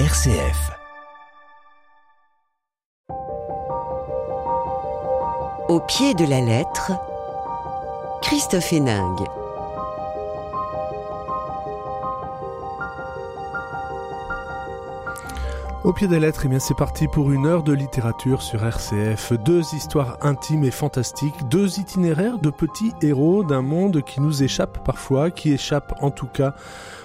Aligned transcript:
RCF. 0.00 0.72
Au 5.68 5.78
pied 5.86 6.14
de 6.14 6.28
la 6.28 6.40
lettre, 6.40 6.90
Christophe 8.20 8.72
Héningue. 8.72 9.24
Au 15.84 15.92
pied 15.92 16.08
des 16.08 16.18
lettres, 16.18 16.42
eh 16.46 16.48
bien 16.48 16.58
c'est 16.58 16.74
parti 16.74 17.06
pour 17.06 17.30
une 17.30 17.46
heure 17.46 17.62
de 17.62 17.72
littérature 17.72 18.42
sur 18.42 18.64
RCF. 18.64 19.34
Deux 19.44 19.62
histoires 19.74 20.18
intimes 20.22 20.64
et 20.64 20.72
fantastiques, 20.72 21.48
deux 21.48 21.78
itinéraires 21.78 22.38
de 22.38 22.50
petits 22.50 22.92
héros 23.00 23.44
d'un 23.44 23.62
monde 23.62 24.02
qui 24.02 24.20
nous 24.20 24.42
échappe 24.42 24.84
parfois, 24.84 25.30
qui 25.30 25.52
échappe 25.52 25.94
en 26.00 26.10
tout 26.10 26.26
cas 26.26 26.56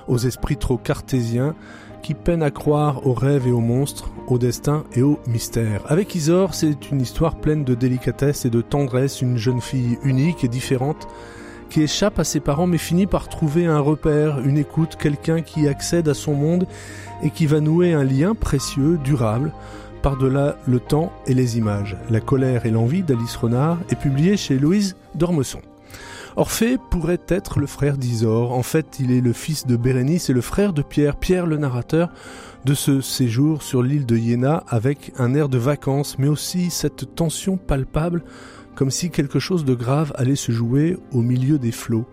aux 0.07 0.17
esprits 0.17 0.57
trop 0.57 0.77
cartésiens, 0.77 1.53
qui 2.01 2.13
peinent 2.13 2.43
à 2.43 2.51
croire 2.51 3.05
aux 3.05 3.13
rêves 3.13 3.47
et 3.47 3.51
aux 3.51 3.59
monstres, 3.59 4.09
au 4.27 4.37
destin 4.37 4.83
et 4.93 5.01
au 5.01 5.19
mystère. 5.27 5.81
Avec 5.87 6.15
Isor, 6.15 6.53
c'est 6.53 6.91
une 6.91 7.01
histoire 7.01 7.35
pleine 7.35 7.63
de 7.63 7.75
délicatesse 7.75 8.45
et 8.45 8.49
de 8.49 8.61
tendresse, 8.61 9.21
une 9.21 9.37
jeune 9.37 9.61
fille 9.61 9.97
unique 10.03 10.43
et 10.43 10.47
différente 10.47 11.07
qui 11.69 11.81
échappe 11.83 12.19
à 12.19 12.23
ses 12.23 12.39
parents 12.39 12.67
mais 12.67 12.77
finit 12.77 13.05
par 13.05 13.29
trouver 13.29 13.65
un 13.65 13.79
repère, 13.79 14.39
une 14.39 14.57
écoute, 14.57 14.97
quelqu'un 14.99 15.41
qui 15.41 15.67
accède 15.67 16.09
à 16.09 16.13
son 16.13 16.33
monde 16.33 16.67
et 17.23 17.29
qui 17.29 17.45
va 17.45 17.59
nouer 17.59 17.93
un 17.93 18.03
lien 18.03 18.33
précieux, 18.33 18.97
durable, 19.03 19.53
par-delà 20.01 20.57
le 20.65 20.79
temps 20.79 21.11
et 21.27 21.33
les 21.33 21.57
images. 21.57 21.97
La 22.09 22.21
colère 22.21 22.65
et 22.65 22.71
l'envie 22.71 23.03
d'Alice 23.03 23.35
Renard 23.35 23.77
est 23.89 23.99
publié 23.99 24.37
chez 24.37 24.57
Louise 24.57 24.95
d'Ormesson. 25.15 25.59
Orphée 26.35 26.77
pourrait 26.89 27.21
être 27.27 27.59
le 27.59 27.67
frère 27.67 27.97
d'Isor. 27.97 28.51
En 28.51 28.63
fait, 28.63 28.97
il 28.99 29.11
est 29.11 29.21
le 29.21 29.33
fils 29.33 29.65
de 29.65 29.75
Bérénice 29.75 30.29
et 30.29 30.33
le 30.33 30.41
frère 30.41 30.73
de 30.73 30.81
Pierre, 30.81 31.15
Pierre 31.15 31.45
le 31.45 31.57
narrateur 31.57 32.09
de 32.65 32.73
ce 32.73 33.01
séjour 33.01 33.63
sur 33.63 33.81
l'île 33.81 34.05
de 34.05 34.17
Iéna 34.17 34.63
avec 34.67 35.11
un 35.17 35.33
air 35.33 35.49
de 35.49 35.57
vacances, 35.57 36.17
mais 36.19 36.27
aussi 36.27 36.69
cette 36.69 37.15
tension 37.15 37.57
palpable, 37.57 38.23
comme 38.75 38.91
si 38.91 39.09
quelque 39.09 39.39
chose 39.39 39.65
de 39.65 39.73
grave 39.73 40.13
allait 40.15 40.35
se 40.35 40.51
jouer 40.51 40.97
au 41.11 41.21
milieu 41.21 41.57
des 41.57 41.71
flots. 41.71 42.05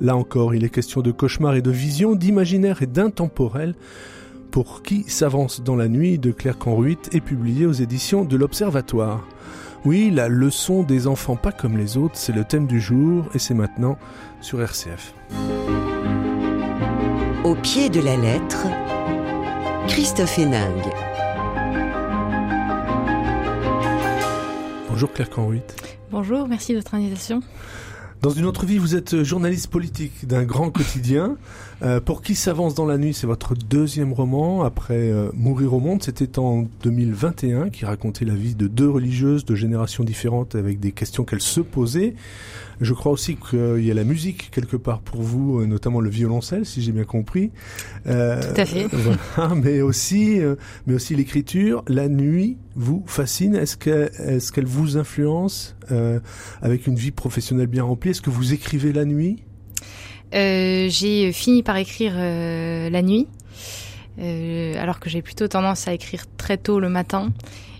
Là 0.00 0.16
encore, 0.16 0.54
il 0.54 0.64
est 0.64 0.70
question 0.70 1.00
de 1.00 1.10
cauchemar 1.10 1.54
et 1.54 1.62
de 1.62 1.70
vision, 1.70 2.14
d'imaginaire 2.14 2.82
et 2.82 2.86
d'intemporel, 2.86 3.74
pour 4.50 4.82
qui 4.82 5.04
s'avance 5.08 5.62
dans 5.62 5.76
la 5.76 5.88
nuit 5.88 6.18
de 6.18 6.30
Claire 6.30 6.58
Canruit 6.58 6.98
est 7.12 7.20
publié 7.20 7.66
aux 7.66 7.72
éditions 7.72 8.24
de 8.24 8.36
l'Observatoire. 8.36 9.26
Oui, 9.84 10.10
la 10.10 10.28
leçon 10.28 10.82
des 10.82 11.06
enfants 11.06 11.36
pas 11.36 11.52
comme 11.52 11.76
les 11.76 11.98
autres, 11.98 12.16
c'est 12.16 12.32
le 12.32 12.44
thème 12.44 12.66
du 12.66 12.80
jour 12.80 13.28
et 13.34 13.38
c'est 13.38 13.52
maintenant 13.52 13.98
sur 14.40 14.62
RCF. 14.62 15.12
Au 17.44 17.54
pied 17.54 17.90
de 17.90 18.00
la 18.00 18.16
lettre, 18.16 18.66
Christophe 19.86 20.38
Héningue. 20.38 20.90
Bonjour 24.88 25.12
Claire 25.12 25.28
Canruit. 25.28 25.60
Bonjour, 26.10 26.48
merci 26.48 26.72
de 26.72 26.78
votre 26.78 26.94
invitation. 26.94 27.42
Dans 28.22 28.30
une 28.30 28.46
autre 28.46 28.64
vie, 28.64 28.78
vous 28.78 28.94
êtes 28.94 29.22
journaliste 29.22 29.66
politique 29.66 30.26
d'un 30.26 30.44
grand 30.44 30.70
quotidien. 30.70 31.36
Euh, 31.84 32.00
pour 32.00 32.22
qui 32.22 32.34
s'avance 32.34 32.74
dans 32.74 32.86
la 32.86 32.96
nuit, 32.96 33.12
c'est 33.12 33.26
votre 33.26 33.54
deuxième 33.54 34.14
roman 34.14 34.62
après 34.62 35.10
euh, 35.10 35.30
Mourir 35.34 35.74
au 35.74 35.80
monde. 35.80 36.02
C'était 36.02 36.38
en 36.38 36.66
2021 36.82 37.68
qui 37.68 37.84
racontait 37.84 38.24
la 38.24 38.34
vie 38.34 38.54
de 38.54 38.68
deux 38.68 38.88
religieuses 38.88 39.44
de 39.44 39.54
générations 39.54 40.02
différentes 40.02 40.54
avec 40.54 40.80
des 40.80 40.92
questions 40.92 41.24
qu'elles 41.24 41.42
se 41.42 41.60
posaient. 41.60 42.14
Je 42.80 42.94
crois 42.94 43.12
aussi 43.12 43.36
qu'il 43.36 43.84
y 43.84 43.90
a 43.90 43.94
la 43.94 44.04
musique 44.04 44.50
quelque 44.50 44.78
part 44.78 45.00
pour 45.00 45.20
vous, 45.20 45.60
euh, 45.60 45.66
notamment 45.66 46.00
le 46.00 46.08
violoncelle, 46.08 46.64
si 46.64 46.80
j'ai 46.80 46.92
bien 46.92 47.04
compris. 47.04 47.50
Euh, 48.06 48.40
Tout 48.40 48.60
à 48.60 48.64
fait. 48.64 48.86
Voilà, 48.90 49.54
mais 49.62 49.82
aussi, 49.82 50.40
mais 50.86 50.94
aussi 50.94 51.14
l'écriture. 51.14 51.84
La 51.86 52.08
nuit 52.08 52.56
vous 52.76 53.04
fascine. 53.06 53.54
Est-ce 53.56 53.76
qu'elle, 53.76 54.10
est-ce 54.20 54.52
qu'elle 54.52 54.66
vous 54.66 54.96
influence 54.96 55.76
avec 56.62 56.86
une 56.86 56.96
vie 56.96 57.10
professionnelle 57.10 57.66
bien 57.66 57.84
remplie? 57.84 58.10
Est-ce 58.10 58.22
que 58.22 58.30
vous 58.30 58.54
écrivez 58.54 58.92
la 58.92 59.04
nuit? 59.04 59.42
J'ai 60.32 61.32
fini 61.32 61.62
par 61.62 61.76
écrire 61.76 62.14
euh, 62.16 62.90
la 62.90 63.02
nuit, 63.02 63.26
alors 64.18 65.00
que 65.00 65.08
j'ai 65.10 65.22
plutôt 65.22 65.48
tendance 65.48 65.86
à 65.88 65.92
écrire 65.92 66.24
très 66.36 66.56
tôt 66.56 66.80
le 66.80 66.88
matin. 66.88 67.32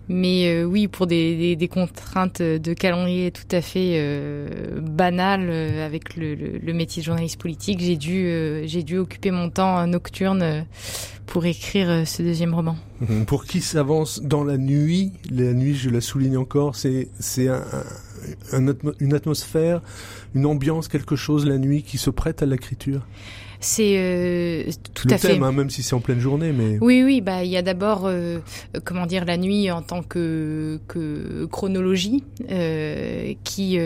Mais 0.09 0.49
euh, 0.49 0.65
oui, 0.65 0.87
pour 0.87 1.07
des, 1.07 1.69
contraintes 1.73 2.43
de 2.43 2.75
calendrier 2.75 3.31
tout 3.31 3.49
à 3.51 3.63
fait 3.63 3.93
euh, 3.95 4.79
banales 4.81 5.49
euh, 5.49 5.87
avec 5.87 6.17
le, 6.17 6.73
métier 6.75 7.01
de 7.01 7.07
journaliste 7.07 7.41
politique, 7.41 7.81
j'ai 7.81 7.97
dû, 7.97 8.27
euh, 8.27 9.01
occuper 9.01 9.31
mon 9.31 9.49
temps 9.49 9.87
nocturne 9.87 10.67
pour 11.27 11.47
écrire 11.47 12.07
ce 12.07 12.23
deuxième 12.23 12.55
roman. 12.55 12.77
Pour 13.27 13.47
qui 13.47 13.63
s'avance 13.63 14.21
dans 14.23 14.45
la 14.45 14.59
nuit, 14.59 15.13
la 15.31 15.55
nuit, 15.55 15.75
je 15.75 15.89
la 15.89 16.03
souligne 16.03 16.37
encore, 16.37 16.77
c'est 16.77 17.09
c'est 17.19 17.49
un, 17.49 17.63
un, 18.53 18.75
une 19.01 19.15
atmosphère, 19.15 19.81
une 20.35 20.47
ambiance, 20.47 20.89
quelque 20.89 21.17
chose 21.17 21.47
la 21.47 21.59
nuit 21.59 21.83
qui 21.83 21.99
se 21.99 22.11
prête 22.11 22.43
à 22.43 22.47
l'écriture? 22.47 23.07
C'est 23.61 23.95
euh, 23.97 24.71
tout 24.93 25.09
le 25.09 25.15
à 25.15 25.19
thème, 25.19 25.39
fait. 25.39 25.43
Hein, 25.43 25.53
même 25.53 25.71
si 25.71 25.83
c'est 25.83 25.95
en 25.95 26.01
pleine 26.01 26.21
journée, 26.21 26.53
mais 26.53 26.79
oui, 26.83 27.03
oui, 27.03 27.21
bah 27.23 27.45
il 27.45 27.51
y 27.51 27.57
a 27.57 27.63
d'abord 27.63 28.03
euh, 28.05 28.41
comment 28.85 29.07
dire 29.07 29.25
la 29.25 29.39
nuit 29.39 29.71
en 29.71 29.81
tant 29.81 30.03
que, 30.03 30.79
que 30.87 31.47
chronologie 31.47 32.25
euh, 32.51 33.33
qui 33.43 33.79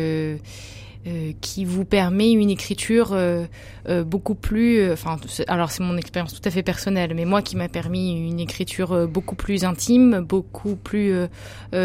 euh, 1.07 1.33
qui 1.41 1.65
vous 1.65 1.85
permet 1.85 2.33
une 2.33 2.51
écriture 2.51 3.13
euh, 3.13 3.45
euh, 3.89 4.03
beaucoup 4.03 4.35
plus, 4.35 4.91
enfin, 4.91 5.17
alors 5.47 5.71
c'est 5.71 5.83
mon 5.83 5.97
expérience 5.97 6.35
tout 6.35 6.47
à 6.47 6.51
fait 6.51 6.65
personnelle, 6.65 7.15
mais 7.15 7.25
moi 7.25 7.41
qui 7.41 7.57
m'a 7.57 7.69
permis 7.69 8.29
une 8.29 8.41
écriture 8.41 8.93
euh, 8.93 9.07
beaucoup 9.07 9.37
plus 9.37 9.65
intime, 9.65 10.21
beaucoup 10.21 10.75
plus 10.75 11.15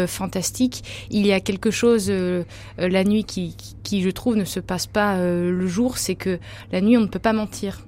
fantastique. 0.06 1.06
Il 1.10 1.26
y 1.26 1.32
a 1.32 1.40
quelque 1.40 1.70
chose 1.70 2.10
la 2.78 3.04
nuit 3.04 3.24
qui, 3.24 3.54
qui, 3.56 3.76
qui, 3.82 4.02
je 4.02 4.10
trouve, 4.10 4.36
ne 4.36 4.44
se 4.44 4.60
passe 4.60 4.86
pas 4.86 5.18
le 5.20 5.66
jour, 5.66 5.98
c'est 5.98 6.14
que 6.14 6.38
la 6.72 6.80
nuit 6.80 6.96
on 6.96 7.02
ne 7.02 7.06
peut 7.06 7.18
pas 7.18 7.32
mentir. 7.32 7.80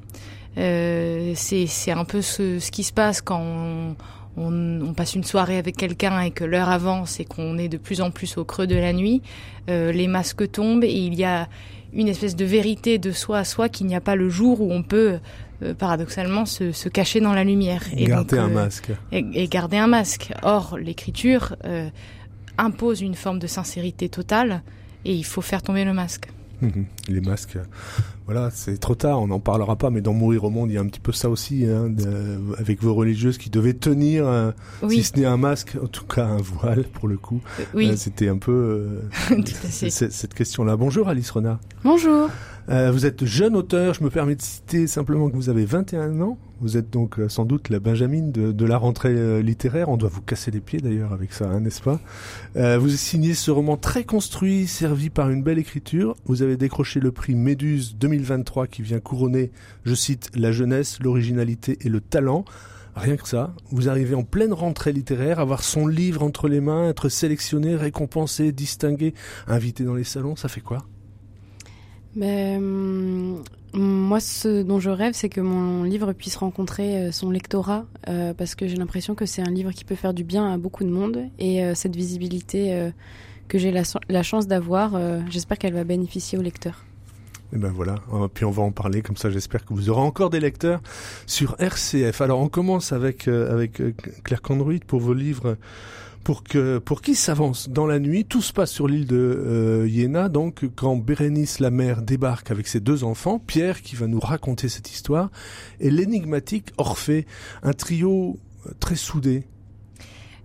c'est 0.57 1.91
un 1.91 2.05
peu 2.05 2.23
ce, 2.23 2.59
ce, 2.59 2.71
qui 2.71 2.85
se 2.85 2.93
passe 2.93 3.21
quand 3.21 3.41
on, 3.41 3.97
on, 4.37 4.81
on, 4.81 4.95
passe 4.95 5.15
une 5.15 5.25
soirée 5.25 5.59
avec 5.59 5.77
quelqu'un 5.77 6.21
et 6.21 6.31
que 6.31 6.45
l'heure 6.45 6.69
avance 6.69 7.21
et 7.21 7.25
qu'on 7.25 7.59
est 7.59 7.69
de 7.69 7.79
plus 7.79 8.01
en 8.01 8.11
plus 8.11 8.37
au 8.37 8.45
creux 8.45 8.67
de 8.67 8.77
la 8.77 8.93
nuit, 8.93 9.23
euh, 9.69 9.93
les 9.93 10.09
masques 10.09 10.51
tombent 10.51 10.85
et 10.85 10.93
il 10.93 11.15
y 11.15 11.25
a 11.25 11.49
une 11.93 12.09
espèce 12.09 12.37
de 12.37 12.45
vérité 12.45 12.99
de 12.99 13.13
soi 13.13 13.39
à 13.39 13.45
soi 13.45 13.69
qu'il 13.69 13.87
n'y 13.87 13.97
a 13.97 14.01
pas 14.01 14.17
le 14.17 14.29
jour 14.29 14.61
où 14.61 14.73
on 14.73 14.83
peut 14.83 15.19
euh, 15.63 15.75
paradoxalement 15.75 16.45
se, 16.45 16.73
se, 16.73 16.89
cacher 16.89 17.21
dans 17.21 17.33
la 17.33 17.45
lumière 17.45 17.83
et 17.97 18.05
garder 18.05 18.37
donc, 18.37 18.45
un 18.47 18.51
euh, 18.51 18.55
masque 18.55 18.91
et, 19.13 19.25
et, 19.33 19.49
garder 19.49 19.79
un 19.79 19.87
masque. 19.87 20.33
Or 20.43 20.77
l'écriture 20.79 21.57
impose 22.59 23.01
une 23.01 23.15
forme 23.15 23.39
de 23.39 23.47
sincérité 23.47 24.09
totale 24.09 24.63
et 25.05 25.15
il 25.15 25.25
faut 25.25 25.43
faire 25.43 25.63
tomber 25.63 25.85
le 25.85 25.95
masque. 25.95 26.29
Les 27.09 27.21
masques, 27.21 27.59
voilà, 28.27 28.51
c'est 28.53 28.79
trop 28.79 28.95
tard, 28.97 29.21
on 29.23 29.29
n'en 29.29 29.39
parlera 29.41 29.77
pas, 29.77 29.91
mais 29.91 30.01
dans 30.01 30.13
Mourir 30.13 30.45
au 30.45 30.51
monde, 30.51 30.71
il 30.71 30.75
y 30.75 30.79
a 30.79 30.81
un 30.81 30.87
petit 30.87 31.01
peu 31.01 31.13
ça 31.13 31.31
aussi, 31.31 31.65
hein, 31.65 31.89
de, 31.89 32.39
avec 32.59 32.83
vos 32.83 32.93
religieuses 32.95 33.39
qui 33.39 33.51
devaient 33.51 33.73
tenir, 33.75 34.27
euh, 34.27 34.51
oui. 34.83 34.97
si 34.97 35.03
ce 35.05 35.17
n'est 35.21 35.27
un 35.27 35.37
masque, 35.37 35.77
en 35.83 35.87
tout 35.87 36.05
cas 36.07 36.27
un 36.27 36.39
voile 36.39 36.85
pour 36.93 37.07
le 37.09 37.17
coup. 37.19 37.41
Oui. 37.75 37.91
Euh, 37.91 37.97
C'était 37.97 38.29
un 38.29 38.39
peu 38.39 38.53
euh, 39.31 39.41
cette 39.71 40.35
question-là. 40.35 40.77
Bonjour 40.77 41.09
Alice 41.09 41.31
Renard. 41.31 41.61
Bonjour. 41.85 42.29
Euh, 42.69 42.91
vous 42.91 43.07
êtes 43.07 43.25
jeune 43.25 43.55
auteur, 43.55 43.95
je 43.95 44.03
me 44.03 44.11
permets 44.11 44.35
de 44.35 44.43
citer 44.43 44.89
simplement 44.89 45.31
que 45.31 45.37
vous 45.37 45.49
avez 45.49 45.65
21 45.65 46.21
ans. 46.21 46.37
Vous 46.61 46.77
êtes 46.79 46.91
donc 46.91 47.21
euh, 47.21 47.29
sans 47.29 47.45
doute 47.45 47.69
la 47.69 47.79
Benjamine 47.81 48.33
de, 48.33 48.51
de 48.51 48.65
la 48.65 48.79
rentrée 48.79 49.11
euh, 49.15 49.41
littéraire. 49.43 49.89
On 49.91 49.97
doit 49.99 50.09
vous 50.09 50.23
casser 50.23 50.51
les 50.51 50.61
pieds 50.61 50.81
d'ailleurs 50.81 51.13
avec 51.13 51.33
ça, 51.33 51.45
hein, 51.49 51.61
n'est-ce 51.61 51.83
pas? 51.83 52.01
Euh, 52.57 52.79
Vous 52.79 52.89
signez 52.89 53.35
ce 53.35 53.51
roman 53.53 53.77
très 53.77 54.05
construit, 54.05 54.67
servi 54.67 55.11
par 55.11 55.29
une 55.31 55.43
belle 55.43 55.59
écriture. 55.59 56.17
Vous 56.25 56.43
avez 56.43 56.57
décroché 56.57 56.99
le 56.99 57.13
prix 57.13 57.35
Méduse 57.37 57.97
2023 58.17 58.67
qui 58.67 58.83
vient 58.83 59.01
couronner, 59.01 59.51
je 59.85 59.95
cite, 59.95 60.31
la 60.35 60.53
jeunesse, 60.53 60.99
l'originalité 61.01 61.79
et 61.83 61.89
le 61.89 62.01
talent. 62.01 62.45
Rien 62.95 63.17
que 63.17 63.29
ça, 63.29 63.55
vous 63.71 63.91
arrivez 63.91 64.15
en 64.15 64.25
pleine 64.25 64.55
rentrée 64.55 64.93
littéraire, 64.93 65.39
avoir 65.39 65.63
son 65.63 65.87
livre 65.87 66.23
entre 66.23 66.49
les 66.49 66.61
mains, 66.61 66.89
être 66.89 67.11
sélectionné, 67.11 67.77
récompensé, 67.77 68.53
distingué, 68.53 69.13
invité 69.47 69.85
dans 69.85 69.95
les 69.95 70.05
salons, 70.05 70.35
ça 70.35 70.49
fait 70.49 70.63
quoi? 70.63 70.87
Ben, 72.15 73.37
moi, 73.75 74.21
ce 74.21 74.63
dont 74.63 74.81
je 74.81 74.89
rêve, 74.89 75.13
c'est 75.13 75.29
que 75.29 75.43
mon 75.43 75.83
livre 75.83 76.15
puisse 76.15 76.37
rencontrer 76.37 77.13
son 77.13 77.31
lectorat, 77.31 77.85
euh, 78.09 78.33
parce 78.33 78.55
que 78.55 78.67
j'ai 78.67 78.77
l'impression 78.77 79.15
que 79.15 79.27
c'est 79.27 79.43
un 79.43 79.51
livre 79.51 79.73
qui 79.73 79.85
peut 79.85 79.95
faire 79.95 80.15
du 80.15 80.25
bien 80.25 80.51
à 80.51 80.57
beaucoup 80.57 80.83
de 80.83 80.89
monde, 80.89 81.29
et 81.39 81.63
euh, 81.63 81.75
cette 81.75 81.95
visibilité 81.95 82.73
euh, 82.73 82.91
que 83.49 83.59
j'ai 83.59 83.71
la, 83.71 83.83
la, 84.09 84.23
chance 84.23 84.47
d'avoir, 84.47 84.99
j'espère 85.31 85.59
qu'elle 85.59 85.75
va 85.75 85.85
bénéficier 85.85 86.39
aux 86.39 86.43
lecteurs. 86.43 86.86
Et 87.53 87.59
ben 87.59 87.71
voilà, 87.71 87.97
puis 88.35 88.45
on 88.45 88.51
va 88.51 88.63
en 88.63 88.73
parler 88.73 89.03
comme 89.03 89.17
ça. 89.17 89.31
J'espère 89.31 89.65
que 89.65 89.73
vous 89.73 89.89
aurez 89.89 90.01
encore 90.01 90.31
des 90.31 90.41
lecteurs 90.41 90.81
sur 91.27 91.55
RCF. 91.61 92.21
Alors 92.21 92.41
on 92.41 92.49
commence 92.49 92.93
avec 92.93 93.29
avec 93.29 93.81
Claire 94.25 94.43
Candruit 94.43 94.81
pour 94.87 95.01
vos 95.01 95.15
livres 95.15 95.57
pour 96.27 96.43
que 96.43 96.79
pour 96.79 97.03
qui 97.03 97.15
s'avance 97.15 97.69
dans 97.69 97.87
la 97.87 98.01
nuit. 98.01 98.25
Tout 98.25 98.43
se 98.43 98.53
passe 98.53 98.73
sur 98.73 98.89
l'île 98.89 99.07
de 99.07 99.17
euh, 99.17 99.89
Iéna, 99.89 100.29
donc 100.29 100.65
quand 100.75 100.97
Bérénice 100.97 101.61
la 101.61 101.71
mère 101.71 102.03
débarque 102.03 102.51
avec 102.51 102.67
ses 102.67 102.81
deux 102.81 103.05
enfants, 103.05 103.39
Pierre 103.39 103.81
qui 103.81 103.95
va 103.95 104.09
nous 104.09 104.19
raconter 104.19 104.69
cette 104.69 104.91
histoire, 104.91 105.31
et 105.79 105.89
l'énigmatique 105.89 106.73
Orphée, 106.79 107.27
un 107.63 107.73
trio 107.73 108.41
très 108.81 108.97
soudés. 108.97 109.45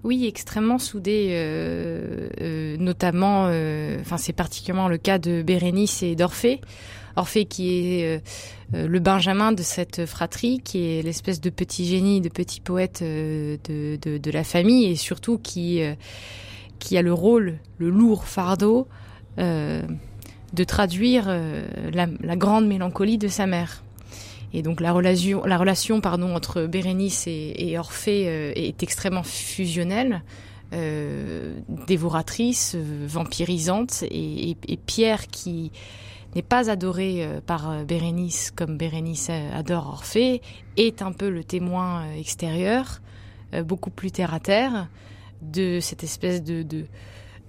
Oui, 0.03 0.25
extrêmement 0.25 0.79
soudés, 0.79 1.29
euh, 1.31 2.27
euh, 2.41 2.75
notamment, 2.77 3.43
enfin 4.01 4.17
c'est 4.17 4.33
particulièrement 4.33 4.87
le 4.87 4.97
cas 4.97 5.19
de 5.19 5.43
Bérénice 5.43 6.01
et 6.01 6.15
d'Orphée. 6.15 6.59
Orphée 7.15 7.45
qui 7.45 7.99
est 7.99 8.23
le 8.73 8.99
Benjamin 8.99 9.51
de 9.51 9.61
cette 9.61 10.05
fratrie, 10.05 10.61
qui 10.63 10.85
est 10.85 11.01
l'espèce 11.01 11.41
de 11.41 11.49
petit 11.49 11.85
génie, 11.85 12.21
de 12.21 12.29
petit 12.29 12.61
poète 12.61 13.03
de, 13.03 13.59
de, 13.67 14.31
la 14.31 14.43
famille 14.45 14.85
et 14.85 14.95
surtout 14.95 15.37
qui, 15.37 15.81
qui 16.79 16.97
a 16.97 17.01
le 17.01 17.13
rôle, 17.13 17.59
le 17.79 17.89
lourd 17.89 18.23
fardeau 18.23 18.87
de 19.37 20.63
traduire 20.63 21.29
la 21.91 22.35
grande 22.37 22.65
mélancolie 22.65 23.17
de 23.17 23.27
sa 23.27 23.45
mère. 23.45 23.83
Et 24.53 24.61
donc 24.61 24.81
la 24.81 24.91
relation, 24.91 25.43
la 25.45 25.57
relation 25.57 26.01
pardon, 26.01 26.35
entre 26.35 26.63
Bérénice 26.63 27.25
et, 27.27 27.75
Orphée 27.77 28.27
euh, 28.27 28.51
est 28.55 28.83
extrêmement 28.83 29.23
fusionnelle, 29.23 30.23
euh, 30.73 31.59
dévoratrice, 31.87 32.73
euh, 32.75 33.05
vampirisante, 33.07 34.03
et, 34.09 34.55
Pierre 34.85 35.27
qui 35.27 35.71
n'est 36.35 36.41
pas 36.41 36.69
adoré 36.69 37.27
par 37.45 37.83
Bérénice 37.83 38.51
comme 38.51 38.77
Bérénice 38.77 39.29
adore 39.29 39.87
Orphée, 39.87 40.41
est 40.77 41.01
un 41.01 41.11
peu 41.11 41.29
le 41.29 41.43
témoin 41.43 42.09
extérieur, 42.13 43.01
beaucoup 43.65 43.89
plus 43.89 44.11
terre 44.11 44.33
à 44.33 44.39
terre, 44.39 44.87
de 45.41 45.79
cette 45.81 46.05
espèce 46.05 46.41
de, 46.41 46.63
de 46.63 46.85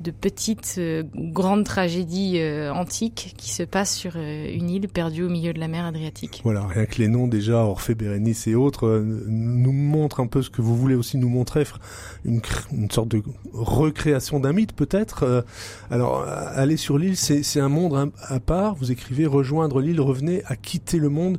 de 0.02 0.10
petites 0.10 0.76
euh, 0.78 1.04
grandes 1.14 1.64
tragédies 1.64 2.38
euh, 2.38 2.72
antiques 2.72 3.34
qui 3.36 3.50
se 3.50 3.62
passent 3.62 3.96
sur 3.96 4.14
euh, 4.16 4.52
une 4.52 4.68
île 4.68 4.88
perdue 4.88 5.22
au 5.22 5.28
milieu 5.28 5.52
de 5.52 5.60
la 5.60 5.68
mer 5.68 5.84
Adriatique. 5.84 6.40
Voilà, 6.44 6.66
rien 6.66 6.86
que 6.86 6.98
les 6.98 7.08
noms 7.08 7.28
déjà, 7.28 7.58
Orphée, 7.58 7.94
Bérénice 7.94 8.46
et 8.46 8.54
autres, 8.54 9.02
nous 9.26 9.72
montrent 9.72 10.20
un 10.20 10.26
peu 10.26 10.42
ce 10.42 10.50
que 10.50 10.60
vous 10.60 10.76
voulez 10.76 10.94
aussi 10.94 11.16
nous 11.16 11.28
montrer, 11.28 11.64
une, 12.24 12.40
une 12.72 12.90
sorte 12.90 13.08
de 13.08 13.22
recréation 13.52 14.40
d'un 14.40 14.52
mythe 14.52 14.72
peut-être. 14.72 15.44
alors, 15.90 16.24
aller 16.26 16.76
sur 16.76 16.98
l'île, 16.98 17.16
c'est 17.16 17.60
un 17.60 17.68
monde 17.68 18.12
à 18.22 18.40
part, 18.40 18.74
vous 18.74 18.90
écrivez 18.90 19.26
rejoindre 19.26 19.80
l'île, 19.80 20.00
revenez 20.00 20.42
à 20.46 20.56
quitter 20.56 20.98
le 20.98 21.08
monde 21.08 21.38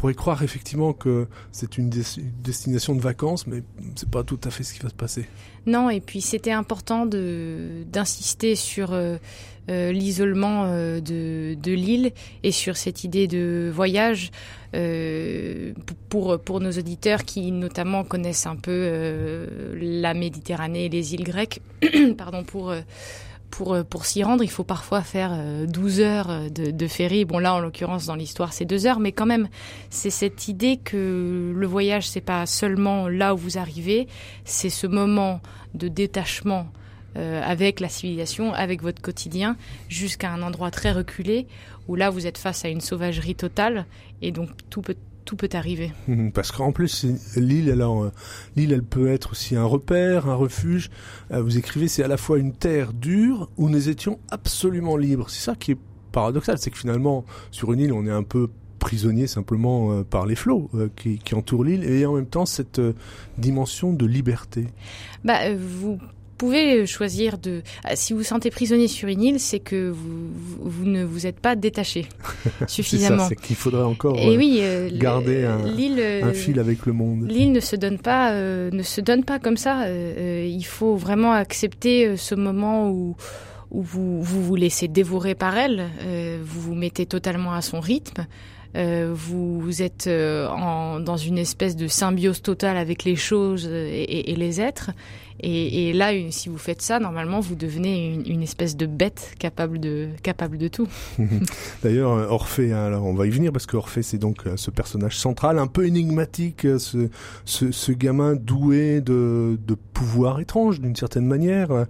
pourrait 0.00 0.14
croire 0.14 0.42
effectivement 0.42 0.94
que 0.94 1.26
c'est 1.52 1.76
une, 1.76 1.90
destination 1.90 2.94
de 2.94 3.02
vacances, 3.02 3.46
mais 3.46 3.62
c'est 3.96 4.08
pas 4.08 4.24
tout 4.24 4.40
à 4.44 4.50
fait 4.50 4.62
ce 4.62 4.72
qui 4.72 4.80
va 4.80 4.88
se 4.88 4.94
passer. 4.94 5.26
Non, 5.66 5.90
et 5.90 6.00
puis 6.00 6.22
c'était 6.22 6.52
important 6.52 7.04
d'insister 7.04 8.54
sur 8.54 8.94
euh, 8.94 9.18
euh, 9.68 9.92
l'isolement 9.92 10.64
euh, 10.64 11.00
de, 11.00 11.54
de 11.54 11.72
l'île 11.72 12.12
et 12.42 12.50
sur 12.50 12.78
cette 12.78 13.04
idée 13.04 13.26
de 13.26 13.70
voyage 13.70 14.30
pour 16.08 16.38
pour 16.40 16.60
nos 16.60 16.70
auditeurs 16.70 17.24
qui 17.24 17.50
notamment 17.52 18.02
connaissent 18.04 18.46
un 18.46 18.56
peu 18.56 19.46
la 19.78 20.14
Méditerranée 20.14 20.86
et 20.86 20.88
les 20.88 21.12
îles 21.12 21.24
grecques. 21.24 21.60
Pardon 22.16 22.42
pour 22.44 22.72
pour, 23.50 23.74
euh, 23.74 23.82
pour 23.82 24.06
s'y 24.06 24.22
rendre, 24.22 24.42
il 24.44 24.50
faut 24.50 24.64
parfois 24.64 25.02
faire 25.02 25.36
12 25.66 26.00
euh, 26.00 26.04
heures 26.04 26.30
euh, 26.30 26.48
de, 26.48 26.86
ferry. 26.86 27.24
Bon 27.24 27.38
là, 27.38 27.54
en 27.54 27.60
l'occurrence, 27.60 28.06
dans 28.06 28.14
l'histoire, 28.14 28.52
c'est 28.52 28.64
deux 28.64 28.86
heures, 28.86 29.00
mais 29.00 29.12
quand 29.12 29.26
même, 29.26 29.48
c'est 29.90 30.10
cette 30.10 30.48
idée 30.48 30.76
que 30.76 31.52
le 31.54 31.66
voyage, 31.66 32.08
c'est 32.08 32.20
pas 32.20 32.46
seulement 32.46 33.08
là 33.08 33.34
où 33.34 33.38
vous 33.38 33.58
arrivez, 33.58 34.08
c'est 34.44 34.70
ce 34.70 34.86
moment 34.86 35.40
de 35.74 35.88
détachement 35.88 36.66
avec 37.16 37.80
la 37.80 37.88
civilisation, 37.88 38.54
avec 38.54 38.82
votre 38.82 39.02
quotidien, 39.02 39.56
jusqu'à 39.88 40.30
un 40.30 40.42
endroit 40.42 40.70
très 40.70 40.92
reculé 40.92 41.48
où 41.88 41.96
là, 41.96 42.08
vous 42.08 42.28
êtes 42.28 42.38
face 42.38 42.64
à 42.64 42.68
une 42.68 42.80
sauvagerie 42.80 43.34
totale 43.34 43.84
et 44.22 44.30
donc 44.30 44.48
tout 44.70 44.80
peut 44.80 44.94
tout 45.30 45.36
peut 45.36 45.48
arriver. 45.52 45.92
Parce 46.34 46.50
qu'en 46.50 46.72
plus, 46.72 47.06
l'île, 47.36 47.70
alors, 47.70 48.02
euh, 48.02 48.12
l'île, 48.56 48.72
elle 48.72 48.82
peut 48.82 49.12
être 49.12 49.30
aussi 49.30 49.54
un 49.54 49.64
repère, 49.64 50.28
un 50.28 50.34
refuge. 50.34 50.90
Euh, 51.30 51.40
vous 51.40 51.56
écrivez, 51.56 51.86
c'est 51.86 52.02
à 52.02 52.08
la 52.08 52.16
fois 52.16 52.38
une 52.38 52.52
terre 52.52 52.92
dure 52.92 53.48
où 53.56 53.68
nous 53.68 53.88
étions 53.88 54.18
absolument 54.32 54.96
libres. 54.96 55.30
C'est 55.30 55.44
ça 55.44 55.54
qui 55.54 55.72
est 55.72 55.78
paradoxal, 56.10 56.58
c'est 56.58 56.72
que 56.72 56.78
finalement, 56.78 57.24
sur 57.52 57.72
une 57.72 57.78
île, 57.78 57.92
on 57.92 58.06
est 58.06 58.10
un 58.10 58.24
peu 58.24 58.48
prisonnier 58.80 59.28
simplement 59.28 59.92
euh, 59.92 60.02
par 60.02 60.26
les 60.26 60.34
flots 60.34 60.68
qui, 60.96 61.18
qui, 61.18 61.34
entourent 61.36 61.62
l'île 61.62 61.84
et 61.84 62.04
en 62.06 62.14
même 62.14 62.26
temps 62.26 62.46
cette 62.46 62.80
dimension 63.38 63.92
de 63.92 64.06
liberté. 64.06 64.66
Bah, 65.22 65.54
vous 65.54 66.00
pouvez 66.40 66.86
choisir 66.86 67.36
de. 67.36 67.62
Ah, 67.84 67.96
si 67.96 68.14
vous 68.14 68.22
sentez 68.22 68.50
prisonnier 68.50 68.88
sur 68.88 69.08
une 69.08 69.22
île, 69.22 69.38
c'est 69.38 69.58
que 69.58 69.90
vous, 69.90 70.30
vous, 70.58 70.86
ne 70.86 71.04
vous 71.04 71.26
êtes 71.26 71.38
pas 71.38 71.54
détaché 71.54 72.06
suffisamment. 72.66 73.28
c'est 73.28 73.36
qu'il 73.36 73.56
faudrait 73.56 73.82
encore 73.82 74.16
Et 74.18 74.38
oui, 74.38 74.60
euh, 74.62 74.88
garder 74.90 75.44
un, 75.44 75.58
un, 75.58 75.98
euh, 75.98 76.32
fil 76.32 76.58
avec 76.58 76.86
le 76.86 76.94
monde. 76.94 77.26
L'île 77.28 77.52
ne 77.52 77.60
se 77.60 77.76
donne 77.76 77.98
pas, 77.98 78.32
euh, 78.32 78.70
ne 78.72 78.82
se 78.82 79.02
donne 79.02 79.24
pas 79.24 79.38
comme 79.38 79.58
ça. 79.58 79.86
il 79.90 80.64
faut 80.64 80.96
vraiment 80.96 81.32
accepter 81.32 82.16
ce 82.16 82.34
moment 82.34 82.88
où 82.90 83.16
où 83.70 83.82
vous, 83.82 84.20
vous 84.20 84.42
vous 84.42 84.56
laissez 84.56 84.88
dévorer 84.88 85.36
par 85.36 85.56
elle, 85.56 85.90
vous 86.42 86.60
vous 86.60 86.74
mettez 86.74 87.06
totalement 87.06 87.52
à 87.52 87.62
son 87.62 87.78
rythme, 87.78 88.26
euh, 88.76 89.12
vous, 89.14 89.80
êtes 89.80 90.08
en, 90.08 90.98
dans 90.98 91.16
une 91.16 91.38
espèce 91.38 91.76
de 91.76 91.86
symbiose 91.86 92.42
totale 92.42 92.76
avec 92.76 93.04
les 93.04 93.14
choses 93.14 93.68
et, 93.68 94.32
et 94.32 94.34
les 94.34 94.60
êtres, 94.60 94.90
et, 95.42 95.88
et, 95.88 95.92
là, 95.92 96.10
si 96.30 96.48
vous 96.48 96.58
faites 96.58 96.82
ça, 96.82 96.98
normalement, 96.98 97.40
vous 97.40 97.54
devenez 97.54 98.14
une, 98.14 98.26
une 98.26 98.42
espèce 98.42 98.76
de 98.76 98.86
bête 98.86 99.34
capable 99.38 99.78
de, 99.78 100.08
capable 100.22 100.58
de 100.58 100.68
tout. 100.68 100.88
D'ailleurs, 101.82 102.10
Orphée, 102.30 102.72
hein, 102.72 102.84
alors 102.84 103.04
on 103.04 103.14
va 103.14 103.26
y 103.26 103.30
venir 103.30 103.52
parce 103.52 103.66
que 103.66 103.76
Orphée, 103.76 104.02
c'est 104.02 104.18
donc 104.18 104.46
euh, 104.46 104.56
ce 104.56 104.70
personnage 104.70 105.16
central, 105.16 105.58
un 105.58 105.66
peu 105.66 105.86
énigmatique, 105.86 106.64
euh, 106.64 106.78
ce, 106.78 107.08
ce, 107.44 107.72
ce 107.72 107.92
gamin 107.92 108.34
doué 108.34 109.00
de, 109.00 109.58
de 109.66 109.74
pouvoir 109.74 110.40
étrange 110.40 110.80
d'une 110.80 110.96
certaine 110.96 111.26
manière. 111.26 111.86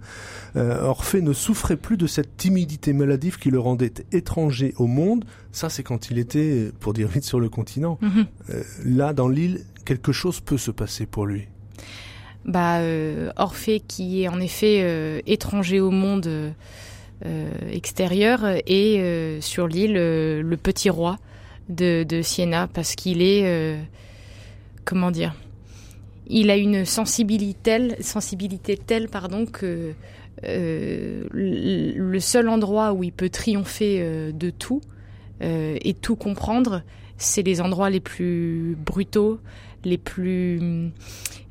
Euh, 0.55 0.81
Orphée 0.81 1.21
ne 1.21 1.33
souffrait 1.33 1.77
plus 1.77 1.97
de 1.97 2.07
cette 2.07 2.37
timidité 2.37 2.93
maladive 2.93 3.37
qui 3.37 3.49
le 3.49 3.59
rendait 3.59 3.93
étranger 4.11 4.73
au 4.77 4.87
monde. 4.87 5.25
Ça, 5.51 5.69
c'est 5.69 5.83
quand 5.83 6.09
il 6.09 6.17
était, 6.17 6.71
pour 6.79 6.93
dire 6.93 7.07
vite, 7.07 7.23
sur 7.23 7.39
le 7.39 7.49
continent. 7.49 7.97
Mhm. 8.01 8.25
Euh, 8.49 8.63
là, 8.85 9.13
dans 9.13 9.27
l'île, 9.27 9.61
quelque 9.85 10.11
chose 10.11 10.39
peut 10.39 10.57
se 10.57 10.71
passer 10.71 11.05
pour 11.05 11.25
lui 11.25 11.47
bah, 12.45 12.79
euh, 12.79 13.31
Orphée 13.35 13.79
qui 13.79 14.23
est 14.23 14.27
en 14.27 14.39
effet 14.39 14.79
euh, 14.81 15.21
étranger 15.27 15.79
au 15.79 15.91
monde 15.91 16.27
euh, 16.27 17.51
extérieur 17.71 18.41
et 18.65 19.37
sur 19.41 19.67
l'île 19.67 19.93
le 19.93 20.57
petit 20.57 20.89
roi 20.89 21.17
de, 21.69 22.05
Siena 22.23 22.67
parce 22.73 22.95
qu'il 22.95 23.21
est 23.21 23.77
comment 24.85 25.11
dire 25.11 25.35
il 26.27 26.49
a 26.49 26.55
une 26.55 26.85
sensibilité 26.85 27.61
telle, 27.61 28.03
sensibilité 28.03 28.77
telle 28.77 29.07
pardon 29.07 29.45
que 29.45 29.93
le 30.43 32.19
seul 32.19 32.49
endroit 32.49 32.93
où 32.93 33.03
il 33.03 33.11
peut 33.11 33.29
triompher 33.29 34.31
de 34.33 34.49
tout 34.49 34.81
et 35.41 35.95
tout 36.01 36.15
comprendre, 36.15 36.81
c'est 37.17 37.43
les 37.43 37.61
endroits 37.61 37.89
les 37.89 37.99
plus 37.99 38.75
brutaux, 38.83 39.39
les 39.83 39.97
plus 39.97 40.91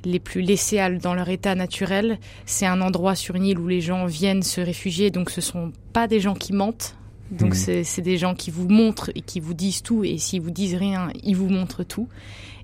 les 0.05 0.19
plus 0.19 0.41
laissés 0.41 0.99
dans 1.03 1.15
leur 1.15 1.29
état 1.29 1.55
naturel. 1.55 2.19
C'est 2.47 2.67
un 2.67 2.81
endroit 2.81 3.15
sur 3.15 3.35
une 3.35 3.45
île 3.45 3.59
où 3.59 3.69
les 3.69 3.81
gens 3.81 4.07
viennent 4.07 4.43
se 4.43 4.61
réfugier, 4.61 5.11
donc 5.11 5.31
ce 5.31 5.41
sont 5.41 5.73
pas 5.93 6.07
des 6.07 6.21
gens 6.21 6.35
qui 6.35 6.53
mentent. 6.53 6.97
Donc 7.31 7.55
mmh. 7.55 7.85
c'est 7.85 8.03
des 8.03 8.19
gens 8.19 8.35
qui 8.35 8.51
vous 8.51 8.69
montrent 8.69 9.11
et 9.15 9.21
qui 9.21 9.39
vous 9.39 9.55
disent 9.55 9.83
tout, 9.83 10.03
et 10.03 10.19
s'ils 10.19 10.41
vous 10.41 10.51
disent 10.51 10.75
rien, 10.75 11.11
ils 11.23 11.37
vous 11.37 11.49
montrent 11.49 11.85
tout. 11.85 12.09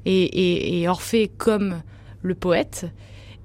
Et, 0.07 0.23
et, 0.23 0.81
et 0.81 0.89
Orphée, 0.89 1.31
comme 1.37 1.83
le 2.23 2.35
poète, 2.35 2.87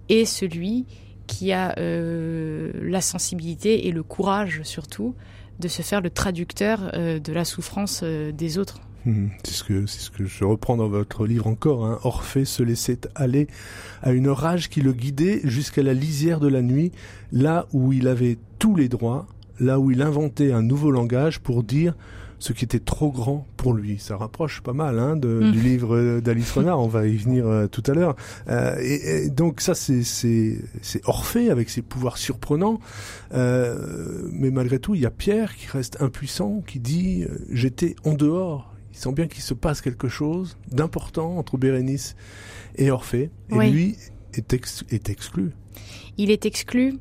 est 0.10 0.26
celui 0.26 0.86
qui 1.28 1.54
a 1.54 1.74
euh, 1.78 2.72
la 2.82 3.02
sensibilité 3.02 3.88
et 3.88 3.92
le 3.92 4.04
courage 4.04 4.64
surtout 4.64 5.16
de 5.60 5.68
se 5.68 5.82
faire 5.82 6.02
le 6.02 6.10
traducteur 6.10 6.92
euh, 6.94 7.20
de 7.20 7.32
la 7.32 7.46
souffrance 7.46 8.02
euh, 8.04 8.32
des 8.32 8.58
autres. 8.58 8.82
Hmm, 9.06 9.28
c'est 9.44 9.54
ce 9.54 9.64
que 9.64 9.86
c'est 9.88 10.00
ce 10.00 10.12
que 10.12 10.26
je 10.26 10.44
reprends 10.44 10.78
dans 10.78 10.88
votre 10.88 11.26
livre 11.26 11.48
encore. 11.48 11.86
Hein. 11.86 12.00
Orphée 12.04 12.46
se 12.46 12.62
laissait 12.62 13.00
aller 13.16 13.48
à 14.02 14.12
une 14.12 14.30
rage 14.30 14.70
qui 14.70 14.82
le 14.82 14.94
guidait 14.94 15.42
jusqu'à 15.44 15.82
la 15.82 15.94
lisière 15.94 16.40
de 16.40 16.48
la 16.48 16.62
nuit, 16.62 16.92
là 17.32 17.68
où 17.74 17.94
il 17.94 18.08
avait 18.08 18.38
tous 18.60 18.76
les 18.76 18.90
droits, 18.90 19.28
là 19.60 19.80
où 19.80 19.92
il 19.92 20.02
inventait 20.02 20.52
un 20.52 20.62
nouveau 20.62 20.92
langage 20.92 21.40
pour 21.40 21.64
dire 21.64 21.96
ce 22.42 22.54
qui 22.54 22.66
était 22.66 22.80
trop 22.80 23.12
grand 23.12 23.46
pour 23.56 23.74
lui. 23.74 24.00
Ça 24.00 24.18
rapproche 24.18 24.62
pas 24.62 24.74
mal 24.74 24.98
hein, 25.00 25.16
de, 25.16 25.28
hmm. 25.28 25.52
du 25.52 25.62
livre 25.62 26.20
d'Alice 26.20 26.52
Renard, 26.52 26.80
on 26.80 26.88
va 26.88 27.06
y 27.06 27.16
venir 27.16 27.48
euh, 27.48 27.68
tout 27.68 27.84
à 27.86 27.94
l'heure. 27.94 28.16
Euh, 28.50 28.76
et, 28.82 29.30
donc 29.30 29.62
ça, 29.62 29.76
c'est, 29.76 30.04
c'est, 30.04 30.58
c'est 30.82 31.08
Orphée 31.08 31.52
avec 31.52 31.70
ses 31.70 31.84
pouvoirs 31.84 32.18
surprenants. 32.18 32.80
Euh, 33.34 34.28
mais 34.32 34.50
malgré 34.50 34.80
tout, 34.80 34.96
il 34.96 35.02
y 35.02 35.06
a 35.06 35.12
Pierre 35.12 35.56
qui 35.56 35.68
reste 35.68 36.02
impuissant, 36.02 36.64
qui 36.66 36.80
dit 36.80 37.24
euh, 37.24 37.46
j'étais 37.52 37.96
en 38.04 38.14
dehors 38.14 38.71
sent 39.02 39.12
bien 39.14 39.28
qu'il 39.28 39.44
se 39.44 39.54
passe 39.54 39.82
quelque 39.82 40.08
chose 40.08 40.58
d'important 40.70 41.38
entre 41.38 41.58
Bérénice 41.58 42.16
et 42.76 42.92
Orphée. 42.92 43.30
Et 43.50 43.70
lui 43.70 43.98
est, 44.34 44.54
est, 44.54 45.10
exclu. 45.10 45.52
Il 46.18 46.32
est 46.32 46.46
exclu. 46.46 46.98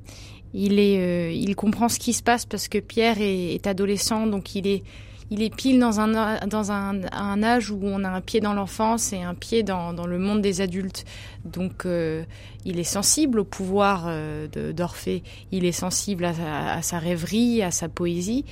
Il, 0.52 0.78
est, 0.78 0.98
euh, 0.98 1.32
il 1.32 1.54
comprend 1.54 1.88
ce 1.88 1.98
qui 1.98 2.12
se 2.12 2.22
passe 2.22 2.44
parce 2.44 2.68
que 2.68 2.78
Pierre 2.78 3.18
est, 3.20 3.66
adolescent, 3.66 4.26
donc 4.26 4.56
il 4.56 4.66
est, 4.66 4.82
il 5.30 5.42
est 5.42 5.54
pile 5.54 5.78
dans 5.78 6.00
un 6.00 6.44
dans 6.46 6.72
un, 6.72 7.02
un, 7.12 7.42
âge 7.44 7.70
où 7.70 7.78
on 7.82 8.02
a 8.02 8.08
un 8.08 8.20
pied 8.20 8.40
dans 8.40 8.52
l'enfance 8.52 9.12
et 9.12 9.22
un 9.22 9.34
pied 9.34 9.62
dans, 9.62 9.92
dans 9.92 10.06
le 10.06 10.18
monde 10.18 10.42
des 10.42 10.60
adultes. 10.60 11.04
Donc 11.44 11.86
euh, 11.86 12.24
il 12.64 12.80
est 12.80 12.84
sensible 12.84 13.38
au 13.38 13.44
pouvoir 13.44 14.06
euh, 14.06 14.48
d'Orphée, 14.72 15.22
il 15.52 15.64
est 15.64 15.72
sensible 15.72 16.24
à, 16.24 16.74
à, 16.74 16.82
sa 16.82 16.98
rêverie, 16.98 17.62
à 17.62 17.70
sa 17.70 17.88
poésie, 17.88 18.44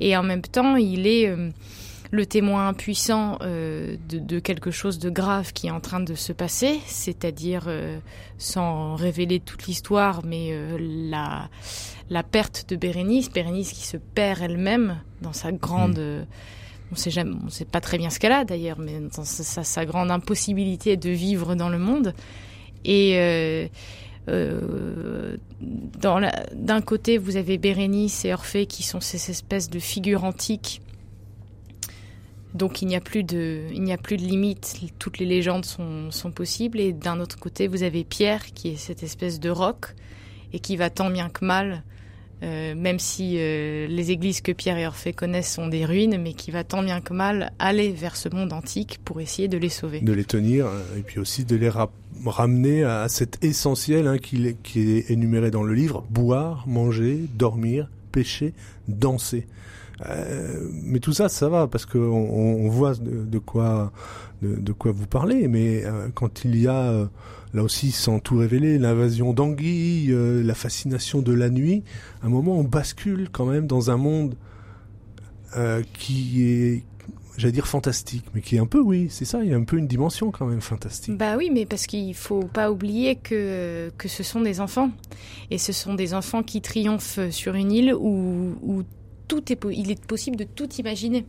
et 0.00 0.14
en 0.14 0.22
même 0.22 0.42
temps 0.42 0.76
il 0.76 1.06
est 1.06 1.26
euh, 1.28 1.48
le 2.10 2.26
témoin 2.26 2.68
impuissant 2.68 3.38
euh, 3.42 3.96
de, 4.08 4.18
de, 4.18 4.38
quelque 4.38 4.70
chose 4.70 4.98
de 4.98 5.10
grave 5.10 5.52
qui 5.52 5.66
est 5.66 5.70
en 5.70 5.80
train 5.80 6.00
de 6.00 6.14
se 6.14 6.32
passer, 6.32 6.80
c'est-à-dire, 6.86 7.64
euh, 7.66 7.98
sans 8.38 8.94
révéler 8.94 9.40
toute 9.40 9.66
l'histoire, 9.66 10.24
mais 10.24 10.48
euh, 10.50 10.76
la, 10.80 11.48
la 12.10 12.22
perte 12.22 12.68
de 12.68 12.76
Bérénice, 12.76 13.30
Bérénice 13.30 13.72
qui 13.72 13.86
se 13.86 13.96
perd 13.96 14.42
elle-même 14.42 15.00
dans 15.22 15.32
sa 15.32 15.52
grande... 15.52 15.98
Mmh. 15.98 16.26
On 16.92 16.94
sait 16.94 17.10
jamais, 17.10 17.34
on 17.44 17.50
sait 17.50 17.64
pas 17.64 17.80
très 17.80 17.98
bien 17.98 18.10
ce 18.10 18.20
qu'elle 18.20 18.30
a 18.30 18.44
d'ailleurs, 18.44 18.78
mais 18.78 19.00
dans 19.00 19.24
sa, 19.24 19.64
sa, 19.64 19.84
grande 19.84 20.12
impossibilité 20.12 20.96
de 20.96 21.10
vivre 21.10 21.56
dans 21.56 21.68
le 21.68 21.78
monde. 21.78 22.14
Et 22.84 23.14
euh, 23.16 23.66
euh, 24.28 25.36
d'un 25.60 26.80
côté, 26.80 27.18
vous 27.18 27.36
avez 27.36 27.58
Bérénice 27.58 28.24
et 28.24 28.32
Orphée 28.32 28.66
qui 28.66 28.82
sont 28.82 29.00
ces 29.00 29.30
espèces 29.30 29.70
de 29.70 29.78
figures 29.78 30.24
antiques 30.24 30.80
donc 32.56 32.82
il 32.82 32.88
n'y 32.88 32.96
a 32.96 33.00
plus 33.00 33.22
de, 33.22 33.62
il 33.72 33.82
n'y 33.82 33.92
a 33.92 33.98
plus 33.98 34.16
de 34.16 34.22
limite. 34.22 34.80
Toutes 34.98 35.18
les 35.18 35.26
légendes 35.26 35.64
sont, 35.64 36.10
sont 36.10 36.32
possibles. 36.32 36.80
Et 36.80 36.92
d'un 36.92 37.20
autre 37.20 37.38
côté, 37.38 37.68
vous 37.68 37.82
avez 37.82 38.04
Pierre 38.04 38.46
qui 38.46 38.70
est 38.70 38.76
cette 38.76 39.02
espèce 39.02 39.38
de 39.40 39.50
roc 39.50 39.94
et 40.52 40.58
qui 40.58 40.76
va 40.76 40.90
tant 40.90 41.10
bien 41.10 41.28
que 41.28 41.44
mal, 41.44 41.82
euh, 42.42 42.74
même 42.74 42.98
si 42.98 43.36
euh, 43.36 43.86
les 43.88 44.10
églises 44.10 44.40
que 44.40 44.52
Pierre 44.52 44.78
et 44.78 44.86
Orphée 44.86 45.12
connaissent 45.12 45.52
sont 45.52 45.68
des 45.68 45.84
ruines, 45.84 46.20
mais 46.20 46.32
qui 46.32 46.50
va 46.50 46.64
tant 46.64 46.82
bien 46.82 47.00
que 47.00 47.12
mal 47.12 47.52
aller 47.58 47.92
vers 47.92 48.16
ce 48.16 48.28
monde 48.28 48.52
antique 48.52 48.98
pour 49.04 49.20
essayer 49.20 49.48
de 49.48 49.58
les 49.58 49.68
sauver. 49.68 50.00
De 50.00 50.12
les 50.12 50.24
tenir 50.24 50.66
et 50.96 51.02
puis 51.02 51.18
aussi 51.18 51.44
de 51.44 51.56
les 51.56 51.68
ra 51.68 51.90
ramener 52.24 52.82
à 52.82 53.08
cet 53.08 53.44
essentiel 53.44 54.06
hein, 54.06 54.18
qui, 54.18 54.56
qui 54.62 54.92
est 54.92 55.10
énuméré 55.10 55.50
dans 55.50 55.62
le 55.62 55.74
livre 55.74 56.04
boire, 56.08 56.66
manger, 56.66 57.20
dormir, 57.34 57.88
pêcher, 58.16 58.54
danser. 58.88 59.46
Euh, 60.06 60.68
mais 60.72 61.00
tout 61.00 61.12
ça, 61.12 61.28
ça 61.28 61.50
va 61.50 61.66
parce 61.66 61.84
qu'on 61.84 61.98
on 62.00 62.68
voit 62.70 62.94
de, 62.94 63.38
quoi 63.38 63.92
de, 64.40 64.72
quoi 64.72 64.92
vous 64.92 65.06
parlez. 65.06 65.48
Mais 65.48 65.84
euh, 65.84 66.08
quand 66.14 66.46
il 66.46 66.58
y 66.58 66.66
a 66.66 66.80
euh, 66.80 67.06
là 67.52 67.62
aussi, 67.62 67.90
sans 67.90 68.18
tout 68.18 68.38
révéler, 68.38 68.78
l'invasion 68.78 69.34
d'anguilles, 69.34 70.16
la 70.16 70.54
fascination 70.54 71.20
de 71.20 71.34
la 71.34 71.50
nuit, 71.50 71.84
à 72.22 72.26
un 72.26 72.30
moment, 72.30 72.58
on 72.58 72.64
bascule 72.64 73.28
quand 73.30 73.44
même 73.44 73.66
dans 73.66 73.90
un 73.90 73.98
monde 73.98 74.34
qui 75.94 76.42
est 76.42 76.84
j'allais 77.36 77.52
dire 77.52 77.66
fantastique, 77.66 78.24
mais 78.34 78.40
qui 78.40 78.56
est 78.56 78.58
un 78.58 78.66
peu, 78.66 78.80
oui, 78.80 79.08
c'est 79.10 79.24
ça, 79.24 79.42
il 79.42 79.50
y 79.50 79.54
a 79.54 79.56
un 79.56 79.64
peu 79.64 79.78
une 79.78 79.86
dimension 79.86 80.30
quand 80.30 80.46
même 80.46 80.60
fantastique. 80.60 81.16
Bah 81.16 81.36
oui, 81.36 81.50
mais 81.52 81.66
parce 81.66 81.86
qu'il 81.86 82.14
faut 82.14 82.44
pas 82.44 82.70
oublier 82.70 83.16
que, 83.16 83.90
que 83.98 84.08
ce 84.08 84.22
sont 84.22 84.40
des 84.40 84.60
enfants. 84.60 84.90
Et 85.50 85.58
ce 85.58 85.72
sont 85.72 85.94
des 85.94 86.14
enfants 86.14 86.42
qui 86.42 86.60
triomphent 86.60 87.30
sur 87.30 87.54
une 87.54 87.72
île 87.72 87.94
où, 87.94 88.56
où 88.62 88.82
tout 89.28 89.52
est, 89.52 89.58
il 89.72 89.90
est 89.90 90.04
possible 90.04 90.36
de 90.36 90.44
tout 90.44 90.72
imaginer. 90.74 91.24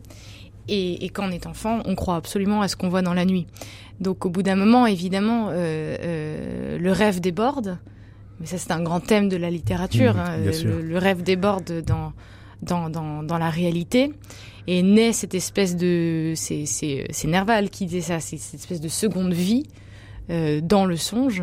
Et, 0.68 1.04
et, 1.04 1.08
quand 1.08 1.26
on 1.26 1.30
est 1.30 1.46
enfant, 1.46 1.80
on 1.86 1.94
croit 1.94 2.16
absolument 2.16 2.60
à 2.60 2.68
ce 2.68 2.76
qu'on 2.76 2.90
voit 2.90 3.00
dans 3.00 3.14
la 3.14 3.24
nuit. 3.24 3.46
Donc 4.00 4.26
au 4.26 4.30
bout 4.30 4.42
d'un 4.42 4.56
moment, 4.56 4.86
évidemment, 4.86 5.48
euh, 5.48 5.96
euh, 6.00 6.78
le 6.78 6.92
rêve 6.92 7.20
déborde. 7.20 7.78
Mais 8.40 8.46
ça, 8.46 8.58
c'est 8.58 8.70
un 8.70 8.82
grand 8.82 9.00
thème 9.00 9.28
de 9.28 9.36
la 9.36 9.50
littérature. 9.50 10.14
Mmh, 10.14 10.18
hein, 10.18 10.36
le, 10.64 10.82
le, 10.82 10.98
rêve 10.98 11.22
déborde 11.22 11.82
dans, 11.84 12.12
dans, 12.62 12.90
dans, 12.90 13.22
dans, 13.22 13.38
la 13.38 13.50
réalité. 13.50 14.12
Et 14.66 14.82
naît 14.82 15.12
cette 15.12 15.34
espèce 15.34 15.76
de... 15.76 16.34
C'est 16.36 17.06
Nerval 17.24 17.70
qui 17.70 17.86
disait 17.86 18.00
ça, 18.00 18.20
c'est 18.20 18.36
cette 18.36 18.60
espèce 18.60 18.80
de 18.80 18.88
seconde 18.88 19.32
vie 19.32 19.64
euh, 20.30 20.60
dans 20.60 20.84
le 20.84 20.96
songe. 20.96 21.42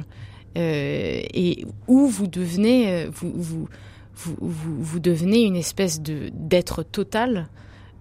Euh, 0.58 1.22
et 1.34 1.66
où 1.88 2.08
vous 2.08 2.28
devenez... 2.28 3.08
Vous, 3.08 3.32
vous, 3.36 3.68
vous, 4.16 4.36
vous, 4.40 4.82
vous 4.82 5.00
devenez 5.00 5.44
une 5.44 5.58
espèce 5.58 6.02
de 6.02 6.30
d'être 6.34 6.84
total, 6.84 7.50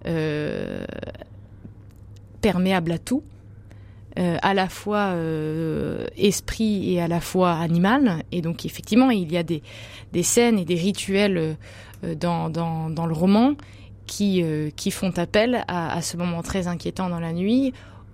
euh, 0.05 0.85
perméable 2.41 2.93
à 2.93 2.97
tout, 2.97 3.23
euh, 4.17 4.37
à 4.41 4.53
la 4.53 4.69
fois 4.69 5.11
euh, 5.13 6.05
esprit 6.15 6.93
et 6.93 7.01
à 7.01 7.07
la 7.09 7.19
fois 7.19 7.51
animal. 7.53 8.23
Et 8.31 8.41
donc 8.41 8.65
effectivement, 8.65 9.11
il 9.11 9.29
y 9.31 9.35
a 9.35 9.43
des, 9.43 9.61
des 10.13 10.23
scènes 10.23 10.57
et 10.57 10.63
des 10.63 10.75
rituels 10.75 11.57
euh, 12.03 12.15
dans, 12.15 12.49
dans, 12.49 12.89
dans, 12.89 13.07
le 13.07 13.13
roman 13.13 13.55
qui, 14.07 14.41
euh, 14.43 14.69
qui 14.75 14.91
font 14.91 15.11
appel 15.17 15.63
à, 15.67 15.95
à, 15.95 16.01
ce 16.01 16.17
moment 16.17 16.41
très 16.41 16.67
inquiétant 16.67 17.09
dans 17.09 17.19
la 17.19 17.33
nuit. 17.33 17.73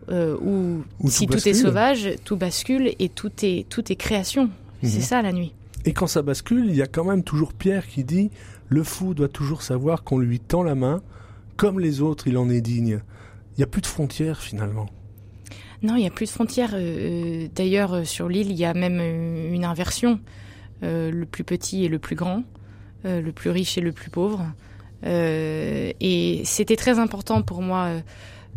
Euh, 0.09 0.35
où, 0.41 0.83
où, 0.99 1.09
si 1.09 1.27
tout, 1.27 1.37
tout 1.37 1.47
est 1.47 1.53
sauvage, 1.53 2.09
tout 2.25 2.35
bascule 2.35 2.93
et 2.97 3.09
tout 3.09 3.31
est, 3.43 3.69
tout 3.69 3.91
est 3.91 3.95
création. 3.95 4.45
Mmh. 4.45 4.87
C'est 4.87 5.01
ça 5.01 5.21
la 5.21 5.31
nuit. 5.31 5.53
Et 5.85 5.93
quand 5.93 6.07
ça 6.07 6.21
bascule, 6.21 6.65
il 6.67 6.75
y 6.75 6.81
a 6.81 6.87
quand 6.87 7.03
même 7.03 7.23
toujours 7.23 7.53
Pierre 7.53 7.87
qui 7.87 8.03
dit 8.03 8.31
Le 8.67 8.83
fou 8.83 9.13
doit 9.13 9.29
toujours 9.29 9.61
savoir 9.61 10.03
qu'on 10.03 10.17
lui 10.17 10.39
tend 10.39 10.63
la 10.63 10.75
main, 10.75 11.01
comme 11.55 11.79
les 11.79 12.01
autres, 12.01 12.27
il 12.27 12.37
en 12.37 12.49
est 12.49 12.61
digne. 12.61 13.01
Il 13.51 13.59
n'y 13.59 13.63
a 13.63 13.67
plus 13.67 13.81
de 13.81 13.87
frontières 13.87 14.41
finalement. 14.41 14.87
Non, 15.83 15.95
il 15.95 16.01
n'y 16.01 16.07
a 16.07 16.11
plus 16.11 16.25
de 16.25 16.31
frontières. 16.31 16.71
Euh, 16.73 17.47
D'ailleurs, 17.55 18.05
sur 18.05 18.27
l'île, 18.27 18.51
il 18.51 18.57
y 18.57 18.65
a 18.65 18.73
même 18.73 18.99
une 19.53 19.65
inversion. 19.65 20.19
Euh, 20.83 21.11
le 21.11 21.27
plus 21.27 21.43
petit 21.43 21.85
et 21.85 21.87
le 21.87 21.99
plus 21.99 22.15
grand, 22.15 22.43
euh, 23.05 23.21
le 23.21 23.31
plus 23.31 23.51
riche 23.51 23.77
et 23.77 23.81
le 23.81 23.91
plus 23.91 24.09
pauvre. 24.09 24.43
Euh, 25.05 25.91
et 25.99 26.41
c'était 26.45 26.75
très 26.75 26.99
important 26.99 27.41
pour 27.41 27.61
moi 27.61 28.01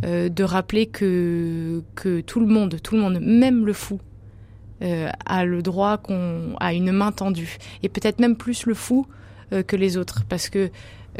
euh, 0.04 0.28
de 0.28 0.44
rappeler 0.44 0.86
que, 0.86 1.82
que 1.94 2.20
tout 2.20 2.40
le 2.40 2.46
monde, 2.46 2.80
tout 2.82 2.94
le 2.94 3.00
monde, 3.00 3.18
même 3.20 3.64
le 3.64 3.72
fou, 3.72 4.00
euh, 4.82 5.08
a 5.24 5.44
le 5.44 5.62
droit 5.62 5.98
qu'on 5.98 6.56
a 6.60 6.74
une 6.74 6.92
main 6.92 7.12
tendue. 7.12 7.58
Et 7.82 7.88
peut-être 7.88 8.18
même 8.18 8.36
plus 8.36 8.66
le 8.66 8.74
fou 8.74 9.06
euh, 9.52 9.62
que 9.62 9.76
les 9.76 9.96
autres. 9.96 10.24
Parce 10.28 10.50
que 10.50 10.70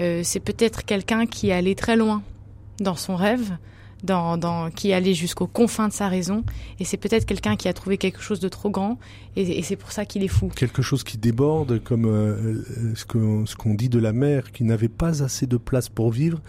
euh, 0.00 0.20
c'est 0.24 0.40
peut-être 0.40 0.84
quelqu'un 0.84 1.26
qui 1.26 1.50
est 1.50 1.52
allé 1.52 1.74
très 1.74 1.96
loin 1.96 2.22
dans 2.80 2.96
son 2.96 3.16
rêve 3.16 3.56
dans, 4.04 4.36
dans, 4.36 4.70
qui 4.70 4.90
est 4.90 4.94
allé 4.94 5.14
jusqu'aux 5.14 5.46
confins 5.46 5.88
de 5.88 5.92
sa 5.92 6.08
raison. 6.08 6.44
Et 6.78 6.84
c'est 6.84 6.96
peut-être 6.96 7.26
quelqu'un 7.26 7.56
qui 7.56 7.68
a 7.68 7.72
trouvé 7.72 7.98
quelque 7.98 8.20
chose 8.20 8.40
de 8.40 8.48
trop 8.48 8.70
grand. 8.70 8.98
Et, 9.36 9.58
et 9.58 9.62
c'est 9.62 9.76
pour 9.76 9.92
ça 9.92 10.04
qu'il 10.04 10.22
est 10.22 10.28
fou. 10.28 10.50
Quelque 10.54 10.82
chose 10.82 11.02
qui 11.02 11.18
déborde 11.18 11.82
comme 11.82 12.06
euh, 12.06 12.62
ce 12.94 13.04
qu'on 13.04 13.46
ce 13.46 13.56
qu'on 13.56 13.74
dit 13.74 13.88
de 13.88 13.98
la 13.98 14.12
mer 14.12 14.52
qui 14.52 14.64
n'avait 14.64 14.88
pas 14.88 15.22
assez 15.22 15.46
de 15.46 15.56
place 15.56 15.88
pour 15.88 16.10
vivre. 16.10 16.40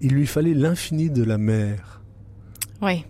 Il 0.00 0.12
lui 0.12 0.26
fallait 0.26 0.54
l'infini 0.54 1.10
de 1.10 1.24
la 1.24 1.38
mer. 1.38 2.02
Oui 2.82 3.04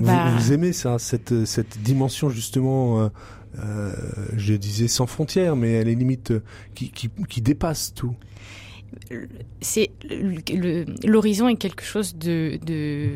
bah... 0.00 0.30
Vous, 0.30 0.38
vous, 0.38 0.52
aimez 0.52 0.72
ça, 0.72 0.98
cette, 0.98 1.44
cette 1.44 1.78
dimension 1.82 2.28
justement, 2.28 3.00
euh, 3.00 3.08
euh, 3.58 3.92
je 4.36 4.54
disais 4.54 4.88
sans 4.88 5.06
frontières, 5.06 5.56
mais 5.56 5.72
elle 5.72 5.88
est 5.88 5.94
limite 5.94 6.32
euh, 6.32 6.42
qui, 6.74 6.90
qui, 6.90 7.10
qui 7.28 7.40
dépasse 7.40 7.94
tout. 7.94 8.14
C'est 9.60 9.90
l'horizon 11.04 11.48
est 11.48 11.56
quelque 11.56 11.84
chose 11.84 12.16
de, 12.16 12.58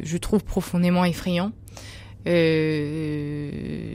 je 0.02 0.16
trouve 0.16 0.44
profondément 0.44 1.04
effrayant. 1.04 1.52
Euh, 2.26 3.50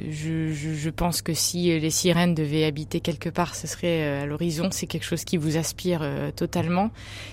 je, 0.09 0.89
pense 0.89 1.21
que 1.21 1.33
si 1.33 1.79
les 1.79 1.89
sirènes 1.89 2.33
devaient 2.33 2.63
habiter 2.63 2.99
quelque 2.99 3.29
part, 3.29 3.55
ce 3.55 3.67
serait 3.67 4.21
à 4.21 4.25
l'horizon. 4.25 4.69
C'est 4.71 4.87
quelque 4.87 5.03
chose 5.03 5.23
qui 5.23 5.37
vous 5.37 5.57
aspire 5.57 5.99
euh, 6.01 6.31
totalement. 6.31 6.91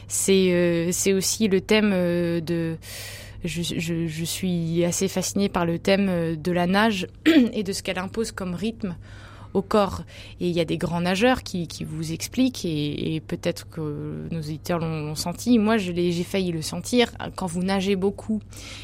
C'est 0.08 0.52
euh, 0.52 0.90
c'est 0.92 1.12
aussi 1.12 1.48
le 1.48 1.60
thème 1.60 1.92
de 1.92 2.76
je, 3.44 3.62
je, 3.62 4.24
suis 4.24 4.84
assez 4.84 5.08
fascinée 5.08 5.48
par 5.48 5.64
le 5.64 5.78
thème 5.78 6.36
de 6.36 6.52
la 6.52 6.66
nage 6.66 7.08
et 7.52 7.62
de 7.62 7.72
ce 7.72 7.82
qu'elle 7.82 7.98
impose 7.98 8.30
comme 8.32 8.54
rythme 8.54 8.96
au 9.54 9.62
corps. 9.62 10.02
Et 10.40 10.48
il 10.48 10.54
y 10.54 10.60
a 10.60 10.64
des 10.64 10.78
grands 10.78 11.00
nageurs 11.00 11.42
qui, 11.42 11.66
qui 11.66 11.84
vous 11.84 12.12
expliquent, 12.12 12.64
et, 12.64 13.14
et 13.14 13.20
peut-être 13.20 13.68
que 13.68 14.28
nos 14.30 14.40
auditeurs 14.40 14.78
l'ont 14.78 15.14
senti. 15.14 15.58
Moi, 15.58 15.76
j'ai 15.76 16.24
failli 16.24 16.52
le 16.52 16.62
sentir. 16.62 17.12
Quand 17.36 17.46
vous 17.46 17.62
nagez 17.62 17.96
beaucoup 17.96 18.40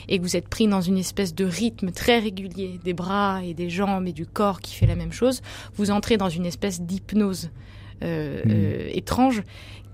et 0.08 0.18
que 0.18 0.22
vous 0.22 0.36
êtes 0.36 0.48
pris 0.48 0.66
dans 0.66 0.80
une 0.80 0.98
espèce 0.98 1.34
de 1.34 1.44
rythme 1.44 1.90
très 1.90 2.18
régulier 2.18 2.78
des 2.82 2.92
bras 2.92 3.42
et 3.44 3.54
des 3.54 3.70
jambes 3.70 4.06
et 4.06 4.12
du 4.12 4.26
corps 4.26 4.60
qui 4.60 4.74
fait 4.74 4.86
la 4.86 4.96
même 4.96 5.12
chose, 5.12 5.42
vous 5.76 5.90
entrez 5.90 6.16
dans 6.16 6.28
une 6.28 6.46
espèce 6.46 6.80
d'hypnose 6.80 7.50
euh, 8.02 8.42
mmh. 8.44 8.50
euh, 8.50 8.90
étrange 8.92 9.42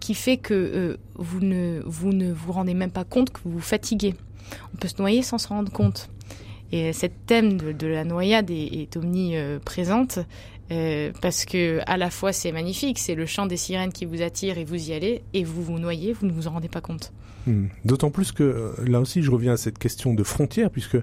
qui 0.01 0.15
fait 0.15 0.37
que 0.37 0.53
euh, 0.53 0.97
vous, 1.15 1.41
ne, 1.41 1.81
vous 1.87 2.13
ne 2.13 2.31
vous 2.33 2.53
rendez 2.53 2.75
même 2.75 2.91
pas 2.91 3.05
compte 3.05 3.31
que 3.31 3.41
vous 3.45 3.53
vous 3.53 3.61
fatiguez. 3.61 4.15
On 4.75 4.77
peut 4.77 4.89
se 4.89 4.99
noyer 4.99 5.23
sans 5.23 5.39
se 5.39 5.49
rendre 5.49 5.73
compte. 5.73 6.11
Et 6.73 6.93
cette 6.93 7.27
thème 7.27 7.57
de, 7.57 7.73
de 7.73 7.87
la 7.87 8.05
noyade 8.05 8.51
est, 8.51 8.75
est 8.75 8.97
omniprésente 8.97 10.19
euh, 10.71 11.13
parce 11.21 11.45
que 11.45 11.81
à 11.87 11.97
la 11.97 12.11
fois 12.11 12.33
c'est 12.33 12.53
magnifique, 12.53 12.99
c'est 12.99 13.15
le 13.15 13.27
chant 13.27 13.47
des 13.47 13.57
sirènes 13.57 13.93
qui 13.93 14.05
vous 14.05 14.23
attire 14.23 14.59
et 14.59 14.65
vous 14.65 14.91
y 14.91 14.93
allez, 14.93 15.23
et 15.33 15.45
vous 15.45 15.63
vous 15.63 15.79
noyez, 15.79 16.13
vous 16.13 16.27
ne 16.27 16.33
vous 16.33 16.47
en 16.47 16.53
rendez 16.53 16.69
pas 16.69 16.81
compte. 16.81 17.13
Hmm. 17.47 17.67
D'autant 17.85 18.11
plus 18.11 18.33
que 18.33 18.43
euh, 18.43 18.73
là 18.87 19.01
aussi 19.01 19.23
je 19.23 19.31
reviens 19.31 19.53
à 19.53 19.57
cette 19.57 19.79
question 19.79 20.15
de 20.15 20.23
frontières, 20.23 20.71
puisque 20.71 20.97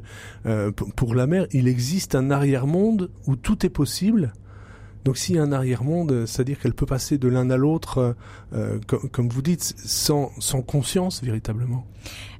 euh, 0.46 0.72
pour 0.72 1.14
la 1.14 1.28
mer 1.28 1.46
il 1.52 1.68
existe 1.68 2.16
un 2.16 2.32
arrière-monde 2.32 3.12
où 3.28 3.36
tout 3.36 3.66
est 3.66 3.70
possible, 3.70 4.34
Donc 5.04 5.18
s'il 5.18 5.36
y 5.36 5.40
a 5.40 5.44
un 5.44 5.52
arrière-monde, 5.52 6.26
c'est-à-dire 6.26 6.60
qu'elle 6.60 6.74
peut 6.74 6.86
passer 6.86 7.18
de 7.18 7.28
l'un 7.28 7.50
à 7.50 7.58
l'autre, 7.58 8.16
euh, 8.54 8.80
comme, 8.88 9.10
comme, 9.10 9.30
vous 9.30 9.42
dites, 9.42 9.64
sans, 9.64 10.32
sans 10.40 10.62
conscience 10.62 11.24
véritablement. 11.24 11.86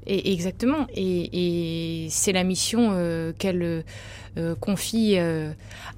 Exactement. 0.08 0.88
Et, 0.96 2.08
c'est 2.10 2.32
la 2.32 2.44
mission 2.44 2.90
euh, 2.92 3.34
qu'elle 3.38 3.84
euh, 4.38 4.56
confie 4.56 5.16
euh, 5.18 5.52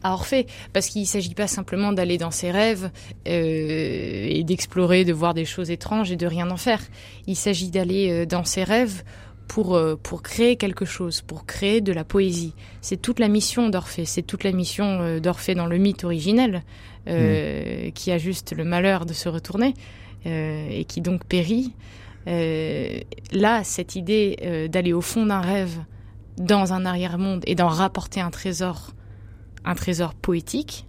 à 0.03 0.13
Orphée, 0.13 0.47
parce 0.73 0.87
qu'il 0.87 1.01
ne 1.01 1.07
s'agit 1.07 1.33
pas 1.33 1.47
simplement 1.47 1.93
d'aller 1.93 2.17
dans 2.17 2.31
ses 2.31 2.51
rêves 2.51 2.91
euh, 3.27 4.27
et 4.29 4.43
d'explorer, 4.43 5.05
de 5.05 5.13
voir 5.13 5.33
des 5.33 5.45
choses 5.45 5.71
étranges 5.71 6.11
et 6.11 6.17
de 6.17 6.27
rien 6.27 6.49
en 6.51 6.57
faire. 6.57 6.81
Il 7.27 7.35
s'agit 7.35 7.69
d'aller 7.69 8.11
euh, 8.11 8.25
dans 8.25 8.43
ses 8.43 8.63
rêves 8.63 9.03
pour, 9.47 9.75
euh, 9.75 9.95
pour 10.01 10.23
créer 10.23 10.55
quelque 10.55 10.85
chose, 10.85 11.21
pour 11.21 11.45
créer 11.45 11.81
de 11.81 11.93
la 11.93 12.03
poésie. 12.03 12.53
C'est 12.81 13.01
toute 13.01 13.19
la 13.19 13.27
mission 13.27 13.69
d'Orphée, 13.69 14.05
c'est 14.05 14.23
toute 14.23 14.43
la 14.43 14.51
mission 14.51 15.19
d'Orphée 15.19 15.55
dans 15.55 15.67
le 15.67 15.77
mythe 15.77 16.03
originel, 16.03 16.63
mmh. 17.07 17.91
qui 17.93 18.11
a 18.11 18.17
juste 18.17 18.55
le 18.55 18.63
malheur 18.63 19.05
de 19.05 19.13
se 19.13 19.29
retourner 19.29 19.73
et 20.25 20.85
qui 20.87 21.01
donc 21.01 21.25
périt. 21.25 21.73
Euh, 22.27 22.99
là, 23.31 23.63
cette 23.63 23.95
idée 23.95 24.37
euh, 24.43 24.67
d'aller 24.67 24.93
au 24.93 25.01
fond 25.01 25.25
d'un 25.25 25.41
rêve, 25.41 25.77
dans 26.37 26.73
un 26.73 26.85
arrière-monde 26.85 27.43
et 27.45 27.55
d'en 27.55 27.67
rapporter 27.67 28.21
un 28.21 28.31
trésor, 28.31 28.91
un 29.65 29.75
trésor 29.75 30.13
poétique, 30.13 30.87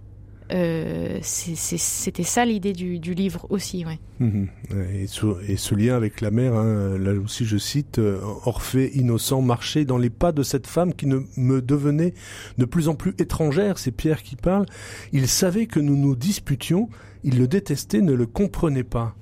euh, 0.51 1.19
c'était 1.21 2.23
ça 2.23 2.45
l'idée 2.45 2.73
du, 2.73 2.99
livre 3.13 3.47
aussi, 3.49 3.85
ouais. 3.85 3.99
Mmh. 4.19 4.45
Et, 4.93 5.07
ce, 5.07 5.75
lien 5.75 5.95
avec 5.95 6.21
la 6.21 6.31
mère, 6.31 6.53
hein, 6.53 6.97
là 6.97 7.13
aussi 7.13 7.45
je 7.45 7.57
cite, 7.57 7.99
euh, 7.99 8.19
Orphée 8.45 8.91
innocent 8.95 9.41
marchait 9.41 9.85
dans 9.85 9.97
les 9.97 10.09
pas 10.09 10.31
de 10.31 10.43
cette 10.43 10.67
femme 10.67 10.93
qui 10.93 11.07
ne 11.07 11.21
me 11.37 11.61
devenait 11.61 12.13
de 12.57 12.65
plus 12.65 12.87
en 12.87 12.95
plus 12.95 13.15
étrangère, 13.17 13.79
c'est 13.79 13.91
Pierre 13.91 14.21
qui 14.21 14.35
parle. 14.35 14.65
Il 15.11 15.27
savait 15.27 15.65
que 15.65 15.79
nous 15.79 15.97
nous 15.97 16.15
disputions, 16.15 16.89
il 17.23 17.39
le 17.39 17.47
détestait, 17.47 18.01
ne 18.01 18.13
le 18.13 18.25
comprenait 18.25 18.83
pas. 18.83 19.15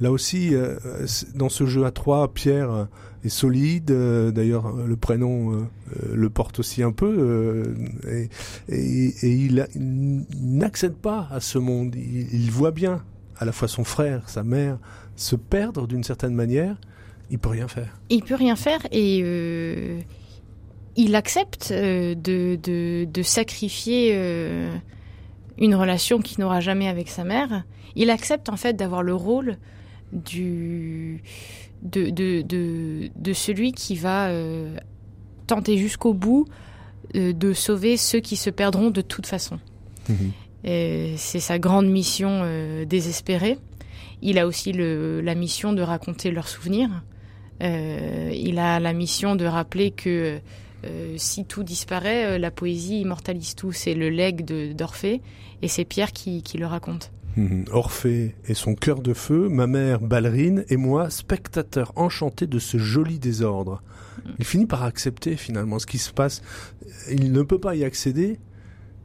Là 0.00 0.12
aussi, 0.12 0.54
euh, 0.54 0.76
dans 1.34 1.48
ce 1.48 1.66
jeu 1.66 1.84
à 1.84 1.90
trois, 1.90 2.32
Pierre 2.32 2.88
est 3.24 3.28
solide. 3.28 3.90
Euh, 3.90 4.30
D'ailleurs, 4.30 4.72
le 4.72 4.96
prénom 4.96 5.66
euh, 5.94 6.14
le 6.14 6.30
porte 6.30 6.58
aussi 6.58 6.82
un 6.82 6.92
peu. 6.92 7.14
Euh, 7.18 8.26
et, 8.68 9.08
il, 9.22 9.66
n'accède 9.76 10.94
pas 10.94 11.28
à 11.30 11.40
ce 11.40 11.58
monde. 11.58 11.94
Il, 11.94 12.50
voit 12.50 12.70
bien 12.70 13.02
à 13.38 13.44
la 13.44 13.52
fois 13.52 13.68
son 13.68 13.84
frère, 13.84 14.28
sa 14.28 14.42
mère, 14.42 14.78
se 15.14 15.36
perdre 15.36 15.86
d'une 15.86 16.04
certaine 16.04 16.34
manière. 16.34 16.76
Il 17.30 17.38
peut 17.38 17.48
rien 17.48 17.68
faire. 17.68 17.98
Il 18.08 18.22
peut 18.22 18.34
rien 18.34 18.56
faire 18.56 18.80
et 18.92 19.20
euh, 19.22 20.00
il 20.96 21.14
accepte 21.14 21.72
de, 21.72 23.22
sacrifier 23.22 24.14
une 25.58 25.74
relation 25.74 26.20
qu'il 26.20 26.40
n'aura 26.40 26.60
jamais 26.60 26.88
avec 26.88 27.08
sa 27.08 27.24
mère. 27.24 27.64
Il 27.96 28.10
accepte 28.10 28.48
en 28.48 28.56
fait 28.56 28.74
d'avoir 28.74 29.02
le 29.02 29.14
rôle 29.14 29.56
du, 30.12 31.22
de, 31.82 32.10
de, 32.10 32.42
de, 32.42 33.10
de, 33.14 33.32
celui 33.32 33.72
qui 33.72 33.96
va 33.96 34.28
euh, 34.28 34.76
tenter 35.46 35.76
jusqu'au 35.78 36.14
bout 36.14 36.46
euh, 37.14 37.32
de 37.32 37.52
sauver 37.52 37.96
ceux 37.96 38.20
qui 38.20 38.36
se 38.36 38.50
perdront 38.50 38.90
de 38.90 39.00
toute 39.00 39.26
façon. 39.26 39.58
Mmh. 40.08 40.14
C'est 40.66 41.40
sa 41.40 41.58
grande 41.58 41.86
mission 41.86 42.40
euh, 42.42 42.84
désespérée. 42.84 43.58
Il 44.20 44.38
a 44.38 44.46
aussi 44.46 44.72
le, 44.72 45.20
la 45.20 45.34
mission 45.34 45.72
de 45.72 45.82
raconter 45.82 46.30
leurs 46.30 46.48
souvenirs. 46.48 47.04
Euh, 47.62 48.30
il 48.34 48.58
a 48.58 48.80
la 48.80 48.92
mission 48.92 49.36
de 49.36 49.44
rappeler 49.44 49.92
que 49.92 50.40
euh, 50.84 51.14
si 51.16 51.44
tout 51.44 51.62
disparaît, 51.62 52.38
la 52.38 52.50
poésie 52.50 53.00
immortalise 53.00 53.54
tout. 53.54 53.72
C'est 53.72 53.94
le 53.94 54.10
legs 54.10 54.44
d'Orphée 54.74 55.22
et 55.62 55.68
c'est 55.68 55.84
Pierre 55.84 56.12
qui, 56.12 56.42
qui 56.42 56.58
le 56.58 56.66
raconte. 56.66 57.12
Orphée 57.70 58.34
et 58.46 58.54
son 58.54 58.74
cœur 58.74 59.02
de 59.02 59.12
feu, 59.12 59.48
ma 59.50 59.66
mère 59.66 60.00
ballerine 60.00 60.64
et 60.70 60.78
moi 60.78 61.10
spectateur 61.10 61.92
enchanté 61.94 62.46
de 62.46 62.58
ce 62.58 62.78
joli 62.78 63.18
désordre. 63.18 63.82
Il 64.38 64.44
finit 64.44 64.66
par 64.66 64.84
accepter 64.84 65.36
finalement 65.36 65.78
ce 65.78 65.86
qui 65.86 65.98
se 65.98 66.12
passe. 66.12 66.42
Il 67.10 67.32
ne 67.32 67.42
peut 67.42 67.58
pas 67.58 67.74
y 67.74 67.84
accéder, 67.84 68.38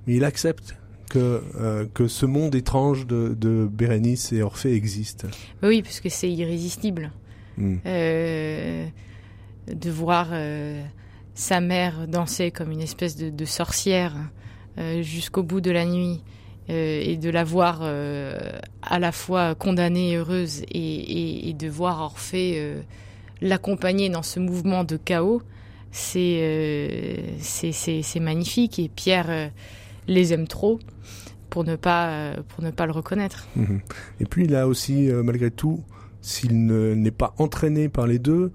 mais 0.08 0.16
il 0.16 0.24
accepte 0.24 0.78
que, 1.10 1.42
euh, 1.60 1.86
que 1.94 2.08
ce 2.08 2.26
monde 2.26 2.56
étrange 2.56 3.06
de, 3.06 3.36
de 3.38 3.68
Bérénice 3.70 4.32
et 4.32 4.42
Orphée 4.42 4.74
existe. 4.76 5.28
Oui, 5.62 5.82
parce 5.82 6.00
que 6.00 6.08
c'est 6.08 6.32
irrésistible. 6.32 7.12
Mm. 7.58 7.76
Euh, 7.86 8.88
de 9.68 9.90
voir 9.90 10.30
euh, 10.32 10.82
sa 11.34 11.60
mère 11.60 12.08
danser 12.08 12.52
comme 12.52 12.72
une 12.72 12.82
espèce 12.82 13.18
de, 13.18 13.30
de 13.30 13.46
sorcière 13.46 14.16
jusqu'au 15.02 15.44
bout 15.44 15.60
de 15.60 15.70
la 15.70 15.86
nuit 15.86 16.24
euh, 16.70 17.02
et 17.04 17.18
de 17.18 17.30
la 17.30 17.44
voir 17.44 17.80
euh, 17.82 18.38
à 18.84 19.00
la 19.00 19.12
fois 19.12 19.56
condamnée 19.56 20.12
et 20.12 20.18
heureuse 20.18 20.62
et, 20.70 20.78
et, 20.78 21.50
et 21.50 21.54
de 21.54 21.68
voir 21.68 22.02
Orphée 22.02 22.54
euh, 22.58 22.82
l'accompagner 23.42 24.10
dans 24.10 24.22
ce 24.22 24.40
mouvement 24.40 24.84
de 24.84 24.96
chaos, 24.96 25.42
c'est 25.92 27.26
c'est 27.40 28.20
magnifique 28.20 28.78
et 28.78 28.90
Pierre 28.90 29.52
les 30.08 30.34
aime 30.34 30.48
trop 30.48 30.80
pour 31.50 31.66
ne 31.66 31.76
pas 31.76 32.36
pour 32.48 32.64
ne 32.64 32.70
pas 32.72 32.86
le 32.86 32.94
reconnaître. 32.94 33.48
Mmh. 33.56 33.78
Et 34.22 34.26
puis 34.26 34.46
il 34.46 34.56
a 34.56 34.68
aussi 34.68 35.10
malgré 35.12 35.52
tout, 35.52 35.84
s'il 36.22 36.66
n'est 36.66 37.12
pas 37.12 37.34
entraîné 37.40 37.90
par 37.90 38.08
les 38.08 38.20
deux, 38.20 38.54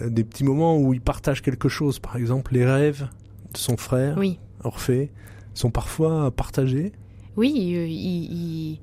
des 0.00 0.22
petits 0.22 0.44
moments 0.44 0.78
où 0.78 0.94
il 0.94 1.00
partage 1.00 1.42
quelque 1.42 1.68
chose, 1.68 1.98
par 1.98 2.16
exemple 2.16 2.52
les 2.54 2.64
rêves 2.64 3.08
de 3.52 3.58
son 3.58 3.76
frère, 3.76 4.16
oui. 4.18 4.38
Orphée, 4.62 5.10
sont 5.54 5.70
parfois 5.70 6.30
partagés. 6.30 6.92
Oui, 7.36 7.52
il, 7.54 7.90
il, 7.90 8.78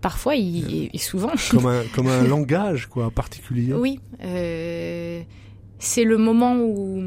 parfois, 0.00 0.34
il, 0.36 0.90
et 0.92 0.98
souvent. 0.98 1.32
Comme 1.50 1.66
un, 1.66 1.82
comme 1.94 2.08
un 2.08 2.22
langage, 2.24 2.86
quoi, 2.86 3.10
particulier. 3.10 3.72
Oui. 3.72 4.00
Euh, 4.22 5.22
c'est 5.78 6.04
le 6.04 6.18
moment 6.18 6.56
où, 6.56 7.02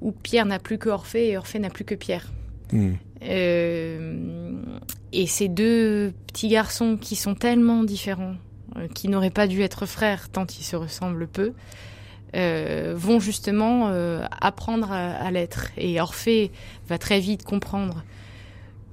où 0.00 0.12
Pierre 0.12 0.46
n'a 0.46 0.58
plus 0.58 0.78
que 0.78 0.88
Orphée 0.88 1.30
et 1.30 1.36
Orphée 1.36 1.58
n'a 1.58 1.70
plus 1.70 1.84
que 1.84 1.94
Pierre. 1.94 2.30
Mm. 2.72 2.92
Euh, 3.22 4.52
et 5.12 5.26
ces 5.26 5.48
deux 5.48 6.12
petits 6.28 6.48
garçons 6.48 6.96
qui 6.96 7.16
sont 7.16 7.34
tellement 7.34 7.82
différents, 7.84 8.36
euh, 8.76 8.88
qui 8.94 9.08
n'auraient 9.08 9.30
pas 9.30 9.46
dû 9.46 9.62
être 9.62 9.86
frères 9.86 10.28
tant 10.30 10.46
ils 10.46 10.64
se 10.64 10.76
ressemblent 10.76 11.26
peu, 11.26 11.52
euh, 12.36 12.94
vont 12.96 13.18
justement 13.18 13.88
euh, 13.88 14.24
apprendre 14.40 14.92
à, 14.92 15.10
à 15.10 15.30
l'être. 15.30 15.66
Et 15.76 16.00
Orphée 16.00 16.52
va 16.88 16.96
très 16.96 17.20
vite 17.20 17.44
comprendre 17.44 18.04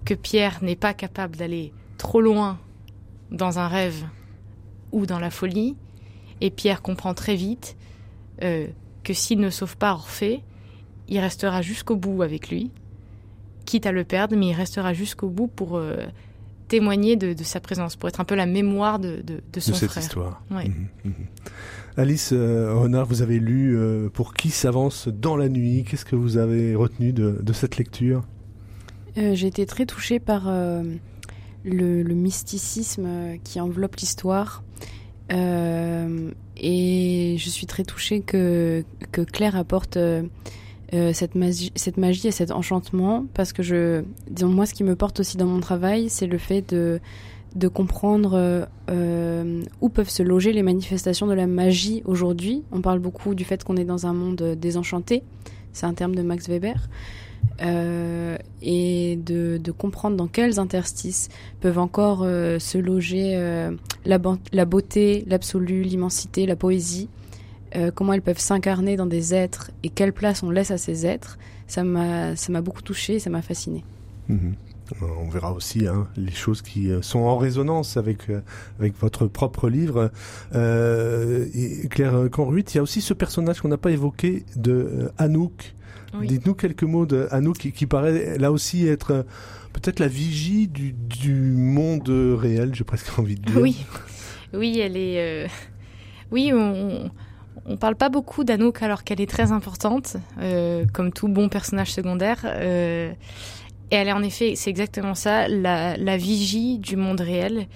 que 0.08 0.14
Pierre 0.14 0.60
n'est 0.62 0.78
pas 0.78 0.94
capable 0.94 1.36
d'aller 1.36 1.74
trop 1.98 2.22
loin 2.22 2.58
dans 3.30 3.60
un 3.60 3.68
rêve 3.68 4.06
ou 4.94 5.06
dans 5.06 5.20
la 5.20 5.30
folie, 5.30 5.76
et 6.40 6.50
Pierre 6.50 6.82
comprend 6.82 7.14
très 7.14 7.36
vite 7.36 7.76
euh, 8.42 8.68
que 9.04 9.14
s'il 9.14 9.42
ne 9.42 9.50
sauve 9.50 9.76
pas 9.76 9.92
Orphée, 9.92 10.44
il 11.10 11.20
restera 11.20 11.62
jusqu'au 11.62 11.98
bout 11.98 12.22
avec 12.22 12.50
lui, 12.50 12.72
quitte 13.66 13.86
à 13.86 13.92
le 13.92 14.06
perdre, 14.06 14.38
mais 14.38 14.48
il 14.48 14.54
restera 14.54 14.94
jusqu'au 14.94 15.28
bout 15.28 15.48
pour 15.48 15.76
euh, 15.76 15.98
témoigner 16.70 17.18
de, 17.18 17.34
de, 17.34 17.44
sa 17.44 17.60
présence, 17.60 17.98
pour 17.98 18.08
être 18.08 18.22
un 18.22 18.26
peu 18.26 18.36
la 18.36 18.46
mémoire 18.46 19.00
de, 19.00 19.22
de, 19.22 19.42
de 19.52 19.60
son 19.60 19.72
de 19.72 19.76
cette 19.76 19.90
frère. 19.90 20.04
histoire. 20.04 20.42
Ouais. 20.50 20.70
Mmh, 20.70 21.10
mmh. 21.10 21.12
Alice 21.98 22.30
euh, 22.32 22.74
Renard, 22.76 23.08
vous 23.08 23.22
avez 23.22 23.40
lu 23.40 23.78
Pour 24.14 24.36
qui 24.36 24.52
s'avance 24.52 25.10
dans 25.10 25.36
la 25.36 25.50
nuit? 25.50 25.84
Qu'est-ce 25.84 26.06
que 26.06 26.16
vous 26.16 26.38
avez 26.38 26.76
retenu 26.76 27.12
de 27.12 27.54
cette 27.54 27.76
lecture? 27.76 28.24
Euh, 29.18 29.36
J'ai 29.36 29.48
été 29.48 29.66
très 29.66 29.86
touchée 29.86 30.20
par 30.20 30.48
euh, 30.48 30.84
le, 31.64 32.04
mysticisme 32.14 33.38
qui 33.44 33.60
enveloppe 33.60 33.96
l'histoire. 33.98 34.64
Euh, 35.32 36.32
et 36.56 37.36
je 37.38 37.50
suis 37.50 37.68
très 37.68 37.84
touchée 37.84 38.22
que, 38.22 38.84
que 39.12 39.22
Claire 39.22 39.56
apporte 39.56 39.98
cette, 40.92 41.36
magie, 41.36 41.72
cette 41.76 41.98
magie 41.98 42.28
et 42.28 42.32
cet 42.32 42.52
enchantement 42.52 43.26
parce 43.34 43.52
que 43.52 43.62
je, 43.62 44.04
disons, 44.30 44.50
moi, 44.50 44.66
ce 44.66 44.74
qui 44.74 44.84
me 44.84 44.96
porte 44.96 45.20
aussi 45.20 45.36
dans 45.38 45.46
mon 45.46 45.60
travail, 45.60 46.10
c'est 46.10 46.28
le 46.28 46.38
fait 46.38 46.62
de 46.74 47.02
de 47.58 47.68
comprendre 47.68 48.68
euh, 48.90 49.64
où 49.82 49.90
peuvent 49.90 50.10
se 50.10 50.22
loger 50.24 50.54
les 50.54 50.64
manifestations 50.64 51.28
de 51.28 51.34
la 51.34 51.48
magie 51.48 52.04
aujourd'hui. 52.06 52.64
On 52.72 52.82
parle 52.82 53.00
beaucoup 53.00 53.36
du 53.36 53.46
fait 53.46 53.64
qu'on 53.64 53.78
est 53.78 53.86
dans 53.86 54.06
un 54.06 54.14
monde 54.14 54.56
désenchanté, 54.60 55.24
c'est 55.74 55.86
un 55.86 55.94
terme 55.94 56.16
de 56.16 56.22
Max 56.22 56.48
Weber, 56.48 56.88
euh, 57.62 58.38
et 58.62 59.18
de, 59.18 59.60
comprendre 59.72 60.16
dans 60.16 60.28
quels 60.28 60.60
interstices 60.60 61.30
peuvent 61.60 61.80
encore 61.80 62.22
euh, 62.24 62.60
se 62.60 62.78
loger 62.78 63.36
euh, 63.36 63.72
la, 64.06 64.18
beauté, 64.66 65.26
l'absolu, 65.28 65.84
l'immensité, 65.84 66.46
la 66.46 66.56
poésie, 66.56 67.10
comment 67.94 68.14
elles 68.14 68.24
peuvent 68.24 68.40
s'incarner 68.40 68.96
dans 68.96 69.06
des 69.06 69.36
êtres 69.36 69.70
et 69.84 69.90
quelle 69.90 70.12
place 70.12 70.42
on 70.42 70.50
laisse 70.50 70.72
à 70.72 70.80
ces 70.80 71.06
êtres. 71.06 71.38
Ça 71.68 71.84
m'a 71.84 72.62
beaucoup 72.62 72.82
touché, 72.82 73.20
ça 73.20 73.30
m'a 73.30 73.44
fasciné. 73.44 73.84
Mmh. 74.30 74.54
On 75.02 75.30
verra 75.30 75.52
aussi 75.52 75.86
hein, 75.86 76.08
les 76.16 76.32
choses 76.32 76.64
qui 76.64 76.90
sont 77.02 77.20
en 77.20 77.38
résonance 77.38 77.98
avec 77.98 78.32
avec 78.80 78.98
votre 78.98 79.28
propre 79.28 79.70
livre. 79.70 80.12
Claire 80.52 82.30
Conruit, 82.32 82.64
il 82.64 82.76
y 82.78 82.80
a 82.80 82.82
aussi 82.82 83.02
ce 83.02 83.14
personnage 83.14 83.62
qu'on 83.62 83.68
n'a 83.68 83.78
pas 83.78 83.92
évoqué 83.92 84.44
de 84.56 85.12
Anouk. 85.18 85.76
Dites-nous 86.22 86.56
quelques 86.56 86.84
mots 86.84 87.06
de 87.06 87.28
qui, 87.58 87.72
qui 87.72 87.86
paraît 87.86 88.38
là 88.38 88.52
aussi 88.52 88.88
être 88.88 89.26
peut-être 89.74 90.00
la 90.00 90.08
vigie 90.08 90.68
du, 90.68 90.94
du, 90.94 91.34
monde 91.34 92.10
réel, 92.10 92.74
j'ai 92.74 92.84
presque 92.84 93.20
envie 93.20 93.36
de 93.36 93.42
dire. 93.42 93.62
Oui, 93.62 93.86
oui, 94.54 94.80
elle 94.80 94.98
est. 94.98 95.20
Euh, 95.20 95.48
oui, 96.32 96.52
on, 96.54 97.12
on 97.68 97.78
parle 97.78 97.96
pas 97.96 98.10
beaucoup 98.10 98.44
d'Anouk 98.44 98.82
alors 98.82 99.04
qu'elle 99.04 99.22
est 99.22 99.30
très 99.30 99.52
importante, 99.52 100.18
euh, 100.40 100.86
comme 100.94 101.12
tout 101.12 101.28
bon 101.28 101.50
personnage 101.50 101.92
secondaire. 101.92 102.40
Euh, 102.46 103.12
et 103.92 103.96
elle 103.96 104.08
est 104.08 104.14
en 104.14 104.24
effet, 104.24 104.54
c'est 104.56 104.70
exactement 104.70 105.16
ça, 105.16 105.48
la, 105.48 105.98
la, 105.98 106.18
vigie 106.18 106.80
du 106.80 106.96
monde 106.96 107.22
réel. 107.22 107.68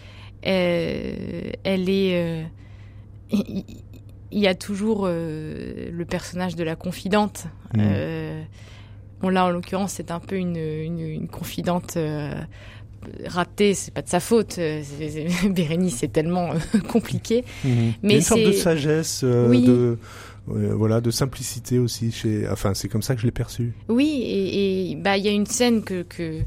Euh, 0.45 1.51
elle 1.63 1.89
est. 1.89 2.45
il 3.31 3.65
y 4.39 4.47
a 4.47 4.55
toujours 4.55 5.07
le 5.07 6.03
personnage 6.07 6.55
de 6.55 6.63
la 6.63 6.75
confidente. 6.75 7.45
Mmh. 7.73 7.81
Bon, 9.21 9.29
là, 9.29 9.45
en 9.45 9.49
l'occurrence, 9.51 9.93
c'est 9.93 10.11
un 10.11 10.19
peu 10.19 10.35
une, 10.35 10.57
une, 10.57 10.99
une 10.99 11.27
confidente 11.27 11.95
euh, 11.95 12.33
ratée, 13.25 13.75
c'est 13.75 13.93
pas 13.93 14.01
de 14.01 14.09
sa 14.09 14.19
faute. 14.19 14.57
Euh, 14.57 14.81
Bérénice, 15.49 15.97
c'est 15.97 16.11
tellement 16.11 16.51
euh, 16.51 16.79
compliqué. 16.87 17.45
Mhm. 17.63 17.93
Mais 18.01 18.15
une 18.15 18.21
sorte 18.21 18.41
de 18.41 18.51
sagesse, 18.51 19.23
de 19.23 19.97
voilà, 20.47 21.01
de 21.01 21.11
simplicité 21.11 21.77
aussi. 21.77 22.11
Chez, 22.11 22.49
enfin, 22.49 22.73
c'est 22.73 22.87
comme 22.87 23.03
ça 23.03 23.13
que 23.13 23.21
je 23.21 23.27
l'ai 23.27 23.31
perçu. 23.31 23.73
Oui, 23.89 24.23
et, 24.25 24.95
bah 24.95 25.17
il 25.17 25.25
y 25.25 25.29
a 25.29 25.31
une 25.31 25.45
scène 25.45 25.83
que 25.83 26.01
que 26.01 26.39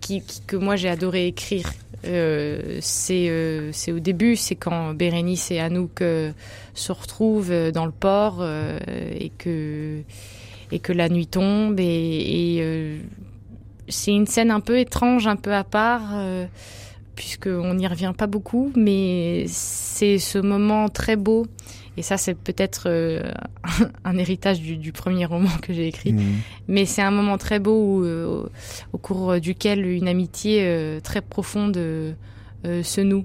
qui, 0.00 0.24
que 0.46 0.56
moi 0.56 0.74
j'ai 0.74 0.88
adoré 0.88 1.28
écrire. 1.28 1.72
Euh, 2.04 2.78
c'est 2.80 3.28
euh, 3.28 3.70
c'est 3.72 3.92
au 3.92 4.00
début, 4.00 4.36
c'est 4.36 4.56
quand 4.56 4.94
Bérénice 4.94 5.50
et 5.50 5.60
Anouk 5.60 6.02
se 6.74 6.92
retrouvent 6.92 7.70
dans 7.72 7.86
le 7.86 7.92
port 7.92 8.44
et 8.44 9.30
que 9.38 10.02
et 10.72 10.78
que 10.78 10.92
la 10.92 11.08
nuit 11.08 11.26
tombe 11.26 11.78
et, 11.78 12.58
euh, 12.60 12.98
c'est 13.88 14.12
une 14.12 14.26
scène 14.26 14.50
un 14.50 14.60
peu 14.60 14.78
étrange, 14.78 15.26
un 15.26 15.36
peu 15.36 15.52
à 15.52 15.64
part, 15.64 16.12
euh, 16.14 16.46
puisqu'on 17.14 17.74
n'y 17.74 17.86
revient 17.86 18.14
pas 18.16 18.26
beaucoup, 18.26 18.72
mais 18.74 19.44
c'est 19.48 20.18
ce 20.18 20.38
moment 20.38 20.88
très 20.88 21.16
beau. 21.16 21.46
Et 21.96 22.02
ça, 22.02 22.16
c'est 22.16 22.34
peut-être 22.34 22.84
euh, 22.86 23.22
un 24.04 24.16
héritage 24.16 24.60
du, 24.60 24.92
premier 24.92 25.26
roman 25.26 25.50
que 25.60 25.72
j'ai 25.72 25.86
écrit. 25.86 26.12
Mmh. 26.12 26.22
Mais 26.68 26.86
c'est 26.86 27.02
un 27.02 27.10
moment 27.10 27.38
très 27.38 27.58
beau 27.58 28.04
au 28.92 28.98
cours 28.98 29.40
duquel 29.40 29.86
une 29.86 30.08
amitié 30.08 30.98
très 31.02 31.20
profonde 31.20 31.76
se 32.64 33.00
noue. 33.00 33.24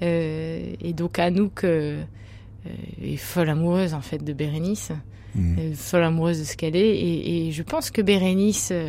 et 0.00 0.92
donc 0.94 1.18
Anouk 1.18 1.64
est 1.64 3.16
folle 3.16 3.48
amoureuse 3.48 3.94
en 3.94 4.02
fait 4.02 4.22
de 4.22 4.32
Bérénice. 4.32 4.92
Mm. 5.36 5.74
folle 5.74 6.04
amoureuse 6.04 6.38
de 6.38 6.44
ce 6.44 6.56
qu'elle 6.56 6.76
est. 6.76 6.96
Et, 6.96 7.52
je 7.52 7.62
pense 7.62 7.90
que 7.90 8.00
Bérénice 8.00 8.70
euh, 8.72 8.88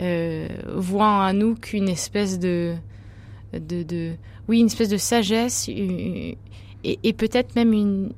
euh, 0.00 0.48
voit 0.76 1.06
en 1.06 1.20
Anouk 1.20 1.72
une 1.72 1.88
espèce 1.88 2.38
de, 2.38 2.74
de, 3.52 4.12
oui, 4.48 4.60
une 4.60 4.66
espèce 4.66 4.90
de 4.90 4.96
sagesse 4.98 5.68
et, 5.68 6.36
peut-être 7.14 7.56
même 7.56 7.72
une, 7.72 8.12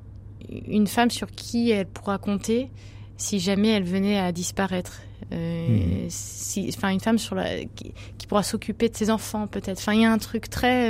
une 0.66 0.86
femme 0.86 1.10
sur 1.10 1.30
qui 1.30 1.70
elle 1.70 1.86
pourra 1.86 2.18
compter 2.18 2.70
si 3.16 3.38
jamais 3.38 3.68
elle 3.68 3.84
venait 3.84 4.18
à 4.18 4.32
disparaître. 4.32 5.02
Euh, 5.32 5.68
mm. 5.68 6.06
si, 6.08 6.70
enfin, 6.76 6.90
une 6.90 7.00
femme 7.00 7.18
sur 7.18 7.34
la, 7.34 7.64
qui, 7.64 8.26
pourra 8.28 8.42
s'occuper 8.42 8.88
de 8.88 8.96
ses 8.96 9.10
enfants, 9.10 9.46
peut-être. 9.46 9.78
Enfin, 9.78 9.92
il 9.92 10.00
y 10.00 10.04
a 10.04 10.12
un 10.12 10.18
truc 10.18 10.48
très, 10.50 10.88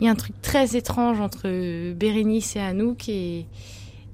il 0.00 0.06
y 0.06 0.08
a 0.08 0.10
un 0.10 0.14
truc 0.14 0.40
très 0.42 0.76
étrange 0.76 1.20
entre 1.20 1.92
Bérénice 1.92 2.56
et 2.56 2.60
Anouk 2.60 3.08
et, 3.08 3.46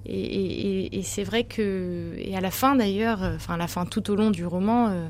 et, 0.07 1.03
c'est 1.03 1.25
vrai 1.25 1.45
que, 1.45 2.15
et 2.17 2.37
à 2.37 2.41
la 2.41 2.51
fin 2.51 2.75
d'ailleurs, 2.75 3.23
euh, 3.23 3.37
enfin 3.37 3.55
à 3.55 3.57
la 3.57 3.67
fin 3.67 3.85
tout 3.87 4.11
au 4.11 4.17
long 4.17 4.31
du 4.31 4.47
roman, 4.47 4.89
euh, 4.89 5.09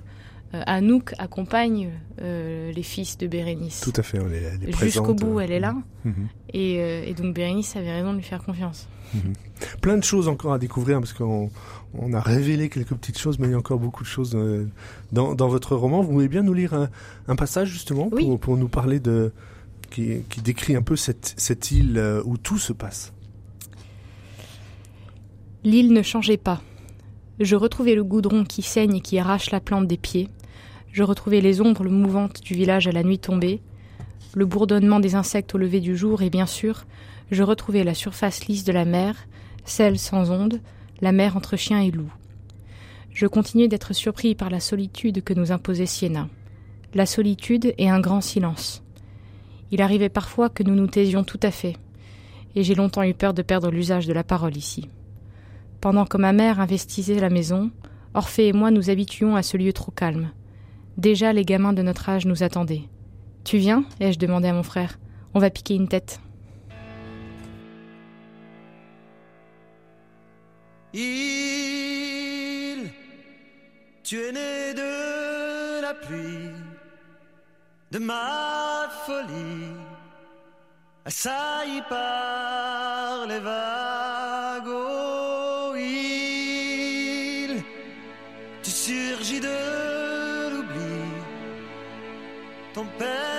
euh, 0.55 0.63
Anouk 0.67 1.15
accompagne 1.19 1.91
les 2.19 2.83
fils 2.83 3.17
de 3.19 3.27
Bérénice. 3.27 3.81
Tout 3.81 3.93
à 3.97 4.03
fait, 4.03 4.19
elle 4.19 4.69
est, 4.69 4.77
Jusqu'au 4.79 5.15
bout, 5.15 5.41
elle 5.41 5.53
est 5.53 5.61
là. 5.61 5.75
Mhm. 6.05 6.29
et, 6.53 7.15
donc 7.15 7.35
Bérénice 7.35 7.77
avait 7.77 7.93
raison 7.93 8.13
de 8.13 8.19
lui 8.19 8.25
faire 8.25 8.43
confiance. 8.43 8.89
Mhm. 9.15 9.33
Plein 9.81 9.99
de 9.99 10.05
choses 10.05 10.29
encore 10.29 10.53
à 10.53 10.59
découvrir 10.59 10.99
parce 11.01 11.13
qu'on 11.13 11.51
on 11.95 12.13
a 12.13 12.21
révélé 12.21 12.69
quelques 12.69 12.95
petites 12.95 13.19
choses, 13.19 13.39
mais 13.39 13.49
il 13.49 13.53
y 13.53 13.55
a 13.55 13.59
encore 13.59 13.79
beaucoup 13.79 14.03
de 14.03 14.09
choses 14.09 14.37
dans, 15.13 15.35
dans 15.35 15.49
votre 15.49 15.75
roman. 15.77 16.03
Vous 16.03 16.13
voulez 16.13 16.29
bien 16.29 16.43
nous 16.43 16.55
lire 16.55 16.89
un, 17.27 17.37
passage 17.37 17.69
justement 17.69 18.11
pour, 18.11 18.39
pour, 18.39 18.57
nous 18.57 18.69
parler 18.69 19.01
de 19.01 19.33
qui, 19.91 20.23
qui, 20.29 20.43
décrit 20.43 20.77
un 20.77 20.83
peu 20.83 20.97
cette, 20.97 21.35
cette 21.37 21.71
île 21.71 22.01
où 22.25 22.37
tout 22.37 22.59
se 22.59 22.73
passe? 22.73 23.13
L'île 25.65 25.93
ne 25.93 26.03
changeait 26.03 26.39
pas. 26.39 26.63
Je 27.39 27.57
retrouvais 27.57 27.95
le 27.95 28.05
goudron 28.05 28.45
qui 28.45 28.63
saigne 28.63 28.97
et 28.97 29.01
qui 29.01 29.19
arrache 29.19 29.51
la 29.51 29.61
plante 29.61 29.87
des 29.87 29.97
pieds. 29.97 30.29
Je 30.93 31.03
retrouvais 31.03 31.41
les 31.41 31.61
ombres 31.61 31.89
mouvantes 31.89 32.43
du 32.43 32.55
village 32.55 32.89
à 32.89 32.93
la 32.93 33.05
nuit 33.05 33.19
tombée, 33.19 33.61
le 34.35 34.47
bourdonnement 34.47 35.01
des 35.01 35.15
insectes 35.15 35.55
au 35.55 35.59
lever 35.59 35.81
du 35.81 35.97
jour 35.97 36.23
et 36.23 36.31
bien 36.31 36.47
sûr, 36.47 36.85
je 37.31 37.43
retrouvais 37.43 37.85
la 37.85 37.95
surface 37.95 38.47
lisse 38.47 38.65
de 38.65 38.73
la 38.73 38.85
mer, 38.85 39.15
celle 39.65 39.99
sans 39.99 40.31
ondes, 40.31 40.61
la 41.01 41.13
mer 41.13 41.37
entre 41.37 41.57
chien 41.57 41.81
et 41.81 41.91
loup. 41.91 42.13
Je 43.13 43.27
continuais 43.27 43.69
d'être 43.69 43.93
surpris 43.93 44.35
par 44.35 44.51
la 44.51 44.61
solitude 44.61 45.23
que 45.23 45.35
nous 45.35 45.53
imposait 45.53 45.87
Siena. 45.87 46.29
La 46.95 47.07
solitude 47.07 47.73
et 47.79 47.89
un 47.89 48.01
grand 48.01 48.21
silence. 48.21 48.83
Il 49.71 49.83
arrivait 49.83 50.09
parfois 50.09 50.49
que 50.49 50.65
nous 50.65 50.75
nous 50.75 50.89
taisions 50.89 51.23
tout 51.23 51.41
à 51.43 51.53
fait, 51.53 51.77
et 52.57 52.65
j'ai 52.65 52.75
longtemps 52.75 53.05
eu 53.05 53.15
peur 53.15 53.33
de 53.33 53.43
perdre 53.43 53.71
l'usage 53.71 54.07
de 54.07 54.13
la 54.13 54.25
parole 54.25 54.57
ici. 54.57 54.89
Pendant 55.81 56.05
que 56.05 56.17
ma 56.17 56.33
mère 56.33 56.61
investissait 56.61 57.21
la 57.21 57.31
maison, 57.31 57.71
Orphée 58.13 58.49
et 58.49 58.53
moi 58.53 58.73
nous 58.73 58.91
habituons 58.91 59.37
à 59.37 59.43
ce 59.45 59.57
lieu 59.57 59.73
trop 59.73 59.93
calme. 59.93 60.31
Déjà 60.97 61.33
les 61.33 61.45
gamins 61.45 61.73
de 61.73 61.83
notre 61.83 62.09
âge 62.09 62.27
nous 62.27 62.43
attendaient. 62.43 62.83
Tu 63.45 63.59
viens? 63.59 63.85
ai-je 64.01 64.19
demandé 64.19 64.49
à 64.49 64.53
mon 64.53 64.63
frère. 64.63 64.99
On 65.35 65.39
va 65.39 65.51
piquer 65.51 65.75
une 65.75 65.89
tête. 65.89 66.21
Il, 70.93 71.01
tu 74.03 74.21
es 74.21 74.33
né 74.33 74.75
de 74.75 75.81
la 75.81 75.95
pluie, 75.95 76.51
de 77.93 77.99
ma 78.01 78.89
folie, 79.07 79.71
assailli 81.05 81.81
par 81.89 83.27
les 83.29 83.39
vagues. 83.39 84.00
ton 92.81 92.87
père. 92.99 93.30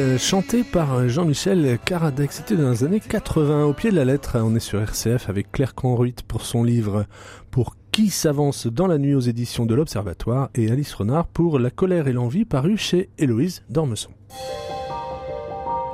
Il 0.00 0.18
chanté 0.18 0.64
par 0.64 1.08
Jean-Michel 1.08 1.78
Caradec, 1.84 2.32
c'était 2.32 2.56
dans 2.56 2.70
les 2.70 2.84
années 2.84 3.00
80. 3.00 3.64
Au 3.64 3.74
pied 3.74 3.90
de 3.90 3.96
la 3.96 4.06
lettre, 4.06 4.38
on 4.42 4.54
est 4.54 4.60
sur 4.60 4.80
RCF 4.80 5.28
avec 5.28 5.52
Claire 5.52 5.74
Conruit 5.74 6.14
pour 6.26 6.46
son 6.46 6.64
livre 6.64 7.04
Pour 7.50 7.76
qui 7.92 8.08
s'avance 8.08 8.66
dans 8.66 8.86
la 8.86 8.96
nuit 8.96 9.14
aux 9.14 9.20
éditions 9.20 9.66
de 9.66 9.74
l'Observatoire 9.74 10.48
et 10.54 10.70
Alice 10.70 10.94
Renard 10.94 11.26
pour 11.26 11.58
La 11.58 11.70
colère 11.70 12.08
et 12.08 12.14
l'envie 12.14 12.46
paru 12.46 12.78
chez 12.78 13.10
Héloïse 13.18 13.62
Dormesson. 13.68 14.10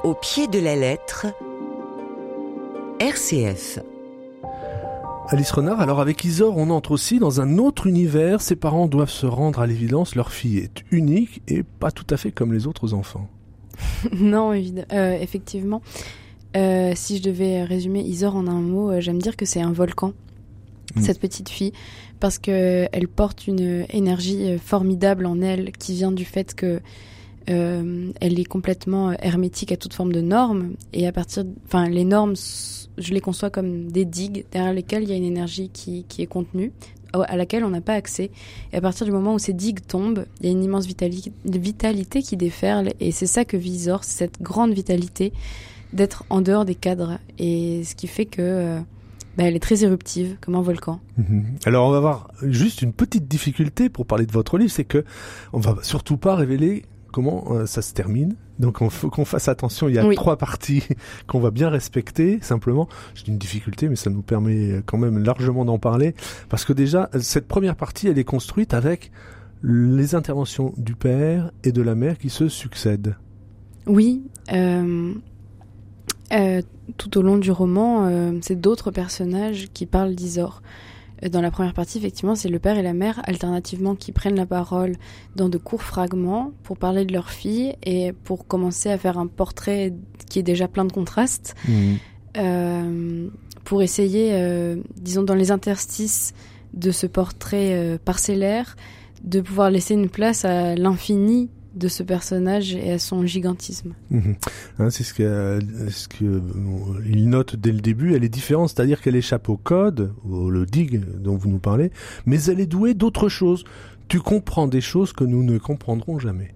Au 0.04 0.14
pied 0.14 0.46
de 0.46 0.60
la 0.60 0.76
lettre, 0.76 1.26
RCF. 3.00 3.80
Alice 5.30 5.50
Renard, 5.50 5.80
alors 5.80 6.00
avec 6.00 6.24
Isor, 6.24 6.56
on 6.56 6.70
entre 6.70 6.92
aussi 6.92 7.18
dans 7.18 7.40
un 7.40 7.58
autre 7.58 7.88
univers. 7.88 8.40
Ses 8.40 8.56
parents 8.56 8.86
doivent 8.86 9.10
se 9.10 9.26
rendre 9.26 9.60
à 9.60 9.66
l'évidence, 9.66 10.14
leur 10.14 10.30
fille 10.30 10.58
est 10.58 10.84
unique 10.92 11.42
et 11.48 11.64
pas 11.64 11.90
tout 11.90 12.06
à 12.10 12.16
fait 12.16 12.30
comme 12.30 12.52
les 12.52 12.68
autres 12.68 12.94
enfants. 12.94 13.28
non, 14.12 14.52
effectivement. 14.52 15.82
si 16.54 17.18
je 17.18 17.22
devais 17.22 17.64
résumer 17.64 18.00
Isor 18.00 18.36
en 18.36 18.46
un 18.46 18.60
mot, 18.60 19.00
j'aime 19.00 19.20
dire 19.20 19.36
que 19.36 19.44
c'est 19.44 19.60
un 19.60 19.72
volcan, 19.72 20.12
mm. 20.94 21.02
cette 21.02 21.20
petite 21.20 21.48
fille, 21.48 21.72
parce 22.20 22.38
qu'elle 22.38 23.08
porte 23.08 23.46
une 23.46 23.86
énergie 23.90 24.58
formidable 24.58 25.26
en 25.26 25.40
elle 25.40 25.72
qui 25.72 25.94
vient 25.94 26.12
du 26.12 26.24
fait 26.24 26.54
que 26.54 26.80
euh, 27.48 28.10
elle 28.20 28.40
est 28.40 28.44
complètement 28.44 29.12
hermétique 29.12 29.70
à 29.70 29.76
toute 29.76 29.94
forme 29.94 30.12
de 30.12 30.20
normes 30.20 30.74
et 30.92 31.06
à 31.06 31.12
partir, 31.12 31.44
enfin 31.64 31.88
les 31.88 32.04
normes, 32.04 32.34
je 32.98 33.14
les 33.14 33.20
conçois 33.20 33.50
comme 33.50 33.92
des 33.92 34.04
digues 34.04 34.44
derrière 34.50 34.72
lesquelles 34.72 35.04
il 35.04 35.10
y 35.10 35.12
a 35.12 35.16
une 35.16 35.24
énergie 35.24 35.70
qui, 35.72 36.04
qui 36.08 36.22
est 36.22 36.26
contenue 36.26 36.72
à 37.12 37.36
laquelle 37.36 37.64
on 37.64 37.70
n'a 37.70 37.80
pas 37.80 37.94
accès. 37.94 38.30
Et 38.72 38.76
à 38.76 38.80
partir 38.80 39.06
du 39.06 39.12
moment 39.12 39.34
où 39.34 39.38
ces 39.38 39.52
digues 39.52 39.86
tombent, 39.86 40.26
il 40.40 40.46
y 40.46 40.48
a 40.48 40.52
une 40.52 40.64
immense 40.64 40.86
vitalité 40.86 42.22
qui 42.22 42.36
déferle 42.36 42.90
et 43.00 43.12
c'est 43.12 43.26
ça 43.26 43.44
que 43.44 43.56
Visor, 43.56 44.04
c'est 44.04 44.18
cette 44.18 44.42
grande 44.42 44.72
vitalité 44.72 45.32
d'être 45.92 46.24
en 46.30 46.40
dehors 46.40 46.64
des 46.64 46.74
cadres 46.74 47.18
et 47.38 47.82
ce 47.84 47.94
qui 47.94 48.06
fait 48.06 48.26
que 48.26 48.42
euh, 48.42 48.80
bah, 49.36 49.44
elle 49.44 49.56
est 49.56 49.60
très 49.60 49.84
éruptive, 49.84 50.36
comme 50.40 50.54
un 50.54 50.62
volcan. 50.62 51.00
Mhm. 51.18 51.58
Alors 51.66 51.88
on 51.88 51.90
va 51.90 51.98
avoir 51.98 52.28
juste 52.42 52.82
une 52.82 52.92
petite 52.92 53.28
difficulté 53.28 53.88
pour 53.88 54.06
parler 54.06 54.26
de 54.26 54.32
votre 54.32 54.58
livre, 54.58 54.72
c'est 54.72 54.84
que 54.84 55.04
on 55.52 55.60
va 55.60 55.76
surtout 55.82 56.16
pas 56.16 56.34
révéler 56.34 56.84
comment 57.12 57.44
euh, 57.50 57.66
ça 57.66 57.82
se 57.82 57.92
termine. 57.92 58.36
Donc 58.58 58.78
il 58.80 58.90
faut 58.90 59.10
qu'on 59.10 59.24
fasse 59.24 59.48
attention, 59.48 59.88
il 59.88 59.94
y 59.94 59.98
a 59.98 60.14
trois 60.14 60.36
parties 60.36 60.82
qu'on 61.26 61.40
va 61.40 61.50
bien 61.50 61.68
respecter, 61.68 62.38
simplement. 62.40 62.88
C'est 63.14 63.28
une 63.28 63.38
difficulté, 63.38 63.88
mais 63.88 63.96
ça 63.96 64.10
nous 64.10 64.22
permet 64.22 64.82
quand 64.86 64.98
même 64.98 65.22
largement 65.22 65.64
d'en 65.64 65.78
parler. 65.78 66.14
Parce 66.48 66.64
que 66.64 66.72
déjà, 66.72 67.10
cette 67.20 67.48
première 67.48 67.76
partie, 67.76 68.08
elle 68.08 68.18
est 68.18 68.24
construite 68.24 68.74
avec 68.74 69.10
les 69.62 70.14
interventions 70.14 70.72
du 70.76 70.94
père 70.94 71.50
et 71.64 71.72
de 71.72 71.82
la 71.82 71.94
mère 71.94 72.18
qui 72.18 72.30
se 72.30 72.48
succèdent. 72.48 73.16
Oui. 73.86 74.22
Euh, 74.52 75.12
euh, 76.32 76.62
tout 76.96 77.18
au 77.18 77.22
long 77.22 77.38
du 77.38 77.50
roman, 77.50 78.40
c'est 78.42 78.60
d'autres 78.60 78.90
personnages 78.90 79.68
qui 79.72 79.86
parlent 79.86 80.14
d'Isor. 80.14 80.62
Dans 81.30 81.40
la 81.40 81.50
première 81.50 81.72
partie, 81.72 81.96
effectivement, 81.96 82.34
c'est 82.34 82.50
le 82.50 82.58
père 82.58 82.76
et 82.76 82.82
la 82.82 82.92
mère 82.92 83.22
alternativement 83.24 83.94
qui 83.94 84.12
prennent 84.12 84.36
la 84.36 84.44
parole 84.44 84.96
dans 85.34 85.48
de 85.48 85.56
courts 85.56 85.82
fragments 85.82 86.52
pour 86.62 86.76
parler 86.76 87.06
de 87.06 87.12
leur 87.12 87.30
fille 87.30 87.74
et 87.82 88.12
pour 88.12 88.46
commencer 88.46 88.90
à 88.90 88.98
faire 88.98 89.18
un 89.18 89.26
portrait 89.26 89.94
qui 90.28 90.38
est 90.38 90.42
déjà 90.42 90.68
plein 90.68 90.84
de 90.84 90.92
contrastes, 90.92 91.54
mmh. 91.66 91.94
euh, 92.36 93.28
pour 93.64 93.82
essayer, 93.82 94.30
euh, 94.34 94.76
disons, 94.96 95.22
dans 95.22 95.34
les 95.34 95.50
interstices 95.50 96.34
de 96.74 96.90
ce 96.90 97.06
portrait 97.06 97.72
euh, 97.72 97.98
parcellaire, 98.02 98.76
de 99.24 99.40
pouvoir 99.40 99.70
laisser 99.70 99.94
une 99.94 100.10
place 100.10 100.44
à 100.44 100.74
l'infini 100.74 101.48
de 101.76 101.88
ce 101.88 102.02
personnage 102.02 102.74
et 102.74 102.92
à 102.92 102.98
son 102.98 103.24
gigantisme. 103.26 103.92
Mhm. 104.10 104.36
Hein, 104.78 104.90
c'est 104.90 105.04
ce 105.04 105.14
que, 105.14 105.60
ce 105.90 106.08
que 106.08 106.24
euh, 106.24 106.40
il 107.06 107.28
note 107.28 107.54
dès 107.56 107.72
le 107.72 107.80
début. 107.80 108.14
Elle 108.14 108.24
est 108.24 108.30
différente, 108.30 108.70
c'est-à-dire 108.70 109.00
qu'elle 109.00 109.16
échappe 109.16 109.48
au 109.48 109.56
code, 109.56 110.12
au 110.28 110.50
le 110.50 110.64
dig 110.64 111.00
dont 111.20 111.36
vous 111.36 111.50
nous 111.50 111.58
parlez, 111.58 111.92
mais 112.24 112.42
elle 112.44 112.60
est 112.60 112.66
douée 112.66 112.94
d'autres 112.94 113.28
choses. 113.28 113.64
Tu 114.08 114.20
comprends 114.20 114.66
des 114.68 114.80
choses 114.80 115.12
que 115.12 115.24
nous 115.24 115.42
ne 115.42 115.58
comprendrons 115.58 116.18
jamais. 116.18 116.54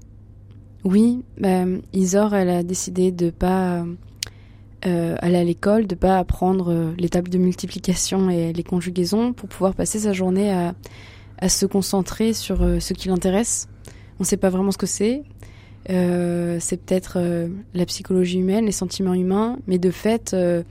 Oui, 0.84 1.22
bah, 1.38 1.64
Isor, 1.92 2.34
elle 2.34 2.48
a 2.48 2.62
décidé 2.62 3.12
de 3.12 3.28
pas 3.28 3.84
euh, 4.86 5.16
aller 5.18 5.36
à 5.36 5.44
l'école, 5.44 5.86
de 5.86 5.94
pas 5.94 6.18
apprendre 6.18 6.72
euh, 6.72 6.92
les 6.96 7.10
tables 7.10 7.28
de 7.28 7.36
multiplication 7.36 8.30
et 8.30 8.54
les 8.54 8.62
conjugaisons 8.62 9.34
pour 9.34 9.50
pouvoir 9.50 9.74
passer 9.74 9.98
sa 9.98 10.14
journée 10.14 10.50
à, 10.50 10.74
à 11.38 11.48
se 11.50 11.66
concentrer 11.66 12.32
sur 12.32 12.58
ce 12.80 12.94
qui 12.94 13.08
l'intéresse 13.08 13.68
on 14.20 14.22
ne 14.22 14.26
sait 14.26 14.36
pas 14.36 14.50
vraiment 14.50 14.70
ce 14.70 14.78
que 14.78 14.86
c'est. 14.86 15.24
Euh, 15.88 16.58
c'est 16.60 16.76
peut-être 16.76 17.14
euh, 17.16 17.48
la 17.72 17.86
psychologie 17.86 18.38
humaine, 18.38 18.66
les 18.66 18.72
sentiments 18.72 19.14
humains, 19.14 19.58
mais 19.66 19.78
de 19.78 19.90
fait, 19.90 20.34
euh, 20.34 20.62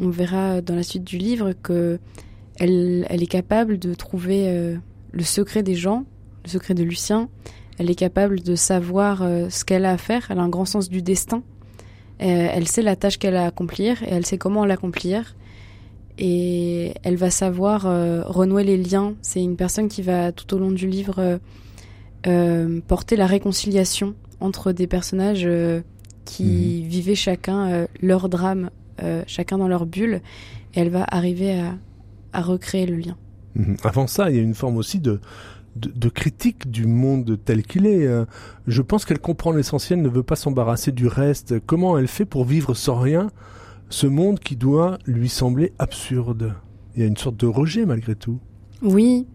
on 0.00 0.08
verra 0.08 0.62
dans 0.62 0.74
la 0.74 0.82
suite 0.82 1.04
du 1.04 1.18
livre 1.18 1.52
que 1.62 1.98
elle, 2.58 3.04
est 3.10 3.26
capable 3.30 3.78
de 3.78 3.92
trouver 3.92 4.78
le 5.12 5.22
secret 5.22 5.62
des 5.62 5.74
gens, 5.74 6.04
le 6.44 6.48
secret 6.48 6.72
de 6.72 6.82
Lucien. 6.82 7.28
Elle 7.76 7.90
est 7.90 7.94
capable 7.94 8.40
de 8.40 8.54
savoir 8.54 9.18
ce 9.50 9.62
qu'elle 9.66 9.84
a 9.84 9.92
à 9.92 9.98
faire. 9.98 10.28
Elle 10.30 10.38
a 10.38 10.42
un 10.42 10.48
grand 10.48 10.64
sens 10.64 10.88
du 10.88 11.02
destin. 11.02 11.42
elle 12.18 12.66
sait 12.66 12.80
la 12.80 12.96
tâche 12.96 13.18
qu'elle 13.18 13.36
a 13.36 13.44
à 13.44 13.46
accomplir 13.48 14.02
et 14.04 14.08
elle 14.08 14.24
sait 14.24 14.38
comment 14.38 14.64
l'accomplir. 14.64 15.36
Et 16.16 16.94
elle 17.02 17.16
va 17.16 17.28
savoir 17.28 17.82
renouer 17.82 18.64
les 18.64 18.78
liens. 18.78 19.14
C'est 19.20 19.42
une 19.42 19.56
personne 19.56 19.88
qui 19.88 20.00
va 20.00 20.32
tout 20.32 20.54
au 20.54 20.58
long 20.58 20.70
du 20.70 20.86
livre 20.86 21.38
porter 22.86 23.16
la 23.16 23.26
réconciliation 23.26 24.14
entre 24.40 24.72
des 24.72 24.86
personnages 24.86 25.44
euh, 25.46 25.80
qui 26.24 26.82
mhm. 26.82 26.88
vivaient 26.88 27.14
chacun 27.14 27.68
euh, 27.68 27.86
leur 28.00 28.28
drame, 28.28 28.70
chacun 29.26 29.58
dans 29.58 29.68
leur 29.68 29.84
bulle, 29.84 30.22
et 30.74 30.80
elle 30.80 30.88
va 30.88 31.04
arriver 31.06 31.60
à, 32.32 32.40
recréer 32.40 32.86
le 32.86 32.96
lien. 32.96 33.16
Mhm. 33.54 33.76
Avant 33.84 34.06
ça, 34.06 34.30
il 34.30 34.36
y 34.36 34.38
a 34.38 34.42
une 34.42 34.54
forme 34.54 34.78
aussi 34.78 35.00
de, 35.00 35.20
de, 35.76 36.08
critique 36.08 36.70
du 36.70 36.86
monde 36.86 37.38
tel 37.44 37.62
qu'il 37.62 37.86
est. 37.86 38.08
Je 38.66 38.82
pense 38.82 39.04
qu'elle 39.04 39.18
comprend 39.18 39.52
l'essentiel, 39.52 40.00
ne 40.00 40.08
veut 40.08 40.22
pas 40.22 40.36
s'embarrasser 40.36 40.92
du 40.92 41.06
reste. 41.06 41.60
Comment 41.66 41.98
elle 41.98 42.08
fait 42.08 42.24
pour 42.24 42.46
vivre 42.46 42.72
sans 42.72 42.98
rien 42.98 43.30
ce 43.90 44.06
monde 44.06 44.38
qui 44.38 44.56
doit 44.56 44.98
lui 45.04 45.28
sembler 45.28 45.72
absurde? 45.78 46.54
Il 46.94 47.02
y 47.02 47.04
a 47.04 47.06
une 47.06 47.18
sorte 47.18 47.36
de 47.36 47.46
rejet 47.46 47.84
malgré 47.84 48.14
tout. 48.14 48.38
Oui. 48.82 49.26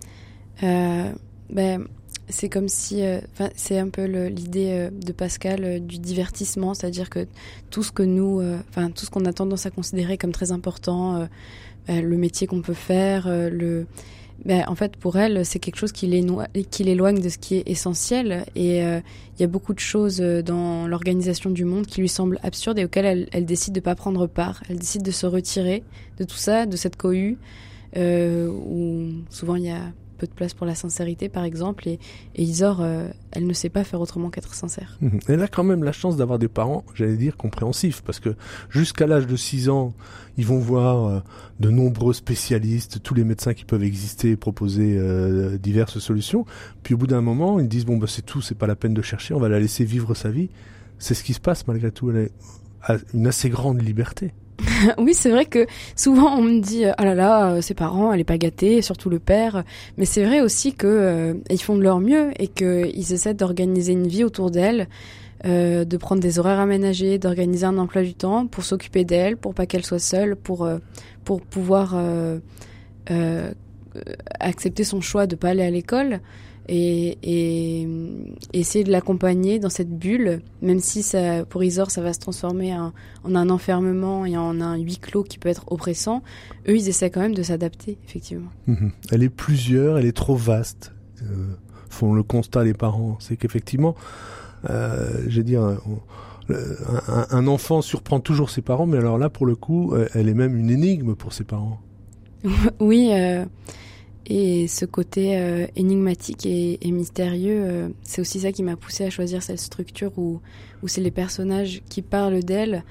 ben, 0.62 1.88
c'est 2.32 2.50
comme 2.50 2.68
si, 2.68 3.04
euh, 3.04 3.20
c'est 3.56 3.78
un 3.78 3.90
peu 3.90 4.06
l'idée 4.06 4.70
euh, 4.72 4.90
de 4.90 5.12
Pascal 5.12 5.64
euh, 5.64 5.80
du 5.80 6.00
divertissement, 6.00 6.74
c'est-à-dire 6.74 7.10
que 7.10 7.28
tout 7.70 7.84
ce 7.84 7.92
que 7.92 8.04
nous, 8.04 8.42
enfin 8.70 8.90
tout 8.90 9.06
ce 9.06 9.12
qu'on 9.12 9.26
a 9.26 9.34
tendance 9.34 9.66
à 9.66 9.70
considérer 9.70 10.18
comme 10.18 10.32
très 10.32 10.52
important, 10.52 11.28
le 11.88 12.18
métier 12.18 12.48
qu'on 12.48 12.62
peut 12.62 12.74
faire, 12.74 13.28
le, 13.30 13.86
ben, 14.46 14.64
en 14.68 14.76
fait 14.76 14.98
pour 14.98 15.18
elle 15.18 15.46
c'est 15.46 15.60
quelque 15.60 15.78
chose 15.78 15.92
qui 15.92 16.08
l'éloigne 16.08 17.22
de 17.22 17.30
ce 17.30 17.38
qui 17.38 17.56
est 17.56 17.70
essentiel 17.70 18.46
et 18.56 18.80
il 18.80 19.40
y 19.40 19.44
a 19.44 19.48
beaucoup 19.48 19.74
de 19.74 19.80
choses 19.80 20.20
dans 20.20 20.88
l'organisation 20.88 21.50
du 21.50 21.64
monde 21.64 21.86
qui 21.86 22.02
lui 22.02 22.10
semblent 22.10 22.40
absurdes 22.44 22.80
et 22.80 22.86
auxquelles 22.86 23.06
elle, 23.06 23.30
elle 23.32 23.46
décide 23.46 23.74
de 23.74 23.80
pas 23.80 23.96
prendre 23.96 24.28
part. 24.28 24.62
Elle 24.70 24.80
décide 24.80 25.04
de 25.04 25.12
se 25.12 25.26
retirer 25.26 25.84
de 26.18 26.24
tout 26.26 26.38
ça, 26.38 26.66
de 26.66 26.76
cette 26.76 26.98
cohue 26.98 27.38
où 27.96 29.08
souvent 29.30 29.56
il 29.56 29.64
y 29.64 29.72
a 29.72 29.94
peu 30.22 30.28
de 30.28 30.34
place 30.34 30.54
pour 30.54 30.68
la 30.68 30.76
sincérité, 30.76 31.30
par 31.30 31.44
exemple. 31.44 31.88
Et, 31.88 32.00
Isor, 32.38 32.82
euh, 32.82 33.08
elle 33.32 33.48
ne 33.48 33.54
sait 33.54 33.70
pas 33.70 33.84
faire 33.84 34.00
autrement 34.00 34.30
qu'être 34.30 34.54
sincère. 34.54 35.00
Mhm. 35.02 35.20
Elle 35.28 35.42
a 35.42 35.48
quand 35.48 35.64
même 35.64 35.84
la 35.84 35.92
chance 35.92 36.16
d'avoir 36.16 36.38
des 36.38 36.48
parents, 36.48 36.84
j'allais 36.94 37.18
dire, 37.18 37.38
compréhensifs, 37.38 38.04
parce 38.04 38.20
que 38.20 38.36
jusqu'à 38.70 39.08
l'âge 39.08 39.26
de 39.26 39.36
6 39.36 39.70
ans, 39.70 39.94
ils 40.38 40.46
vont 40.46 40.60
voir 40.60 41.08
euh, 41.08 41.20
de 41.60 41.72
nombreux 41.72 42.14
spécialistes, 42.14 43.02
tous 43.02 43.16
les 43.16 43.24
médecins 43.24 43.56
qui 43.56 43.66
peuvent 43.66 43.84
exister 43.84 44.36
proposer 44.36 44.96
euh, 44.96 45.58
diverses 45.58 45.98
solutions. 45.98 46.46
Puis 46.84 46.94
au 46.94 46.98
bout 46.98 47.08
d'un 47.08 47.22
moment, 47.22 47.60
ils 47.60 47.68
disent, 47.68 47.86
bon, 47.86 47.98
bah, 47.98 48.08
c'est 48.08 48.22
tout, 48.22 48.42
c'est 48.42 48.54
pas 48.54 48.68
la 48.68 48.76
peine 48.76 48.94
de 48.94 49.02
chercher, 49.02 49.34
on 49.34 49.40
va 49.40 49.50
la 49.50 49.60
laisser 49.60 49.86
vivre 49.86 50.14
sa 50.14 50.30
vie. 50.30 50.50
C'est 51.00 51.16
ce 51.16 51.24
qui 51.24 51.34
se 51.34 51.40
passe 51.42 51.66
malgré 51.66 51.92
tout. 51.92 52.12
Elle 52.12 52.30
a 52.84 52.98
une 53.16 53.26
assez 53.26 53.50
grande 53.50 53.82
liberté. 53.82 54.34
oui, 54.98 55.14
c'est 55.14 55.30
vrai 55.30 55.46
que 55.46 55.66
souvent 55.96 56.36
on 56.36 56.42
me 56.42 56.60
dit 56.60 56.86
ah 56.86 57.06
là 57.06 57.16
là, 57.16 57.52
euh, 57.52 57.62
ses 57.62 57.74
parents, 57.74 58.12
elle 58.14 58.20
est 58.20 58.26
pas 58.26 58.38
gâtée, 58.38 58.82
surtout 58.82 59.10
le 59.10 59.20
père. 59.20 59.64
Mais 59.98 60.06
c'est 60.06 60.24
vrai 60.24 60.42
aussi 60.42 60.74
que 60.74 60.88
euh, 60.88 61.34
ils 61.50 61.62
font 61.62 61.76
de 61.76 61.82
leur 61.82 62.00
mieux 62.00 62.32
et 62.38 62.48
qu'ils 62.48 63.14
essaient 63.14 63.34
d'organiser 63.34 63.94
une 63.94 64.08
vie 64.08 64.24
autour 64.24 64.52
d'elle, 64.52 64.88
euh, 65.46 65.86
de 65.86 65.98
prendre 65.98 66.22
des 66.22 66.40
horaires 66.40 66.60
aménagés, 66.60 67.18
d'organiser 67.18 67.66
un 67.66 67.78
emploi 67.78 68.02
du 68.04 68.14
temps 68.14 68.48
pour 68.48 68.64
s'occuper 68.64 69.04
d'elle, 69.04 69.38
pour 69.38 69.54
pas 69.54 69.66
qu'elle 69.66 69.86
soit 69.86 70.00
seule, 70.00 70.36
pour 70.36 70.70
pour 71.24 71.42
pouvoir 71.42 71.96
accepter 74.40 74.84
son 74.84 75.02
choix 75.02 75.28
de 75.28 75.36
pas 75.36 75.50
aller 75.50 75.64
à 75.64 75.70
l'école 75.70 76.22
et, 76.68 77.18
et, 77.24 77.88
essayer 78.54 78.84
de 78.84 78.92
l'accompagner 78.92 79.60
dans 79.60 79.70
cette 79.70 79.90
bulle, 79.98 80.42
même 80.62 80.80
si 80.80 81.04
ça, 81.04 81.46
pour 81.46 81.64
Isor 81.64 81.92
ça 81.92 82.02
va 82.02 82.14
se 82.14 82.20
transformer 82.20 82.76
en, 82.76 82.94
un 83.26 83.50
enfermement 83.50 84.26
et 84.26 84.38
en 84.38 84.62
un 84.62 84.78
huis 84.78 84.98
clos 84.98 85.24
qui 85.24 85.38
peut 85.38 85.50
être 85.50 85.72
oppressant, 85.72 86.24
eux 86.68 86.76
ils 86.76 86.88
essaient 86.90 87.10
quand 87.10 87.22
même 87.22 87.36
de 87.36 87.44
s'adapter, 87.44 87.98
effectivement. 88.06 88.52
Mhm. 88.68 88.92
Elle 89.12 89.24
est 89.24 89.30
plusieurs, 89.30 89.98
elle 89.98 90.06
est 90.06 90.16
trop 90.16 90.36
vaste, 90.36 90.94
euh, 91.24 91.48
font 91.90 92.14
le 92.14 92.24
constat 92.24 92.64
les 92.64 92.74
parents. 92.74 93.18
C'est 93.20 93.38
qu'effectivement, 93.38 93.96
euh, 94.70 95.24
je 95.28 95.38
veux 95.38 95.44
dire, 95.44 95.64
un, 95.64 97.28
un, 97.30 97.48
enfant 97.48 97.82
surprend 97.82 98.20
toujours 98.20 98.50
ses 98.50 98.62
parents, 98.62 98.86
mais 98.86 98.98
alors 98.98 99.18
là 99.18 99.30
pour 99.30 99.46
le 99.46 99.56
coup, 99.56 99.94
euh, 99.94 100.08
elle 100.14 100.30
est 100.30 100.34
même 100.34 100.58
une 100.58 100.70
énigme 100.70 101.16
pour 101.16 101.34
ses 101.34 101.44
parents. 101.44 101.80
oui. 102.80 103.10
Euh, 103.14 103.46
et 104.28 104.68
ce 104.68 104.86
côté 104.86 105.38
euh, 105.38 105.66
énigmatique 105.76 106.46
et, 106.46 106.78
mystérieux, 106.92 107.64
euh, 107.64 107.90
c'est 108.04 108.22
aussi 108.22 108.42
ça 108.42 108.52
qui 108.52 108.64
m'a 108.64 108.76
poussé 108.76 109.06
à 109.06 109.10
choisir 109.10 109.42
cette 109.42 109.60
structure 109.60 110.12
où, 110.18 110.40
où 110.84 110.88
c'est 110.88 111.02
les 111.02 111.12
personnages 111.12 111.82
qui 111.90 112.02
parlent 112.02 112.44
d'elle, 112.44 112.84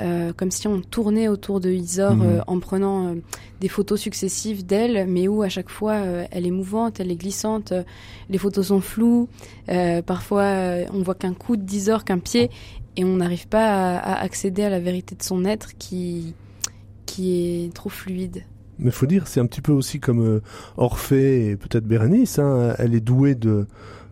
euh, 0.00 0.32
comme 0.32 0.50
si 0.50 0.66
on 0.68 0.80
tournait 0.80 1.28
autour 1.28 1.60
de 1.60 1.70
Isor 1.70 2.16
mhm. 2.16 2.42
en 2.46 2.58
prenant 2.58 3.14
des 3.60 3.68
photos 3.68 4.00
successives 4.00 4.64
d'elle, 4.64 5.06
mais 5.06 5.28
où 5.28 5.42
à 5.42 5.50
chaque 5.50 5.68
fois 5.68 5.96
elle 6.30 6.46
est 6.46 6.50
mouvante, 6.50 6.98
elle 6.98 7.10
est 7.10 7.16
glissante, 7.16 7.74
les 8.30 8.38
photos 8.38 8.68
sont 8.68 8.80
floues, 8.80 9.28
parfois 10.06 10.54
on 10.92 11.02
voit 11.02 11.14
qu'un 11.14 11.34
coup 11.34 11.56
d'Isor, 11.56 12.04
qu'un 12.04 12.18
pied, 12.18 12.50
et 12.96 13.04
on 13.04 13.16
n'arrive 13.16 13.46
pas 13.48 13.98
à, 13.98 14.14
accéder 14.22 14.62
à 14.62 14.70
la 14.70 14.80
vérité 14.80 15.14
de 15.14 15.22
son 15.22 15.44
être 15.44 15.76
qui, 15.76 16.34
qui 17.04 17.64
est 17.66 17.74
trop 17.74 17.90
fluide. 17.90 18.44
Mais 18.78 18.90
faut 18.90 19.06
dire, 19.06 19.26
c'est 19.26 19.40
un 19.40 19.46
petit 19.46 19.60
peu 19.60 19.72
aussi 19.72 20.00
comme 20.00 20.20
euh, 20.20 20.42
Orphée 20.76 21.50
et 21.50 21.56
peut-être 21.56 21.84
Bérénice. 21.84 22.38
Hein, 22.38 22.74
elle 22.78 22.94
est 22.94 23.00
douée 23.00 23.34
de, 23.34 23.66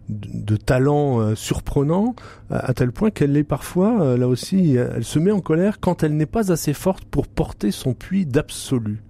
de, 0.09 0.57
talents 0.57 1.21
euh, 1.21 1.35
surprenants 1.35 2.15
à, 2.51 2.73
tel 2.75 2.93
point 2.93 3.11
qu'elle 3.11 3.37
est 3.37 3.45
parfois, 3.45 4.03
euh, 4.03 4.17
là 4.17 4.29
aussi, 4.29 4.75
elle 4.75 5.05
se 5.05 5.19
met 5.19 5.31
en 5.31 5.41
colère 5.41 5.81
quand 5.81 6.03
elle 6.03 6.17
n'est 6.17 6.27
pas 6.27 6.53
assez 6.53 6.73
forte 6.73 7.05
pour 7.05 7.27
porter 7.27 7.71
son 7.71 7.95
puits 7.95 8.27
d'absolu. 8.27 9.03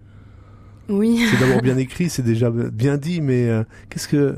Oui. 0.91 1.25
C'est 1.31 1.41
d'abord 1.47 1.63
bien 1.63 1.79
écrit, 1.79 2.11
c'est 2.11 2.23
déjà 2.23 2.51
bien 2.51 2.97
dit, 2.97 3.21
mais 3.21 3.49
euh, 3.49 3.63
qu'est-ce 3.89 4.09
que 4.09 4.37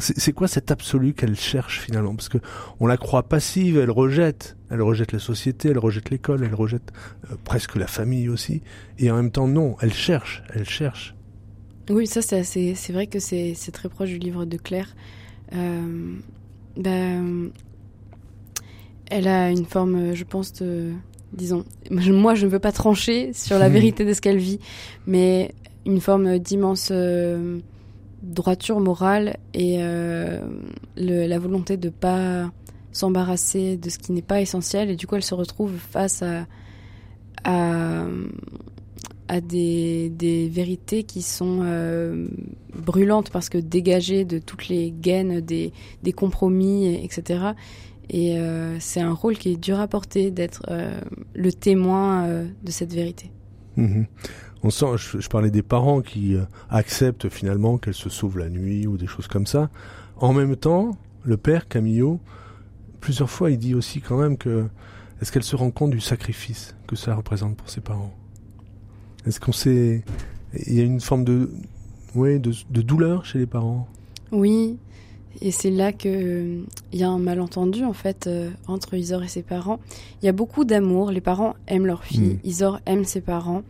c'est 0.00 0.32
quoi 0.32 0.48
cet 0.48 0.70
absolu 0.70 1.14
qu'elle 1.14 1.36
cherche 1.36 1.80
finalement? 1.80 2.14
Parce 2.14 2.28
que 2.28 2.38
on 2.80 2.86
la 2.86 2.96
croit 2.96 3.22
passive, 3.22 3.78
elle 3.78 3.90
rejette, 3.90 4.56
elle 4.68 4.82
rejette 4.82 5.12
la 5.12 5.20
société, 5.20 5.68
elle 5.68 5.78
rejette 5.78 6.10
l'école, 6.10 6.42
elle 6.44 6.54
rejette 6.54 6.92
euh, 7.30 7.36
presque 7.44 7.76
la 7.76 7.86
famille 7.86 8.28
aussi, 8.28 8.62
et 8.98 9.10
en 9.10 9.16
même 9.16 9.30
temps 9.30 9.46
non, 9.46 9.76
elle 9.80 9.94
cherche, 9.94 10.42
elle 10.52 10.68
cherche. 10.68 11.14
Oui, 11.88 12.06
ça 12.06 12.20
c'est 12.20 12.42
c'est 12.42 12.92
vrai 12.92 13.06
que 13.06 13.20
c'est 13.20 13.54
très 13.72 13.88
proche 13.88 14.10
du 14.10 14.18
livre 14.18 14.44
de 14.44 14.56
Claire. 14.56 14.94
Euh, 15.54 16.16
ben, 16.76 17.50
elle 19.10 19.28
a 19.28 19.50
une 19.50 19.66
forme, 19.66 20.14
je 20.14 20.24
pense, 20.24 20.52
de 20.54 20.92
disons, 21.32 21.64
moi 21.90 22.34
je 22.34 22.46
ne 22.46 22.50
veux 22.50 22.58
pas 22.58 22.72
trancher 22.72 23.32
sur 23.32 23.58
la 23.58 23.68
vérité 23.68 24.04
de 24.04 24.12
ce 24.12 24.20
qu'elle 24.20 24.38
vit, 24.38 24.58
mais 25.06 25.52
une 25.86 26.00
forme 26.00 26.38
d'immense 26.38 26.90
euh, 26.92 27.58
droiture 28.22 28.80
morale 28.80 29.36
et 29.54 29.76
euh, 29.78 30.40
la 30.96 31.38
volonté 31.38 31.76
de 31.76 31.88
pas 31.88 32.50
s'embarrasser 32.92 33.76
de 33.76 33.90
ce 33.90 33.98
qui 33.98 34.12
n'est 34.12 34.22
pas 34.22 34.40
essentiel. 34.40 34.90
Et 34.90 34.96
du 34.96 35.06
coup 35.06 35.16
elle 35.16 35.24
se 35.24 35.34
retrouve 35.34 35.72
face 35.76 36.22
à 36.22 36.46
à, 37.44 39.40
des, 39.40 40.50
vérités 40.52 41.02
qui 41.02 41.22
sont 41.22 41.60
euh, 41.62 42.28
brûlantes 42.76 43.30
parce 43.30 43.48
que 43.48 43.58
dégagées 43.58 44.24
de 44.24 44.38
toutes 44.38 44.68
les 44.68 44.92
gaines 44.92 45.40
des, 45.40 45.72
des 46.02 46.12
compromis 46.12 47.02
etc 47.02 47.52
et 48.10 48.36
c'est 48.78 49.00
un 49.00 49.14
rôle 49.14 49.38
qui 49.38 49.52
est 49.52 49.56
dur 49.56 49.80
à 49.80 49.88
porter 49.88 50.30
d'être 50.30 50.62
le 51.34 51.52
témoin 51.52 52.28
de 52.62 52.70
cette 52.70 52.92
vérité. 52.92 53.32
Mmh 53.76 54.02
on 54.62 54.70
sent, 54.70 54.86
je, 54.96 55.28
parlais 55.28 55.50
des 55.50 55.62
parents 55.62 56.02
qui 56.02 56.36
euh, 56.36 56.42
acceptent 56.70 57.28
finalement 57.28 57.78
qu'elle 57.78 57.94
se 57.94 58.08
sauve 58.08 58.38
la 58.38 58.48
nuit 58.48 58.86
ou 58.86 58.96
des 58.96 59.06
choses 59.06 59.26
comme 59.26 59.46
ça. 59.46 59.70
En 60.16 60.32
même 60.32 60.56
temps, 60.56 60.96
le 61.24 61.36
père 61.36 61.68
Camillo, 61.68 62.20
plusieurs 63.00 63.30
fois, 63.30 63.50
il 63.50 63.58
dit 63.58 63.74
aussi 63.74 64.00
quand 64.00 64.16
même 64.16 64.36
que 64.36 64.66
est-ce 65.20 65.30
qu'elle 65.32 65.42
se 65.42 65.56
rend 65.56 65.70
compte 65.70 65.90
du 65.90 66.00
sacrifice 66.00 66.74
que 66.86 66.96
ça 66.96 67.14
représente 67.14 67.56
pour 67.56 67.70
ses 67.70 67.80
parents? 67.80 68.14
Est-ce 69.26 69.40
qu'on 69.40 69.52
sait 69.52 70.04
il 70.66 70.74
y 70.74 70.80
a 70.80 70.84
une 70.84 71.00
forme 71.00 71.24
de 71.24 71.50
ouais, 72.14 72.38
de, 72.38 72.82
douleur 72.82 73.24
chez 73.24 73.38
les 73.38 73.46
parents? 73.46 73.88
Oui, 74.30 74.76
et 75.40 75.50
c'est 75.50 75.70
là 75.70 75.92
que 75.92 76.58
il 76.92 76.98
y 76.98 77.04
a 77.04 77.08
un 77.08 77.18
malentendu 77.18 77.84
en 77.84 77.92
fait 77.92 78.26
euh, 78.26 78.50
entre 78.66 78.94
Isor 78.94 79.22
et 79.22 79.28
ses 79.28 79.42
parents. 79.42 79.80
Il 80.22 80.26
y 80.26 80.28
a 80.28 80.32
beaucoup 80.32 80.64
d'amour, 80.64 81.10
les 81.10 81.20
parents 81.20 81.54
aiment 81.66 81.86
leur 81.86 82.04
fille, 82.04 82.34
hmm. 82.42 82.46
Isor 82.46 82.80
aime 82.86 83.04
ses 83.04 83.20
parents. 83.20 83.62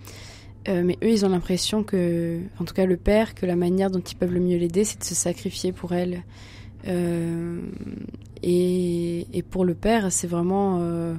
Euh, 0.68 0.82
mais 0.84 0.96
eux, 1.02 1.10
ils 1.10 1.24
ont 1.24 1.28
l'impression 1.28 1.82
que, 1.82 2.40
en 2.58 2.64
tout 2.64 2.74
cas 2.74 2.86
le 2.86 2.96
père, 2.96 3.34
que 3.34 3.46
la 3.46 3.56
manière 3.56 3.90
dont 3.90 4.00
ils 4.00 4.14
peuvent 4.14 4.32
le 4.32 4.40
mieux 4.40 4.58
l'aider, 4.58 4.84
c'est 4.84 4.98
de 4.98 5.04
se 5.04 5.14
sacrifier 5.14 5.72
pour 5.72 5.92
elle. 5.92 6.22
Euh, 6.86 7.60
et, 8.42 9.44
pour 9.50 9.64
le 9.64 9.74
père, 9.74 10.10
c'est 10.10 10.26
vraiment 10.26 10.78
euh, 10.80 11.14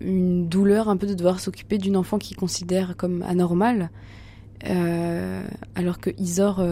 une 0.00 0.48
douleur 0.48 0.88
un 0.88 0.96
peu 0.96 1.06
de 1.06 1.14
devoir 1.14 1.40
s'occuper 1.40 1.78
d'une 1.78 1.96
enfant 1.96 2.18
qu'il 2.18 2.36
considère 2.36 2.96
comme 2.96 3.22
anormale, 3.22 3.90
alors 5.74 5.98
que 5.98 6.10
Isor 6.18 6.64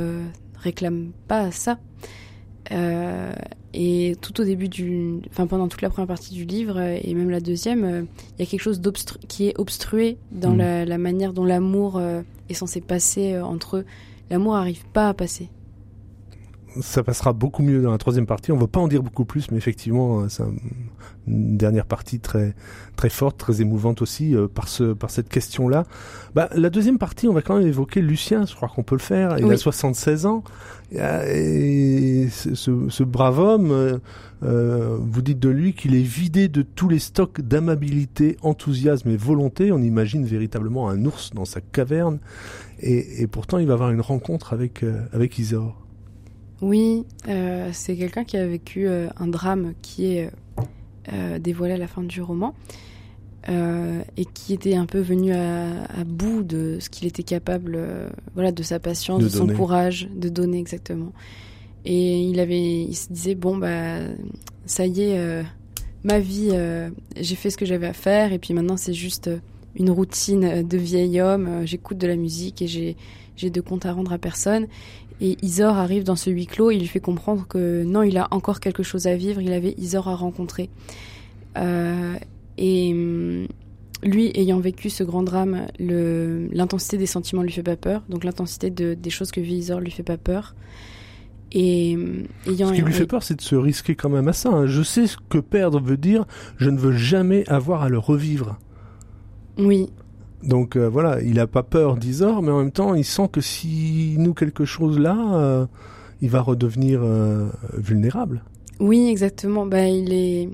réclame 0.56 1.12
pas 1.28 1.50
ça. 1.50 1.78
Euh, 3.74 3.78
et 3.82 4.16
tout 4.20 4.40
au 4.40 4.44
début 4.44 4.68
du, 4.68 5.20
enfin 5.30 5.46
pendant 5.46 5.68
toute 5.68 5.82
la 5.82 5.90
première 5.90 6.08
partie 6.08 6.34
du 6.34 6.44
livre 6.44 6.80
et 6.80 7.14
même 7.14 7.30
la 7.30 7.40
deuxième, 7.40 7.84
euh, 7.84 8.02
il 8.38 8.40
y 8.40 8.42
a 8.42 8.50
quelque 8.50 8.60
chose 8.60 8.80
qui 9.28 9.48
est 9.48 9.58
obstrué 9.58 10.18
dans 10.30 10.54
mm. 10.54 10.84
la, 10.84 10.98
manière 10.98 11.32
dont 11.32 11.44
l'amour 11.44 11.96
euh, 11.96 12.22
est 12.48 12.54
censé 12.54 12.80
passer 12.80 13.38
entre 13.38 13.78
eux. 13.78 13.84
L'amour 14.30 14.54
n'arrive 14.54 14.84
pas 14.92 15.08
à 15.08 15.14
passer 15.14 15.48
ça 16.80 17.02
passera 17.02 17.32
beaucoup 17.32 17.62
mieux 17.62 17.82
dans 17.82 17.92
la 17.92 17.98
troisième 17.98 18.26
partie. 18.26 18.52
On 18.52 18.56
va 18.56 18.66
pas 18.66 18.80
en 18.80 18.88
dire 18.88 19.02
beaucoup 19.02 19.24
plus, 19.24 19.50
mais 19.50 19.58
effectivement, 19.58 20.20
euh, 20.20 20.28
c'est 20.28 20.42
une 21.26 21.56
dernière 21.56 21.86
partie 21.86 22.20
très 22.20 22.54
très 22.96 23.10
forte, 23.10 23.38
très 23.38 23.60
émouvante 23.60 24.02
aussi 24.02 24.34
euh, 24.34 24.48
par 24.48 24.68
ce 24.68 24.92
par 24.92 25.10
cette 25.10 25.28
question-là. 25.28 25.84
Bah, 26.34 26.48
la 26.54 26.70
deuxième 26.70 26.98
partie, 26.98 27.28
on 27.28 27.32
va 27.32 27.42
quand 27.42 27.58
même 27.58 27.66
évoquer 27.66 28.00
Lucien. 28.00 28.46
Je 28.46 28.54
crois 28.54 28.68
qu'on 28.68 28.82
peut 28.82 28.94
le 28.94 29.00
faire. 29.00 29.38
Il 29.38 29.50
a 29.50 29.56
76 29.56 30.26
ans 30.26 30.42
et 30.92 32.28
ce, 32.30 32.54
ce 32.54 33.02
brave 33.02 33.38
homme. 33.38 34.00
Euh, 34.42 34.98
vous 35.00 35.22
dites 35.22 35.38
de 35.38 35.48
lui 35.48 35.72
qu'il 35.72 35.94
est 35.94 36.02
vidé 36.02 36.48
de 36.48 36.62
tous 36.62 36.88
les 36.88 36.98
stocks 36.98 37.40
d'amabilité, 37.40 38.36
enthousiasme 38.42 39.08
et 39.10 39.16
volonté. 39.16 39.70
On 39.70 39.80
imagine 39.80 40.24
véritablement 40.24 40.88
un 40.88 41.04
ours 41.04 41.32
dans 41.32 41.44
sa 41.44 41.60
caverne, 41.60 42.18
et, 42.80 43.22
et 43.22 43.26
pourtant 43.28 43.58
il 43.58 43.68
va 43.68 43.74
avoir 43.74 43.90
une 43.92 44.00
rencontre 44.00 44.52
avec 44.52 44.84
avec 45.12 45.38
Isor. 45.38 45.82
Oui, 46.62 47.04
euh, 47.28 47.70
c'est 47.72 47.96
quelqu'un 47.96 48.22
qui 48.22 48.36
a 48.36 48.46
vécu 48.46 48.86
euh, 48.86 49.08
un 49.18 49.26
drame 49.26 49.74
qui 49.82 50.14
est 50.14 50.30
euh, 51.12 51.40
dévoilé 51.40 51.74
à 51.74 51.76
la 51.76 51.88
fin 51.88 52.02
du 52.02 52.22
roman 52.22 52.54
et 53.48 54.24
qui 54.24 54.54
était 54.54 54.76
un 54.76 54.86
peu 54.86 55.00
venu 55.00 55.32
à, 55.32 56.04
bout 56.06 56.44
de 56.44 56.78
ce 56.78 56.88
qu'il 56.88 57.08
était 57.08 57.24
capable, 57.24 57.76
voilà, 58.34 58.52
de 58.52 58.62
sa 58.62 58.78
patience, 58.78 59.20
de, 59.20 59.28
son 59.28 59.48
courage, 59.48 60.08
de 60.14 60.28
donner 60.28 60.60
exactement. 60.60 61.12
Et 61.84 62.20
il 62.20 62.38
avait, 62.38 62.84
il 62.84 62.94
se 62.94 63.12
disait 63.12 63.34
bon 63.34 63.56
bah 63.56 63.98
ça 64.64 64.86
y 64.86 65.02
est, 65.02 65.42
ma 66.04 66.20
vie, 66.20 66.52
j'ai 67.16 67.34
fait 67.34 67.50
ce 67.50 67.56
que 67.56 67.66
j'avais 67.66 67.88
à 67.88 67.92
faire 67.92 68.32
et 68.32 68.38
puis 68.38 68.54
maintenant 68.54 68.76
c'est 68.76 68.94
juste 68.94 69.28
une 69.74 69.90
routine 69.90 70.62
de 70.62 70.78
vieil 70.78 71.20
homme. 71.20 71.66
J'écoute 71.66 71.98
de 71.98 72.06
la 72.06 72.14
musique 72.14 72.62
et 72.62 72.68
j'ai 72.68 72.96
j'ai 73.36 73.50
de 73.50 73.60
comptes 73.60 73.86
à 73.86 73.92
rendre 73.92 74.12
à 74.12 74.18
personne. 74.18 74.66
Et 75.24 75.36
Isor 75.40 75.76
arrive 75.76 76.02
dans 76.02 76.16
ce 76.16 76.30
huis 76.30 76.46
clos, 76.46 76.72
il 76.72 76.80
lui 76.80 76.88
fait 76.88 76.98
comprendre 76.98 77.46
que 77.46 77.84
non, 77.84 78.02
il 78.02 78.18
a 78.18 78.26
encore 78.32 78.58
quelque 78.58 78.82
chose 78.82 79.06
à 79.06 79.14
vivre, 79.14 79.40
il 79.40 79.52
avait 79.52 79.72
Isor 79.78 80.08
à 80.08 80.16
rencontrer. 80.16 80.68
Euh, 81.56 82.16
et 82.58 82.92
hum, 82.92 83.46
lui, 84.02 84.32
ayant 84.34 84.58
vécu 84.58 84.90
ce 84.90 85.04
grand 85.04 85.22
drame, 85.22 85.68
l'intensité 85.78 86.98
des 86.98 87.06
sentiments 87.06 87.44
lui 87.44 87.52
fait 87.52 87.62
pas 87.62 87.76
peur, 87.76 88.02
donc 88.08 88.24
l'intensité 88.24 88.70
de, 88.70 88.94
des 88.94 89.10
choses 89.10 89.30
que 89.30 89.40
vit 89.40 89.54
Isor 89.54 89.78
lui 89.78 89.92
fait 89.92 90.02
pas 90.02 90.16
peur. 90.16 90.56
Et 91.52 91.94
hum, 91.94 92.24
ayant, 92.48 92.70
ce 92.70 92.72
qui 92.72 92.82
lui 92.82 92.92
fait 92.92 93.06
peur, 93.06 93.22
c'est 93.22 93.36
de 93.36 93.42
se 93.42 93.54
risquer 93.54 93.94
quand 93.94 94.10
même 94.10 94.26
à 94.26 94.32
ça. 94.32 94.48
Hein. 94.48 94.66
Je 94.66 94.82
sais 94.82 95.06
ce 95.06 95.18
que 95.28 95.38
perdre 95.38 95.80
veut 95.80 95.98
dire, 95.98 96.24
je 96.56 96.68
ne 96.68 96.78
veux 96.78 96.96
jamais 96.96 97.48
avoir 97.48 97.82
à 97.82 97.88
le 97.88 97.98
revivre. 97.98 98.58
Oui, 99.56 99.88
donc 100.42 100.76
euh, 100.76 100.88
voilà, 100.88 101.20
il 101.22 101.38
a 101.38 101.46
pas 101.46 101.62
peur 101.62 101.96
d'Isor, 101.96 102.42
mais 102.42 102.50
en 102.50 102.58
même 102.58 102.72
temps, 102.72 102.94
il 102.94 103.04
sent 103.04 103.28
que 103.30 103.40
s'il 103.40 104.20
noue 104.20 104.34
quelque 104.34 104.64
chose 104.64 104.98
là, 104.98 105.16
euh, 105.34 105.66
il 106.20 106.30
va 106.30 106.40
redevenir 106.40 107.00
euh, 107.02 107.48
vulnérable. 107.74 108.42
Oui, 108.80 109.08
exactement. 109.08 109.66
Bah, 109.66 109.86
il 109.86 110.12
est, 110.12 110.48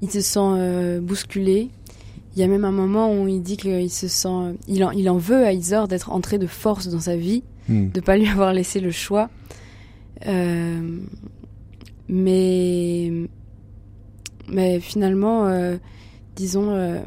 il 0.00 0.10
se 0.10 0.20
sent 0.22 1.00
bousculé. 1.00 1.68
Il 2.36 2.40
y 2.40 2.42
a 2.42 2.48
même 2.48 2.64
un 2.64 2.72
moment 2.72 3.14
où 3.14 3.28
il 3.28 3.42
dit 3.42 3.56
qu'il 3.56 3.90
se 3.90 4.08
sent, 4.08 4.56
il 4.66 4.82
en, 4.84 4.90
il 4.90 5.08
en 5.08 5.18
veut 5.18 5.44
à 5.44 5.52
Isor 5.52 5.86
d'être 5.86 6.10
entré 6.10 6.38
de 6.38 6.46
force 6.46 6.88
dans 6.88 7.00
sa 7.00 7.16
vie, 7.16 7.44
hmm. 7.68 7.90
de 7.90 8.00
pas 8.00 8.16
lui 8.16 8.28
avoir 8.28 8.52
laissé 8.52 8.80
le 8.80 8.90
choix. 8.90 9.28
mais, 12.08 13.12
mais 14.48 14.80
finalement, 14.80 15.48
disons 16.34 17.04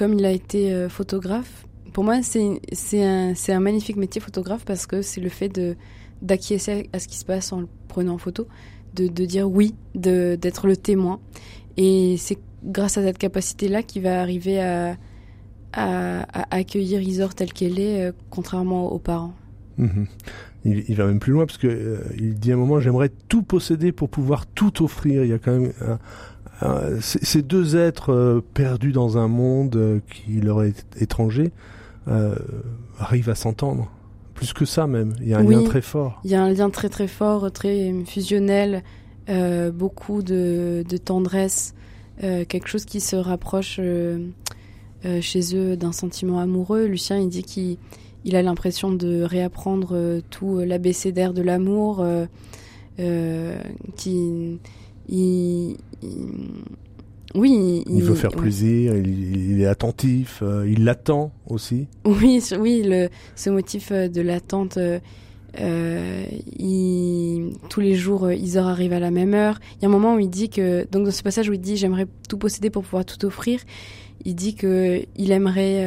comme 0.00 0.14
il 0.14 0.24
a 0.24 0.30
été 0.30 0.72
euh, 0.72 0.88
photographe, 0.88 1.66
pour 1.92 2.04
moi, 2.04 2.22
c'est 2.22 3.04
un, 3.04 3.34
un 3.48 3.60
magnifique 3.60 3.96
métier 3.96 4.18
photographe 4.18 4.64
parce 4.64 4.86
que 4.86 5.02
c'est 5.02 5.20
le 5.20 5.28
fait 5.28 5.60
d'acquiescer 6.22 6.88
à 6.94 6.98
ce 6.98 7.06
qui 7.06 7.18
se 7.18 7.26
passe 7.26 7.52
en 7.52 7.60
le 7.60 7.68
prenant 7.86 8.14
en 8.14 8.18
photo, 8.18 8.48
de, 8.94 9.08
de 9.08 9.24
dire 9.26 9.46
oui, 9.50 9.74
d'être 9.94 10.66
le 10.66 10.78
témoin. 10.78 11.20
Et 11.76 12.16
c'est 12.16 12.38
grâce 12.64 12.96
à 12.96 13.02
cette 13.02 13.18
capacité-là 13.18 13.82
qu'il 13.82 14.00
va 14.00 14.22
arriver 14.22 14.62
à, 14.62 14.96
à, 15.74 16.46
accueillir 16.50 17.02
Isor 17.02 17.34
telle 17.34 17.52
qu'elle 17.52 17.78
est, 17.78 18.08
euh, 18.08 18.12
contrairement 18.30 18.90
aux 18.90 18.98
parents. 18.98 19.34
Mhm. 19.76 20.06
Il, 20.64 20.94
va 20.94 21.06
même 21.06 21.20
plus 21.20 21.32
loin 21.32 21.44
parce 21.44 21.58
que 21.58 21.66
euh, 21.66 21.98
il 22.18 22.38
dit 22.38 22.52
à 22.52 22.54
un 22.54 22.58
moment 22.58 22.80
j'aimerais 22.80 23.10
tout 23.28 23.42
posséder 23.42 23.92
pour 23.92 24.08
pouvoir 24.08 24.46
tout 24.46 24.82
offrir. 24.82 25.24
Il 25.24 25.30
y 25.30 25.32
a 25.34 25.38
quand 25.38 25.52
même 25.52 25.72
euh, 25.82 25.96
ces 27.00 27.42
deux 27.42 27.76
êtres 27.76 28.12
euh, 28.12 28.44
perdus 28.54 28.92
dans 28.92 29.18
un 29.18 29.28
monde 29.28 29.76
euh, 29.76 30.00
qui 30.10 30.40
leur 30.40 30.62
est 30.62 30.84
étranger 31.00 31.52
arrivent 32.98 33.30
à 33.30 33.36
s'entendre. 33.36 33.88
Plus 34.34 34.52
que 34.52 34.64
ça 34.64 34.88
même, 34.88 35.12
il 35.20 35.28
y 35.28 35.34
a 35.34 35.38
un 35.38 35.44
lien 35.44 35.62
très 35.62 35.82
fort. 35.82 36.20
Il 36.24 36.30
y 36.30 36.34
a 36.34 36.42
un 36.42 36.50
lien 36.50 36.68
très 36.70 36.88
très 36.88 37.06
fort, 37.06 37.52
très 37.52 37.94
fusionnel, 38.04 38.82
beaucoup 39.72 40.22
de, 40.22 40.82
tendresse, 41.04 41.74
euh, 42.24 42.44
quelque 42.44 42.68
chose 42.68 42.84
qui 42.84 43.00
se 43.00 43.16
rapproche 43.16 43.76
euh, 43.78 44.26
euh, 45.06 45.20
chez 45.22 45.56
eux 45.56 45.76
d'un 45.76 45.92
sentiment 45.92 46.38
amoureux. 46.38 46.86
Lucien, 46.86 47.18
il 47.18 47.28
dit 47.28 47.42
qu'il 47.42 47.78
il 48.24 48.36
a 48.36 48.42
l'impression 48.42 48.92
de 48.92 49.22
réapprendre 49.22 49.90
euh, 49.92 50.20
tout 50.28 50.58
euh, 50.58 50.64
l'abécédaire 50.64 51.32
de 51.32 51.40
l'amour, 51.40 52.00
euh, 52.00 52.26
euh, 52.98 53.58
qui, 53.96 54.58
il, 55.08 55.76
il- 56.02 56.64
oui, 57.36 57.84
Il 57.88 58.02
veut 58.02 58.14
faire 58.16 58.32
ouais. 58.34 58.40
plaisir, 58.40 58.96
il, 58.96 59.52
il 59.52 59.60
est 59.60 59.66
attentif, 59.66 60.40
euh, 60.42 60.66
il 60.68 60.84
l'attend 60.84 61.30
aussi. 61.46 61.86
Oui, 62.04 62.40
ce- 62.40 62.56
oui, 62.56 62.82
le, 62.84 63.08
ce 63.36 63.50
motif 63.50 63.92
euh, 63.92 64.08
de 64.08 64.20
l'attente. 64.20 64.78
euh, 64.78 64.98
il- 66.58 67.52
tous 67.68 67.80
les 67.80 67.94
jours, 67.94 68.30
Isor 68.32 68.66
arrive 68.66 68.92
à 68.92 69.00
la 69.00 69.10
même 69.10 69.34
heure. 69.34 69.58
Il 69.76 69.82
y 69.82 69.84
a 69.84 69.88
un 69.88 69.92
moment 69.92 70.14
où 70.14 70.18
il 70.18 70.30
dit 70.30 70.48
que, 70.48 70.86
donc 70.90 71.04
dans 71.04 71.10
ce 71.10 71.22
passage 71.22 71.48
où 71.48 71.52
il 71.52 71.60
dit 71.60 71.76
j'aimerais 71.76 72.06
tout 72.28 72.38
posséder 72.38 72.70
pour 72.70 72.82
pouvoir 72.84 73.04
tout 73.04 73.24
offrir, 73.24 73.60
il 74.24 74.34
dit 74.34 74.54
que 74.54 75.02
il 75.16 75.30
aimerait 75.32 75.84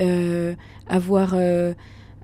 euh, 0.00 0.54
avoir 0.86 1.34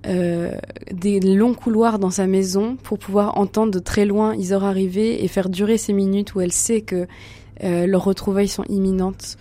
euh, 0.07 0.53
des 0.93 1.21
longs 1.21 1.55
couloirs 1.55 1.99
dans 1.99 2.11
sa 2.11 2.27
maison 2.27 2.77
pour 2.77 2.99
pouvoir 2.99 3.39
entendre 3.39 3.73
de 3.73 3.79
très 3.79 4.05
loin 4.05 4.37
Isor 4.37 4.63
arriver 4.63 5.25
et 5.25 5.29
faire 5.29 5.49
durer 5.49 5.79
ces 5.79 5.93
minutes 5.93 6.35
où 6.35 6.41
elle 6.41 6.53
sait 6.53 6.83
que 6.83 7.07
euh, 7.65 7.87
leurs 7.87 8.05
retrouvailles 8.05 8.49
sont 8.49 8.65
imminentes. 8.65 9.37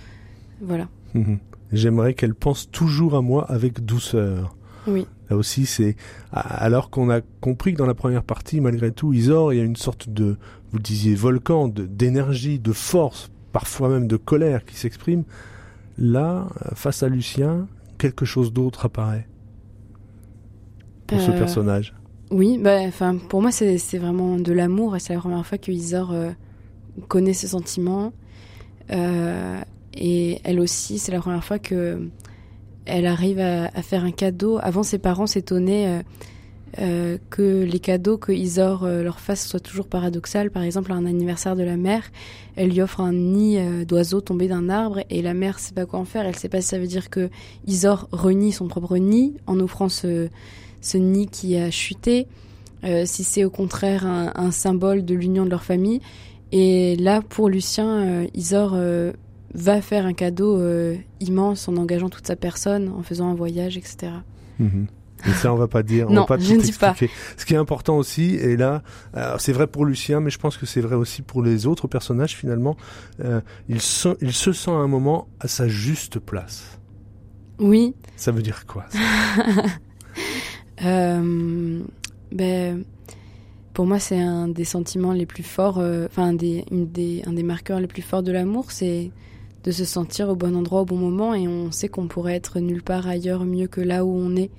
Voilà. 0.61 0.87
Mhm. 1.13 1.37
J'aimerais 1.71 2.13
qu'elle 2.13 2.33
pense 2.33 2.71
toujours 2.71 3.15
à 3.15 3.21
moi 3.21 3.45
avec 3.49 3.85
douceur. 3.85 4.55
Oui. 4.87 5.05
Là 5.29 5.35
aussi, 5.35 5.65
c'est 5.65 5.95
alors 6.31 6.89
qu'on 6.89 7.09
a 7.09 7.21
compris 7.41 7.73
que 7.73 7.77
dans 7.77 7.87
la 7.87 7.95
première 7.95 8.23
partie, 8.23 8.61
malgré 8.61 8.91
tout, 8.91 9.13
Isor, 9.13 9.53
il 9.53 9.57
y 9.57 9.59
a 9.59 9.63
une 9.63 9.75
sorte 9.75 10.09
de, 10.09 10.37
vous 10.71 10.77
le 10.77 10.83
disiez, 10.83 11.15
volcan, 11.15 11.67
d'énergie, 11.67 12.59
de, 12.59 12.71
force, 12.71 13.31
parfois 13.51 13.89
même 13.89 14.07
de 14.07 14.17
colère 14.17 14.65
qui 14.65 14.75
s'exprime. 14.75 15.23
Là, 15.97 16.47
face 16.75 17.01
à 17.01 17.09
Lucien, 17.09 17.67
quelque 17.97 18.25
chose 18.25 18.53
d'autre 18.53 18.85
apparaît 18.85 19.27
pour 21.07 21.19
ce 21.19 21.31
Euh, 21.31 21.37
personnage. 21.37 21.93
Oui, 22.31 22.57
bah, 22.57 22.79
pour 23.29 23.41
moi, 23.41 23.51
c'est 23.51 23.97
vraiment 23.97 24.37
de 24.37 24.51
l'amour 24.51 24.95
et 24.95 24.99
c'est 24.99 25.13
la 25.13 25.19
première 25.19 25.45
fois 25.45 25.57
que 25.57 25.71
Isor 25.71 26.11
euh, 26.11 26.31
connaît 27.07 27.33
ce 27.33 27.47
sentiment. 27.47 28.13
Euh, 28.91 29.59
et 29.93 30.39
elle 30.43 30.59
aussi, 30.59 30.97
c'est 30.99 31.11
la 31.11 31.19
première 31.19 31.43
fois 31.43 31.59
que 31.59 32.07
elle 32.85 33.07
arrive 33.07 33.39
à, 33.39 33.65
à 33.65 33.81
faire 33.81 34.03
un 34.03 34.11
cadeau. 34.11 34.59
Avant, 34.61 34.83
ses 34.83 34.99
parents 34.99 35.25
s'étonnaient 35.27 35.87
euh, 35.87 36.03
euh, 36.79 37.17
que 37.29 37.63
les 37.63 37.79
cadeaux 37.79 38.17
que 38.17 38.31
Isor 38.31 38.83
euh, 38.83 39.01
leur 39.01 39.19
fasse 39.19 39.47
soient 39.47 39.59
toujours 39.59 39.87
paradoxales. 39.87 40.51
Par 40.51 40.61
exemple, 40.63 40.91
à 40.91 40.95
un 40.95 41.05
anniversaire 41.05 41.55
de 41.55 41.63
la 41.63 41.77
mère, 41.77 42.03
elle 42.55 42.69
lui 42.69 42.81
offre 42.81 43.01
un 43.01 43.13
nid 43.13 43.85
d'oiseau 43.85 44.21
tombé 44.21 44.47
d'un 44.47 44.69
arbre 44.69 44.99
et 45.09 45.21
la 45.21 45.33
mère 45.33 45.57
sait 45.59 45.73
pas 45.73 45.85
quoi 45.85 45.99
en 45.99 46.05
faire. 46.05 46.25
Elle 46.25 46.35
sait 46.35 46.49
pas 46.49 46.61
si 46.61 46.67
ça 46.67 46.79
veut 46.79 46.87
dire 46.87 47.09
que 47.09 47.29
Isor 47.65 48.07
renie 48.11 48.51
son 48.51 48.67
propre 48.67 48.97
nid 48.97 49.35
en 49.47 49.59
offrant 49.59 49.89
ce, 49.89 50.29
ce 50.85 50.97
nid 50.97 51.27
qui 51.27 51.57
a 51.57 51.71
chuté, 51.71 52.27
euh, 52.83 53.03
si 53.05 53.23
c'est 53.23 53.43
au 53.43 53.49
contraire 53.49 54.05
un, 54.05 54.31
un 54.35 54.51
symbole 54.51 55.03
de 55.03 55.15
l'union 55.15 55.43
de 55.45 55.49
leur 55.49 55.63
famille. 55.63 55.99
Et 56.51 56.95
là, 56.97 57.21
pour 57.21 57.49
Lucien, 57.49 57.87
euh, 57.87 58.27
Isor 58.35 58.73
euh, 58.75 59.11
va 59.55 59.81
faire 59.81 60.05
un 60.05 60.13
cadeau 60.13 60.57
euh, 60.59 60.95
immense 61.19 61.67
en 61.67 61.75
engageant 61.77 62.09
toute 62.09 62.27
sa 62.27 62.35
personne, 62.35 62.89
en 62.89 63.01
faisant 63.01 63.29
un 63.29 63.33
voyage, 63.35 63.77
etc. 63.77 64.11
Et 65.27 65.31
ça, 65.33 65.51
on 65.51 65.55
va 65.55 65.67
pas 65.67 65.81
dire. 65.81 66.07
On 66.09 66.13
Non, 66.13 66.21
va 66.21 66.27
pas 66.27 66.37
je 66.37 66.53
ne 66.53 66.61
dis 66.61 66.71
pas. 66.71 66.93
Ce 67.37 67.45
qui 67.45 67.55
est 67.55 67.57
important 67.57 67.97
aussi, 67.97 68.35
et 68.35 68.55
là, 68.55 68.83
c'est 69.39 69.53
vrai 69.53 69.65
pour 69.65 69.83
Lucien, 69.85 70.19
mais 70.19 70.29
je 70.29 70.37
pense 70.37 70.55
que 70.55 70.67
c'est 70.67 70.81
vrai 70.81 70.95
aussi 70.95 71.23
pour 71.23 71.41
les 71.41 71.65
autres 71.65 71.87
personnages 71.87 72.35
finalement. 72.35 72.77
euh, 73.23 73.41
il, 73.67 73.81
se, 73.81 74.09
il 74.21 74.33
se 74.33 74.51
sent 74.53 74.69
à 74.71 74.75
un 74.75 74.87
moment 74.87 75.27
à 75.39 75.47
sa 75.47 75.67
juste 75.67 76.19
place. 76.19 76.77
Oui, 77.57 77.95
Ça 78.17 78.31
veut 78.31 78.43
dire 78.43 78.65
quoi 78.67 78.85
ça? 78.89 78.99
Euh, 80.83 81.81
ben, 82.31 82.83
pour 83.73 83.85
moi, 83.85 83.99
c'est 83.99 84.19
un 84.19 84.47
des 84.47 84.63
sentiments 84.63 85.13
les 85.13 85.25
plus 85.25 85.43
forts, 85.43 85.79
euh, 85.79 86.07
enfin, 86.07 86.29
un, 86.29 86.33
des, 86.33 86.65
un 87.25 87.33
des 87.33 87.43
marqueurs 87.43 87.79
les 87.79 87.87
plus 87.87 88.01
forts 88.01 88.23
de 88.23 88.31
l'amour, 88.31 88.71
c'est 88.71 89.11
de 89.63 89.71
se 89.71 89.85
sentir 89.85 90.29
au 90.29 90.35
bon 90.35 90.55
endroit 90.55 90.81
au 90.81 90.85
bon 90.85 90.97
moment 90.97 91.33
et 91.33 91.47
on 91.47 91.71
sait 91.71 91.87
qu'on 91.87 92.07
pourrait 92.07 92.35
être 92.35 92.59
nulle 92.59 92.83
part 92.83 93.07
ailleurs 93.07 93.45
mieux 93.45 93.67
que 93.67 93.81
là 93.81 94.05
où 94.05 94.15
on 94.15 94.35
est. 94.35 94.51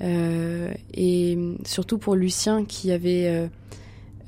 Euh, 0.00 0.72
et 0.92 1.38
surtout 1.64 1.98
pour 1.98 2.14
Lucien 2.14 2.64
qui 2.64 2.92
avait, 2.92 3.48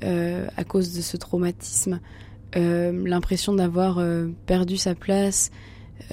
à 0.01 0.63
cause 0.65 0.93
de 0.93 1.01
ce 1.01 1.15
traumatisme, 1.15 2.01
l'impression 2.53 3.53
d'avoir 3.53 4.01
perdu 4.45 4.75
sa 4.75 4.95
place, 4.95 5.49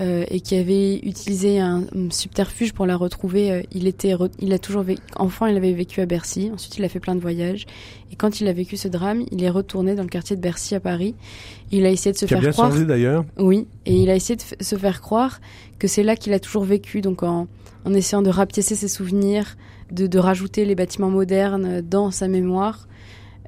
euh, 0.01 0.25
et 0.29 0.41
qui 0.41 0.57
avait 0.57 0.97
utilisé 0.99 1.61
un, 1.61 1.85
un 1.95 2.11
subterfuge 2.11 2.73
pour 2.73 2.85
la 2.87 2.97
retrouver. 2.97 3.53
euh, 3.53 3.63
il 3.73 3.87
était, 3.87 4.15
re- 4.15 4.31
il 4.41 4.53
a 4.53 4.59
toujours 4.59 4.83
vécu, 4.83 5.03
enfant, 5.17 5.47
il 5.47 5.57
avait 5.57 5.73
vécu 5.73 6.01
à 6.01 6.07
Bercy. 6.07 6.51
Ensuite, 6.53 6.77
il 6.79 6.85
a 6.85 6.89
fait 6.89 7.01
plein 7.01 7.15
de 7.15 7.21
voyages. 7.21 7.67
Et 8.13 8.17
quand 8.17 8.41
il 8.41 8.49
a 8.49 8.53
vécu 8.53 8.77
ce 8.77 8.89
drame, 8.89 9.25
il 9.31 9.43
est 9.45 9.51
retourné 9.51 9.95
dans 9.95 10.03
le 10.03 10.09
quartier 10.09 10.35
de 10.37 10.41
Bercy 10.41 10.75
à 10.75 10.81
Paris. 10.81 11.15
Il 11.71 11.87
a 11.87 11.91
essayé 11.91 12.13
de 12.13 12.19
se 12.19 12.27
Qui 12.27 12.35
a 12.35 12.37
faire 12.37 12.43
bien 12.43 12.51
croire. 12.53 12.71
changé 12.73 12.85
d'ailleurs. 12.85 13.25
Oui, 13.39 13.67
et 13.87 13.95
il 13.95 14.11
a 14.11 14.17
essayé 14.17 14.37
de 14.37 14.65
se 14.65 14.77
faire 14.77 15.01
croire 15.01 15.41
que 15.79 15.87
c'est 15.89 16.03
là 16.03 16.17
qu'il 16.17 16.33
a 16.33 16.39
toujours 16.41 16.65
vécu, 16.65 17.01
donc 17.01 17.23
en, 17.23 17.47
en 17.85 17.95
essayant 17.95 18.23
de 18.23 18.31
rapiécer 18.31 18.75
ses 18.75 18.89
souvenirs, 18.89 19.57
de, 19.93 20.07
de 20.07 20.19
rajouter 20.19 20.65
les 20.65 20.75
bâtiments 20.75 21.11
modernes 21.11 21.81
dans 21.83 22.11
sa 22.11 22.27
mémoire, 22.29 22.89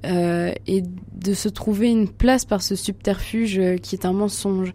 euh, 0.05 0.53
et 0.67 0.83
de 1.15 1.35
se 1.35 1.49
trouver 1.49 1.89
une 1.91 2.09
place 2.09 2.45
par 2.45 2.63
ce 2.63 2.77
subterfuge 2.77 3.61
qui 3.83 3.95
est 3.97 4.05
un 4.05 4.13
mensonge. 4.13 4.73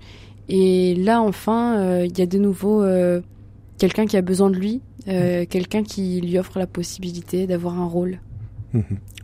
Et 0.49 0.95
là, 0.95 1.21
enfin, 1.21 1.79
euh, 1.79 2.05
il 2.05 2.17
y 2.17 2.21
a 2.21 2.25
de 2.25 2.37
nouveau 2.37 2.83
euh, 2.83 3.21
quelqu'un 3.77 4.05
qui 4.05 4.17
a 4.17 4.21
besoin 4.21 4.49
de 4.49 4.55
lui, 4.55 4.81
euh, 5.07 5.45
quelqu'un 5.49 5.83
qui 5.83 6.21
lui 6.21 6.37
offre 6.37 6.59
la 6.59 6.67
possibilité 6.67 7.47
d'avoir 7.47 7.79
un 7.79 7.85
rôle. 7.85 8.19
Mhm. 8.73 8.83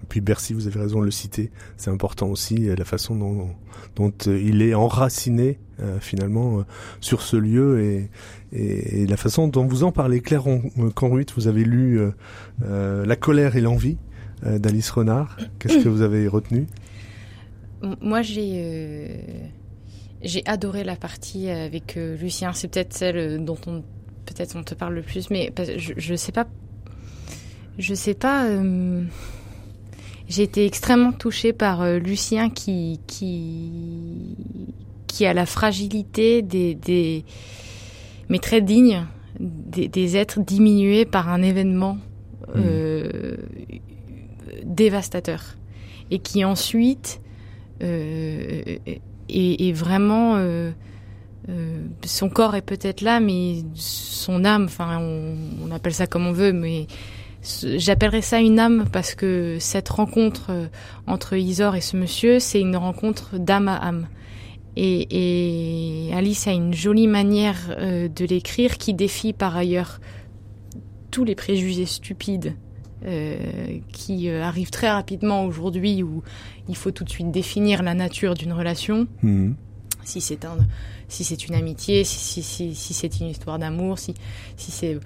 Puis 0.09 0.21
Bercy, 0.21 0.53
vous 0.53 0.67
avez 0.67 0.79
raison 0.79 0.99
de 1.01 1.05
le 1.05 1.11
citer, 1.11 1.51
c'est 1.75 1.89
important 1.89 2.27
aussi 2.27 2.69
la 2.75 2.85
façon 2.85 3.15
dont, 3.15 3.49
dont 3.97 4.13
il 4.25 4.61
est 4.61 4.73
enraciné 4.73 5.59
euh, 5.79 5.99
finalement 5.99 6.57
euh, 6.57 6.63
sur 7.01 7.21
ce 7.21 7.37
lieu 7.37 7.79
et, 7.83 8.09
et, 8.51 9.03
et 9.03 9.05
la 9.05 9.15
façon 9.15 9.47
dont 9.47 9.67
vous 9.67 9.83
en 9.83 9.91
parlez. 9.91 10.21
Claire 10.21 10.43
Canruit, 10.95 11.27
vous 11.35 11.47
avez 11.47 11.63
lu 11.63 11.99
euh, 11.99 12.11
euh, 12.63 13.05
La 13.05 13.15
colère 13.15 13.55
et 13.55 13.61
l'envie 13.61 13.97
euh, 14.43 14.57
d'Alice 14.57 14.89
Renard. 14.89 15.37
Qu'est-ce 15.59 15.77
que 15.83 15.89
vous 15.89 16.01
avez 16.01 16.27
retenu? 16.27 16.65
Moi, 18.01 18.23
j'ai 18.23 18.53
euh, 18.55 19.17
j'ai 20.21 20.43
adoré 20.45 20.83
la 20.83 20.95
partie 20.95 21.49
avec 21.49 21.97
euh, 21.97 22.17
Lucien. 22.17 22.53
C'est 22.53 22.67
peut-être 22.67 22.93
celle 22.93 23.17
euh, 23.17 23.37
dont 23.37 23.57
on 23.67 23.83
peut-être 24.25 24.55
on 24.55 24.63
te 24.63 24.73
parle 24.73 24.95
le 24.95 25.01
plus, 25.01 25.29
mais 25.29 25.53
je, 25.77 25.93
je 25.95 26.15
sais 26.15 26.31
pas. 26.31 26.47
Je 27.77 27.93
sais 27.93 28.13
pas. 28.15 28.45
euh, 28.45 29.03
j'ai 30.27 30.43
été 30.43 30.65
extrêmement 30.65 31.13
touchée 31.13 31.53
par 31.53 31.81
euh, 31.81 31.99
Lucien 31.99 32.49
qui 32.49 32.99
qui 33.07 34.35
qui 35.07 35.25
a 35.25 35.33
la 35.33 35.45
fragilité 35.45 36.41
des 36.41 36.75
des 36.75 37.23
mais 38.29 38.39
très 38.39 38.61
digne 38.61 39.05
des, 39.39 39.87
des 39.87 40.17
êtres 40.17 40.41
diminués 40.41 41.05
par 41.05 41.29
un 41.29 41.41
événement 41.41 41.97
euh, 42.55 43.37
dévastateur 44.65 45.55
et 46.11 46.19
qui 46.19 46.43
ensuite 46.43 47.21
euh, 47.83 48.61
est 49.29 49.71
vraiment 49.73 50.35
euh, 50.35 50.71
euh, 51.49 51.85
son 52.05 52.29
corps 52.29 52.55
est 52.55 52.61
peut-être 52.61 53.01
là 53.01 53.19
mais 53.19 53.63
son 53.73 54.45
âme 54.45 54.65
enfin 54.65 54.99
on, 54.99 55.71
appelle 55.71 55.93
ça 55.93 56.07
comme 56.07 56.27
on 56.27 56.33
veut 56.33 56.53
mais 56.53 56.87
j'appellerais 57.41 58.21
ça 58.21 58.39
une 58.39 58.59
âme 58.59 58.85
parce 58.91 59.15
que 59.15 59.57
cette 59.59 59.89
rencontre 59.89 60.47
euh, 60.49 60.67
entre 61.05 61.35
Isor 61.35 61.75
et 61.75 61.81
ce 61.81 61.97
monsieur 61.97 62.39
c'est 62.39 62.61
une 62.61 62.77
rencontre 62.77 63.37
d'âme 63.37 63.67
à 63.67 63.77
âme. 63.77 64.07
Et, 64.79 66.09
et 66.09 66.13
Alice 66.13 66.47
a 66.47 66.51
une 66.51 66.71
jolie 66.71 67.07
manière 67.07 67.75
de 67.79 68.25
l'écrire 68.25 68.77
qui 68.77 68.93
défie 68.93 69.33
par 69.33 69.57
ailleurs 69.57 69.99
tous 71.09 71.23
les 71.23 71.33
préjugés 71.33 71.87
stupides 71.87 72.53
euh, 73.05 73.77
qui 73.91 74.29
euh, 74.29 74.43
arrivent 74.43 74.71
très 74.71 74.89
rapidement 74.89 75.45
aujourd'hui 75.45 76.03
où 76.03 76.23
il 76.67 76.75
faut 76.75 76.91
tout 76.91 77.03
de 77.03 77.09
suite 77.09 77.31
définir 77.31 77.83
la 77.83 77.93
nature 77.93 78.33
d'une 78.33 78.53
relation, 78.53 79.07
Mhm. 79.23 79.55
si 80.03 80.21
c'est 80.21 80.45
un, 80.45 80.57
si 81.07 81.23
c'est 81.23 81.47
une 81.47 81.55
amitié, 81.55 82.03
si, 82.03 82.17
si, 82.17 82.41
si, 82.43 82.73
si 82.75 82.93
c'est 82.93 83.19
une 83.19 83.27
histoire 83.27 83.59
d'amour, 83.59 83.99
si, 83.99 84.13
si 84.55 84.71
c'est 84.71 84.99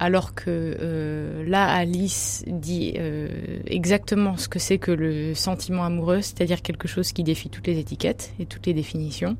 alors 0.00 0.34
que 0.34 0.44
euh, 0.80 1.44
là 1.48 1.64
Alice 1.66 2.44
dit 2.46 2.94
euh, 2.98 3.28
exactement 3.66 4.36
ce 4.36 4.48
que 4.48 4.60
c'est 4.60 4.78
que 4.78 4.92
le 4.92 5.34
sentiment 5.34 5.82
amoureux, 5.84 6.20
c'est-à-dire 6.20 6.62
quelque 6.62 6.86
chose 6.86 7.12
qui 7.12 7.24
défie 7.24 7.48
toutes 7.50 7.66
les 7.66 7.78
étiquettes 7.78 8.32
et 8.38 8.46
toutes 8.46 8.66
les 8.66 8.74
définitions 8.74 9.36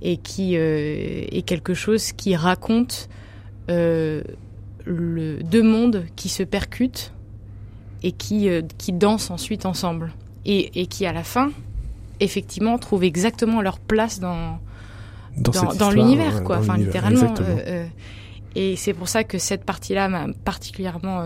et 0.00 0.16
qui 0.16 0.56
euh, 0.56 1.26
est 1.30 1.42
quelque 1.42 1.74
chose 1.74 2.12
qui 2.12 2.34
raconte 2.34 3.08
le, 3.68 4.22
deux 4.86 5.62
mondes 5.62 6.04
qui 6.16 6.28
se 6.28 6.42
percutent 6.42 7.12
et 8.04 8.12
qui, 8.12 8.48
euh, 8.48 8.62
qui 8.78 8.92
dansent 8.92 9.30
ensuite 9.30 9.66
ensemble. 9.66 10.12
Et, 10.46 10.80
et 10.82 10.86
qui, 10.86 11.06
à 11.06 11.12
la 11.12 11.24
fin, 11.24 11.50
effectivement, 12.20 12.78
trouvent 12.78 13.02
exactement 13.04 13.60
leur 13.62 13.78
place 13.80 14.20
dans, 14.20 14.58
dans, 15.38 15.50
l'univers, 15.90 16.44
quoi. 16.44 16.56
dans 16.56 16.62
Enfin, 16.62 16.76
littéralement. 16.76 17.34
euh, 17.40 17.56
euh, 17.66 17.86
et 18.54 18.76
c'est 18.76 18.92
pour 18.92 19.08
ça 19.08 19.24
que 19.24 19.38
cette 19.38 19.64
partie-là 19.64 20.08
m'a 20.08 20.26
particulièrement 20.44 21.24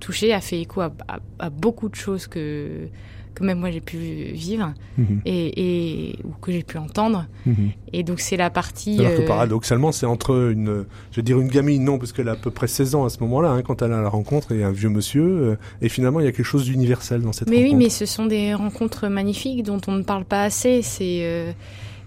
touchée, 0.00 0.34
a 0.34 0.40
fait 0.42 0.60
écho 0.60 0.80
à, 0.82 0.92
à- 1.08 1.20
à 1.38 1.48
beaucoup 1.48 1.88
de 1.88 1.94
choses 1.94 2.26
que, 2.26 2.88
que 3.34 3.42
même 3.44 3.58
moi 3.58 3.70
j'ai 3.70 3.80
pu 3.80 3.96
vivre 3.96 4.72
Mhm, 4.96 5.20
et, 5.26 6.10
et 6.10 6.18
ou 6.24 6.30
que 6.40 6.52
j'ai 6.52 6.62
pu 6.62 6.78
entendre. 6.78 7.26
mhm. 7.46 7.70
Et 7.92 8.02
donc 8.02 8.20
c'est 8.20 8.36
la 8.36 8.50
partie. 8.50 8.98
Alors 9.04 9.16
que 9.16 9.22
euh, 9.22 9.26
paradoxalement, 9.26 9.92
c'est 9.92 10.06
entre 10.06 10.50
une, 10.52 10.84
je 11.10 11.16
veux 11.16 11.22
dire 11.22 11.38
une 11.40 11.48
gamine, 11.48 11.84
non, 11.84 11.98
parce 11.98 12.12
qu'elle 12.12 12.28
a 12.28 12.32
à 12.32 12.36
peu 12.36 12.50
près 12.50 12.66
16 12.68 12.94
ans 12.94 13.04
à 13.04 13.08
ce 13.10 13.18
moment-là, 13.20 13.50
hein, 13.50 13.62
quand 13.62 13.82
elle 13.82 13.92
a 13.92 14.00
la 14.02 14.08
rencontre, 14.08 14.52
et 14.52 14.62
un 14.64 14.70
vieux 14.72 14.88
monsieur, 14.88 15.22
euh, 15.24 15.56
et 15.82 15.88
finalement, 15.88 16.20
il 16.20 16.26
y 16.26 16.28
a 16.28 16.32
quelque 16.32 16.44
chose 16.46 16.64
d'universel 16.64 17.22
dans 17.22 17.32
cette 17.32 17.48
Mais 17.48 17.56
oui, 17.58 17.64
rencontre. 17.66 17.82
mais 17.84 17.88
ce 17.90 18.06
sont 18.06 18.26
des 18.26 18.54
rencontres 18.54 19.08
magnifiques 19.08 19.62
dont 19.62 19.80
on 19.88 19.92
ne 19.92 20.02
parle 20.02 20.24
pas 20.24 20.42
assez. 20.44 20.82
C'est 20.82 21.20
euh, 21.22 21.52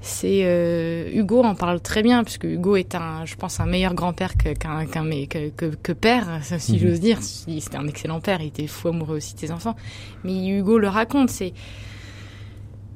c'est 0.07 0.41
euh, 0.43 1.09
Hugo 1.13 1.43
en 1.43 1.53
parle 1.53 1.81
très 1.81 2.01
bien 2.01 2.23
puisque 2.23 2.45
Hugo 2.45 2.75
est 2.77 2.95
un, 2.95 3.25
je 3.25 3.35
pense, 3.35 3.59
un 3.59 3.65
meilleur 3.65 3.93
grand-père 3.93 4.37
que 4.37 4.53
qu'un 4.53 5.03
mais- 5.03 5.27
que, 5.27 5.49
que, 5.49 5.65
que 5.75 5.91
père, 5.91 6.39
si 6.59 6.73
Mhm. 6.73 6.79
j'ose 6.79 6.99
dire. 6.99 7.21
C'était 7.21 7.75
un 7.77 7.87
excellent 7.87 8.19
père, 8.21 8.41
il 8.41 8.47
était 8.47 8.67
fou 8.67 8.87
amoureux 8.89 9.17
aussi 9.17 9.35
de 9.35 9.39
ses 9.39 9.51
enfants. 9.51 9.75
Mais 10.23 10.47
Hugo 10.47 10.77
le 10.79 10.87
raconte. 10.87 11.29
C'est 11.29 11.53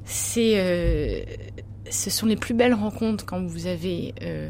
c'est 0.04 0.54
euh, 0.56 1.20
ce 1.90 2.10
sont 2.10 2.26
les 2.26 2.36
plus 2.36 2.54
belles 2.54 2.74
rencontres 2.74 3.24
quand 3.24 3.44
vous 3.44 3.66
avez 3.66 4.14
euh, 4.22 4.48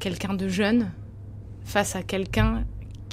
quelqu'un 0.00 0.34
de 0.34 0.48
jeune 0.48 0.90
face 1.64 1.96
à 1.96 2.02
quelqu'un 2.02 2.64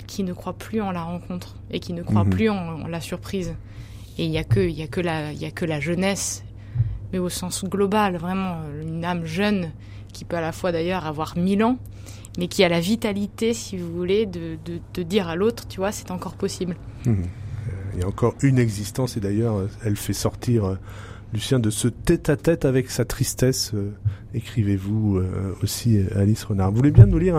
qui 0.07 0.23
ne 0.23 0.33
croit 0.33 0.53
plus 0.57 0.81
en 0.81 0.91
la 0.91 1.03
rencontre 1.03 1.57
et 1.71 1.79
qui 1.79 1.93
ne 1.93 2.03
croit 2.03 2.23
Mhm. 2.23 2.29
plus 2.29 2.49
en, 2.49 2.55
en 2.83 2.87
la 2.87 3.01
surprise. 3.01 3.55
Et 4.17 4.23
il 4.25 4.31
y 4.31 4.37
a 4.37 4.45
que 4.45 4.61
il 4.61 4.71
y 4.77 4.81
a 4.81 4.87
que 4.87 5.01
la 5.01 5.33
il 5.33 5.39
y 5.41 5.45
a 5.45 5.51
que 5.51 5.65
la 5.65 5.79
jeunesse, 5.81 6.44
mais 7.15 7.19
au 7.19 7.29
sens 7.29 7.63
global, 7.63 8.17
vraiment 8.17 8.57
une 8.81 9.05
âme 9.05 9.25
jeune 9.25 9.71
qui 10.11 10.25
peut 10.25 10.35
à 10.35 10.41
la 10.41 10.51
fois 10.51 10.73
d'ailleurs 10.73 11.05
avoir 11.05 11.37
mille 11.37 11.63
ans, 11.63 11.77
mais 12.37 12.49
qui 12.49 12.61
a 12.65 12.67
la 12.67 12.81
vitalité, 12.81 13.53
si 13.53 13.77
vous 13.77 13.89
voulez, 13.89 14.25
de, 14.25 14.57
de, 14.93 15.03
dire 15.03 15.29
à 15.29 15.37
l'autre, 15.37 15.65
tu 15.65 15.77
vois, 15.77 15.93
c'est 15.93 16.11
encore 16.11 16.33
possible. 16.35 16.75
Mhm. 17.05 17.15
Euh, 17.15 17.71
Il 17.93 18.01
y 18.01 18.03
a 18.03 18.07
encore 18.07 18.35
une 18.41 18.59
existence, 18.59 19.15
et 19.15 19.21
d'ailleurs, 19.21 19.55
euh, 19.55 19.69
elle 19.85 19.95
fait 19.95 20.11
sortir 20.11 20.65
euh, 20.65 20.75
Lucien 21.35 21.59
de 21.59 21.69
ce 21.69 21.89
tête-à-tête 21.89 22.63
avec 22.63 22.89
sa 22.89 23.03
tristesse, 23.03 23.71
euh, 23.73 23.91
écrivez-vous 24.33 25.17
euh, 25.17 25.53
aussi, 25.61 25.97
euh, 25.97 26.07
Alice 26.15 26.45
Renard. 26.45 26.71
Vous 26.71 26.77
voulez 26.77 26.91
bien 26.91 27.07
nous 27.07 27.17
lire 27.17 27.35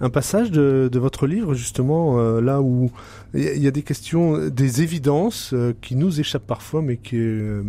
un, 0.00 0.10
passage 0.10 0.52
de, 0.52 0.88
votre 0.94 1.26
livre, 1.26 1.52
justement, 1.52 2.20
là 2.40 2.62
où 2.62 2.92
il 3.34 3.58
y 3.58 3.66
a- 3.66 3.72
des 3.72 3.82
questions, 3.82 4.48
des 4.48 4.82
évidences 4.82 5.54
qui 5.80 5.96
nous 5.96 6.20
échappent 6.20 6.46
parfois, 6.46 6.82
mais 6.82 6.98
que, 6.98 7.62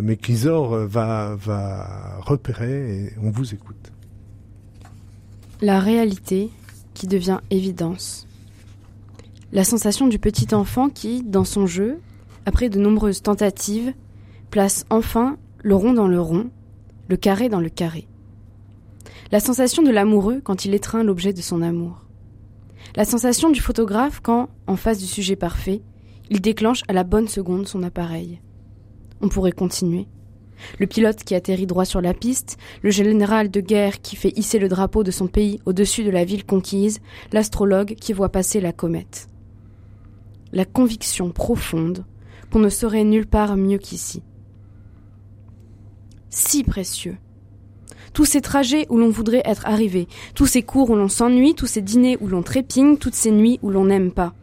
mais 0.00 0.16
qu'Isor 0.16 0.86
va, 0.86 1.36
va 1.36 2.18
repérer, 2.20 3.04
et 3.04 3.12
on 3.22 3.30
vous 3.30 3.52
écoute. 3.52 3.92
La 5.60 5.78
réalité 5.80 6.50
qui 6.94 7.06
devient 7.06 7.40
évidence. 7.50 8.26
La 9.52 9.64
sensation 9.64 10.06
du 10.06 10.18
petit 10.18 10.54
enfant 10.54 10.88
qui, 10.88 11.22
dans 11.22 11.44
son 11.44 11.66
jeu, 11.66 11.98
après 12.46 12.68
de 12.68 12.78
nombreuses 12.78 13.22
tentatives, 13.22 13.92
place 14.56 14.86
enfin 14.88 15.36
le 15.62 15.74
rond 15.74 15.92
dans 15.92 16.08
le 16.08 16.18
rond, 16.18 16.48
le 17.08 17.18
carré 17.18 17.50
dans 17.50 17.60
le 17.60 17.68
carré. 17.68 18.08
La 19.30 19.38
sensation 19.38 19.82
de 19.82 19.90
l'amoureux 19.90 20.40
quand 20.42 20.64
il 20.64 20.72
étreint 20.72 21.04
l'objet 21.04 21.34
de 21.34 21.42
son 21.42 21.60
amour. 21.60 22.06
La 22.94 23.04
sensation 23.04 23.50
du 23.50 23.60
photographe 23.60 24.20
quand, 24.22 24.48
en 24.66 24.76
face 24.76 24.98
du 24.98 25.04
sujet 25.04 25.36
parfait, 25.36 25.82
il 26.30 26.40
déclenche 26.40 26.84
à 26.88 26.94
la 26.94 27.04
bonne 27.04 27.28
seconde 27.28 27.68
son 27.68 27.82
appareil. 27.82 28.40
On 29.20 29.28
pourrait 29.28 29.52
continuer. 29.52 30.06
Le 30.78 30.86
pilote 30.86 31.22
qui 31.22 31.34
atterrit 31.34 31.66
droit 31.66 31.84
sur 31.84 32.00
la 32.00 32.14
piste, 32.14 32.56
le 32.80 32.88
général 32.88 33.50
de 33.50 33.60
guerre 33.60 34.00
qui 34.00 34.16
fait 34.16 34.32
hisser 34.38 34.58
le 34.58 34.70
drapeau 34.70 35.04
de 35.04 35.10
son 35.10 35.26
pays 35.26 35.60
au-dessus 35.66 36.02
de 36.02 36.10
la 36.10 36.24
ville 36.24 36.46
conquise, 36.46 37.00
l'astrologue 37.30 37.94
qui 38.00 38.14
voit 38.14 38.32
passer 38.32 38.62
la 38.62 38.72
comète. 38.72 39.28
La 40.54 40.64
conviction 40.64 41.30
profonde 41.30 42.06
qu'on 42.50 42.60
ne 42.60 42.70
serait 42.70 43.04
nulle 43.04 43.26
part 43.26 43.58
mieux 43.58 43.76
qu'ici. 43.76 44.22
Si 46.38 46.64
précieux. 46.64 47.16
Tous 48.12 48.26
ces 48.26 48.42
trajets 48.42 48.86
où 48.90 48.98
l'on 48.98 49.08
voudrait 49.08 49.40
être 49.46 49.64
arrivé, 49.64 50.06
tous 50.34 50.44
ces 50.44 50.62
cours 50.62 50.90
où 50.90 50.94
l'on 50.94 51.08
s'ennuie, 51.08 51.54
tous 51.54 51.66
ces 51.66 51.80
dîners 51.80 52.18
où 52.20 52.28
l'on 52.28 52.42
trépigne, 52.42 52.98
toutes 52.98 53.14
ces 53.14 53.30
nuits 53.30 53.58
où 53.62 53.70
l'on 53.70 53.86
n'aime 53.86 54.12
pas. 54.12 54.34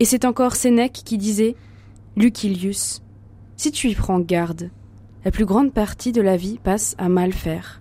Et 0.00 0.04
c'est 0.04 0.26
encore 0.26 0.54
Sénèque 0.54 1.00
qui 1.02 1.16
disait 1.16 1.56
Lucilius, 2.14 3.00
si 3.56 3.72
tu 3.72 3.88
y 3.88 3.94
prends 3.94 4.20
garde, 4.20 4.70
la 5.24 5.30
plus 5.30 5.46
grande 5.46 5.72
partie 5.72 6.12
de 6.12 6.20
la 6.20 6.36
vie 6.36 6.58
passe 6.62 6.94
à 6.98 7.08
mal 7.08 7.32
faire, 7.32 7.80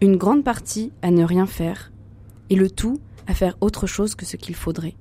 une 0.00 0.16
grande 0.16 0.44
partie 0.44 0.92
à 1.02 1.10
ne 1.10 1.24
rien 1.24 1.46
faire, 1.46 1.90
et 2.48 2.54
le 2.54 2.70
tout 2.70 3.00
à 3.26 3.34
faire 3.34 3.56
autre 3.60 3.88
chose 3.88 4.14
que 4.14 4.24
ce 4.24 4.36
qu'il 4.36 4.54
faudrait. 4.54 4.94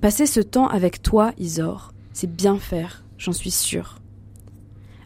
Passer 0.00 0.26
ce 0.26 0.38
temps 0.38 0.68
avec 0.68 1.02
toi, 1.02 1.32
Isor, 1.36 1.92
c'est 2.12 2.32
bien 2.32 2.58
faire, 2.58 3.02
j'en 3.18 3.32
suis 3.32 3.50
sûre. 3.50 3.98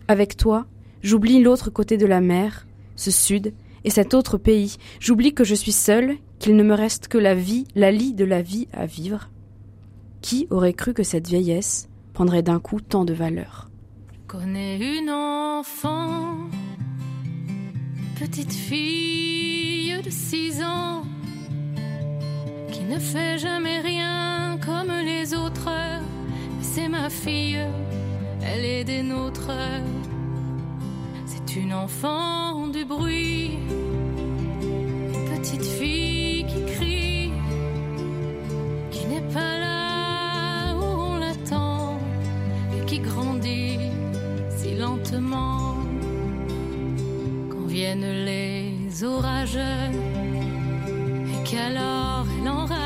Avec 0.07 0.37
toi, 0.37 0.67
j'oublie 1.03 1.43
l'autre 1.43 1.71
côté 1.71 1.97
de 1.97 2.07
la 2.07 2.21
mer, 2.21 2.67
ce 2.97 3.11
sud, 3.11 3.53
et 3.85 3.91
cet 3.91 4.15
autre 4.15 4.37
pays, 4.37 4.77
j'oublie 4.99 5.33
que 5.33 5.45
je 5.45 5.55
suis 5.55 5.73
seule, 5.73 6.17
qu'il 6.39 6.57
ne 6.57 6.63
me 6.63 6.75
reste 6.75 7.09
que 7.09 7.19
la 7.19 7.35
vie, 7.35 7.67
la 7.75 7.91
lie 7.91 8.15
de 8.15 8.25
la 8.25 8.43
vie 8.43 8.69
à 8.73 8.87
vivre. 8.87 9.31
Qui 10.21 10.47
aurait 10.51 10.75
cru 10.75 10.93
que 10.93 11.03
cette 11.03 11.29
vieillesse 11.29 11.89
prendrait 12.13 12.43
d'un 12.43 12.61
coup 12.61 12.81
tant 12.81 13.05
de 13.05 13.15
valeur? 13.15 13.71
Connais 14.27 14.79
une 14.99 15.11
enfant, 15.11 16.49
petite 18.19 18.53
fille 18.53 20.01
de 20.03 20.11
six 20.11 20.63
ans, 20.63 21.03
qui 22.71 22.85
ne 22.85 22.99
fait 22.99 23.39
jamais 23.39 23.81
rien 23.81 24.59
comme 24.65 24.93
les 25.05 25.35
autres. 25.35 25.71
C'est 26.61 26.89
ma 26.89 27.09
fille, 27.11 27.59
elle 28.43 28.65
est 28.65 28.85
des 28.85 29.03
nôtres. 29.03 29.51
Une 31.57 31.75
enfant 31.75 32.69
du 32.69 32.85
bruit, 32.85 33.59
une 35.13 35.37
petite 35.37 35.65
fille 35.65 36.47
qui 36.47 36.65
crie, 36.73 37.33
qui 38.93 39.07
n'est 39.07 39.33
pas 39.35 39.59
là 39.59 40.77
où 40.77 40.85
on 40.85 41.19
l'attend 41.19 41.99
et 42.73 42.85
qui 42.87 43.01
grandit 43.01 43.79
si 44.57 44.77
lentement 44.77 45.75
quand 47.49 47.67
viennent 47.67 48.25
les 48.25 49.03
orages 49.03 49.57
et 49.57 51.51
qu'alors 51.51 52.27
elle 52.41 52.49
enrage. 52.49 52.80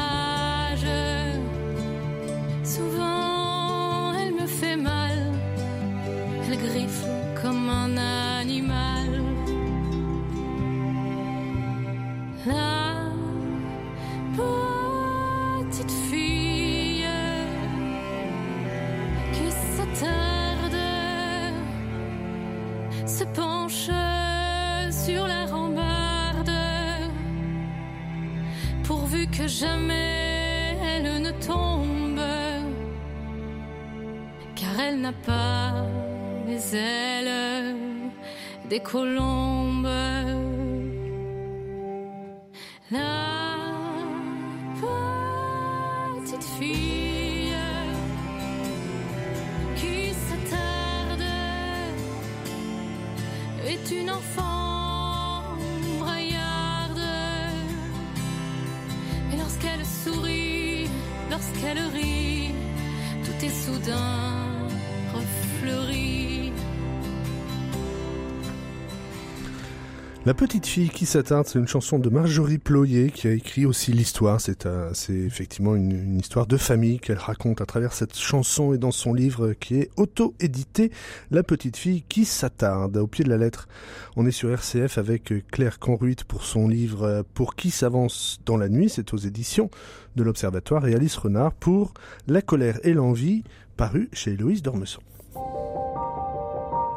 La 70.35 70.39
petite 70.49 70.67
fille 70.67 70.91
qui 70.91 71.07
s'attarde, 71.07 71.47
c'est 71.47 71.61
une 71.61 71.69
chanson 71.69 72.01
de 72.01 72.11
Marjorie 72.11 72.59
Ployer 72.59 73.13
qui 73.13 73.29
a 73.29 73.31
écrit 73.31 73.67
aussi 73.67 73.93
l'histoire. 73.93 74.41
C'est 74.41 74.67
effectivement 75.13 75.77
une, 75.77 76.19
histoire 76.19 76.49
de 76.49 76.57
famille 76.57 76.99
qu'elle 76.99 77.19
raconte 77.19 77.61
à 77.61 77.67
travers 77.67 77.93
cette 77.93 78.17
chanson 78.17 78.75
et 78.75 78.79
dans 78.79 78.91
son 78.91 79.15
livre 79.15 79.53
qui 79.53 79.77
est 79.77 79.91
auto-édité. 79.97 80.91
La 81.31 81.45
petite 81.45 81.77
fille 81.77 82.03
qui 82.09 82.25
s'attarde. 82.25 82.97
Au 82.97 83.07
pied 83.07 83.25
de 83.25 83.31
la 83.31 83.37
lettre, 83.37 83.69
on 84.17 84.27
est 84.27 84.33
sur 84.33 84.51
RCF 84.51 84.99
avec 84.99 85.33
Claire 85.53 85.79
Conruit 85.79 86.17
pour 86.27 86.43
son 86.43 86.67
livre 86.67 87.25
Pour 87.35 87.55
qui 87.55 87.71
s'avance 87.71 88.41
dans 88.45 88.57
la 88.57 88.69
nuit. 88.69 88.89
C'est 88.89 89.15
aux 89.15 89.19
éditions 89.19 89.71
de 90.17 90.25
l'Observatoire 90.25 90.85
et 90.89 90.97
Alice 90.97 91.17
Renard 91.17 91.53
pour 91.53 91.95
La 92.27 92.43
colère 92.43 92.81
et 92.83 92.93
l'envie, 92.93 93.45
paru 93.77 94.11
chez 94.13 94.33
Héloïse 94.33 94.63
Dormesson. 94.63 95.01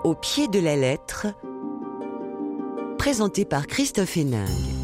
Au 0.04 0.16
pied 0.16 0.48
de 0.48 0.60
la 0.60 0.76
lettre, 0.76 1.28
présenté 3.08 3.46
par 3.46 3.68
Christophe 3.68 4.18
Héningue. 4.18 4.77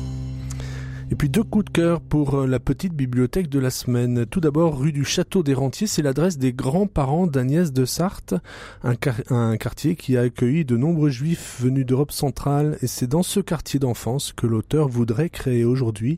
Et 1.13 1.15
puis 1.15 1.29
deux 1.29 1.43
coups 1.43 1.65
de 1.65 1.69
cœur 1.69 2.01
pour 2.01 2.33
euh, 2.33 2.47
la 2.47 2.59
petite 2.59 2.95
bibliothèque 2.95 3.47
de 3.47 3.59
la 3.59 3.69
semaine. 3.69 4.25
Tout 4.25 4.39
d'abord, 4.39 4.79
rue 4.79 4.91
du 4.91 5.05
Château 5.05 5.43
des 5.43 5.53
Rentiers, 5.53 5.85
c'est 5.85 6.01
l'adresse 6.01 6.39
des 6.39 6.53
grands-parents 6.53 7.27
d'Agnès 7.27 7.71
de 7.71 7.85
Sarthe, 7.85 8.33
un, 8.81 8.95
quar- 8.95 9.21
un 9.31 9.55
quartier 9.57 9.95
qui 9.95 10.17
a 10.17 10.21
accueilli 10.21 10.65
de 10.65 10.75
nombreux 10.75 11.11
juifs 11.11 11.59
venus 11.61 11.85
d'Europe 11.85 12.11
centrale. 12.11 12.79
Et 12.81 12.87
c'est 12.87 13.05
dans 13.05 13.21
ce 13.21 13.41
quartier 13.41 13.79
d'enfance 13.79 14.33
que 14.33 14.47
l'auteur 14.47 14.87
voudrait 14.87 15.29
créer 15.29 15.65
aujourd'hui 15.65 16.17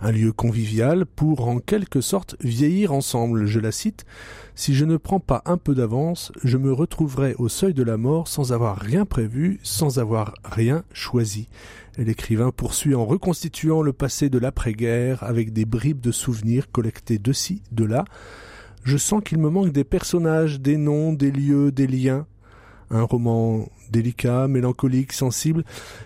un 0.00 0.10
lieu 0.10 0.32
convivial 0.32 1.04
pour 1.04 1.46
en 1.46 1.58
quelque 1.58 2.00
sorte 2.00 2.36
vieillir 2.40 2.94
ensemble. 2.94 3.44
Je 3.44 3.60
la 3.60 3.72
cite. 3.72 4.06
Si 4.54 4.74
je 4.74 4.86
ne 4.86 4.96
prends 4.96 5.20
pas 5.20 5.42
un 5.44 5.58
peu 5.58 5.74
d'avance, 5.74 6.32
je 6.44 6.56
me 6.56 6.72
retrouverai 6.72 7.34
au 7.36 7.50
seuil 7.50 7.74
de 7.74 7.82
la 7.82 7.98
mort 7.98 8.26
sans 8.26 8.54
avoir 8.54 8.78
rien 8.78 9.04
prévu, 9.04 9.60
sans 9.62 9.98
avoir 9.98 10.32
rien 10.44 10.82
choisi. 10.94 11.50
L'écrivain 12.00 12.50
poursuit 12.50 12.94
en 12.94 13.04
reconstituant 13.04 13.82
le 13.82 13.92
passé 13.92 14.30
de 14.30 14.38
l'après-guerre 14.38 15.22
avec 15.22 15.52
des 15.52 15.66
bribes 15.66 16.00
de 16.00 16.12
souvenirs 16.12 16.70
collectés 16.72 17.18
de 17.18 17.30
ci, 17.34 17.60
de 17.72 17.84
là. 17.84 18.06
Je 18.84 18.96
sens 18.96 19.22
qu'il 19.22 19.36
me 19.36 19.50
manque 19.50 19.72
des 19.72 19.84
personnages, 19.84 20.62
des 20.62 20.78
noms, 20.78 21.12
des 21.12 21.30
lieux, 21.30 21.70
des 21.70 21.86
liens. 21.86 22.26
Un 22.90 23.02
roman 23.02 23.68
délicat, 23.90 24.48
mélancolique, 24.48 25.12
sensible. 25.12 25.62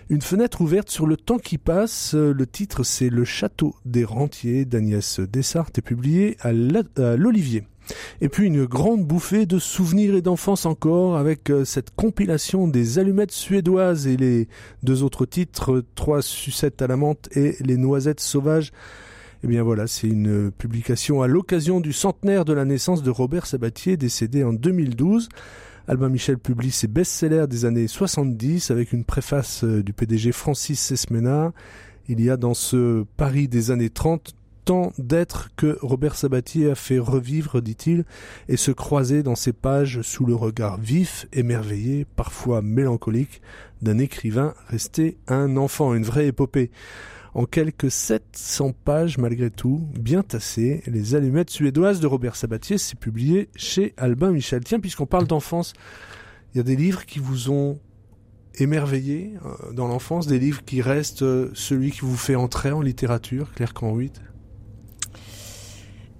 Une 0.09 0.21
fenêtre 0.21 0.59
ouverte 0.59 0.89
sur 0.89 1.07
le 1.07 1.15
temps 1.15 1.39
qui 1.39 1.57
passe. 1.57 2.13
Le 2.13 2.45
titre, 2.45 2.83
c'est 2.83 3.09
Le 3.09 3.23
Château 3.23 3.73
des 3.85 4.03
Rentiers 4.03 4.65
d'Agnès 4.65 5.21
Dessart 5.21 5.69
et 5.77 5.81
publié 5.81 6.35
à 6.41 6.51
l'Olivier. 6.51 7.63
Et 8.21 8.29
puis 8.29 8.47
une 8.47 8.65
grande 8.65 9.05
bouffée 9.05 9.45
de 9.45 9.59
souvenirs 9.59 10.15
et 10.15 10.21
d'enfance 10.21 10.65
encore 10.65 11.17
avec 11.17 11.49
euh, 11.49 11.65
cette 11.65 11.91
compilation 11.95 12.67
des 12.67 12.99
allumettes 12.99 13.31
suédoises 13.31 14.07
et 14.07 14.17
les 14.17 14.47
deux 14.83 15.03
autres 15.03 15.25
titres, 15.25 15.73
euh, 15.73 15.85
Trois 15.95 16.21
sucettes 16.21 16.81
à 16.81 16.87
la 16.87 16.97
menthe 16.97 17.29
et 17.35 17.55
Les 17.61 17.77
noisettes 17.77 18.19
sauvages. 18.19 18.71
Eh 19.43 19.47
bien 19.47 19.63
voilà, 19.63 19.85
c'est 19.85 20.07
une 20.07 20.51
publication 20.51 21.21
à 21.21 21.27
l'occasion 21.27 21.79
du 21.79 21.93
centenaire 21.93 22.45
de 22.45 22.53
la 22.53 22.65
naissance 22.65 23.03
de 23.03 23.11
Robert 23.11 23.45
Sabatier, 23.45 23.97
décédé 23.97 24.43
en 24.43 24.53
2012. 24.53 25.29
Albin 25.87 26.09
Michel 26.09 26.39
publie 26.39 26.71
ses 26.71 26.87
best-sellers 26.87 27.45
des 27.47 27.65
années 27.65 27.87
70 27.87 28.71
avec 28.71 28.91
une 28.91 29.03
préface 29.03 29.63
euh, 29.63 29.83
du 29.83 29.93
PDG 29.93 30.31
Francis 30.31 30.79
Sesmena. 30.79 31.53
Il 32.07 32.21
y 32.21 32.29
a 32.29 32.37
dans 32.37 32.55
ce 32.55 33.05
Paris 33.17 33.47
des 33.47 33.69
années 33.69 33.91
30 33.91 34.33
tant 34.65 34.91
d'êtres 34.97 35.51
que 35.55 35.77
Robert 35.81 36.15
Sabatier 36.15 36.71
a 36.71 36.75
fait 36.75 36.97
revivre, 36.97 37.61
dit-il, 37.61 38.03
et 38.49 38.57
se 38.57 38.71
croiser 38.71 39.21
dans 39.21 39.35
ces 39.35 39.53
pages 39.53 40.01
sous 40.01 40.25
le 40.25 40.35
regard 40.35 40.77
vif, 40.77 41.27
émerveillé, 41.31 42.05
parfois 42.15 42.63
mélancolique, 42.63 43.41
d'un 43.81 43.99
écrivain 43.99 44.55
resté 44.67 45.17
un 45.27 45.55
enfant, 45.55 45.93
une 45.93 46.03
vraie 46.03 46.27
épopée. 46.27 46.71
En 47.35 47.45
quelques 47.45 47.91
700 47.91 48.73
pages, 48.85 49.17
malgré 49.17 49.51
tout, 49.51 49.87
bien 49.99 50.23
tassées, 50.23 50.81
Les 50.87 51.15
allumettes 51.15 51.49
suédoises 51.49 51.99
de 51.99 52.07
Robert 52.07 52.35
Sabatier, 52.35 52.77
c'est 52.77 52.97
publié 52.97 53.49
chez 53.55 53.93
Albin 53.97 54.31
Michel. 54.31 54.63
Tiens, 54.63 54.79
puisqu'on 54.79 55.05
parle 55.05 55.27
d'enfance, 55.27 55.73
il 56.53 56.57
y 56.57 56.61
a 56.61 56.63
des 56.63 56.77
livres 56.77 57.05
qui 57.05 57.19
vous 57.19 57.51
ont 57.51 57.77
émerveillé 58.57 59.33
euh, 59.45 59.73
dans 59.73 59.87
l'enfance, 59.87 60.27
des 60.27 60.39
livres 60.39 60.63
qui 60.63 60.81
restent 60.81 61.23
euh, 61.23 61.51
celui 61.53 61.91
qui 61.91 62.01
vous 62.01 62.15
fait 62.15 62.35
entrer 62.35 62.71
en 62.71 62.81
littérature, 62.81 63.51
Claire 63.53 63.73
Canruit 63.73 64.13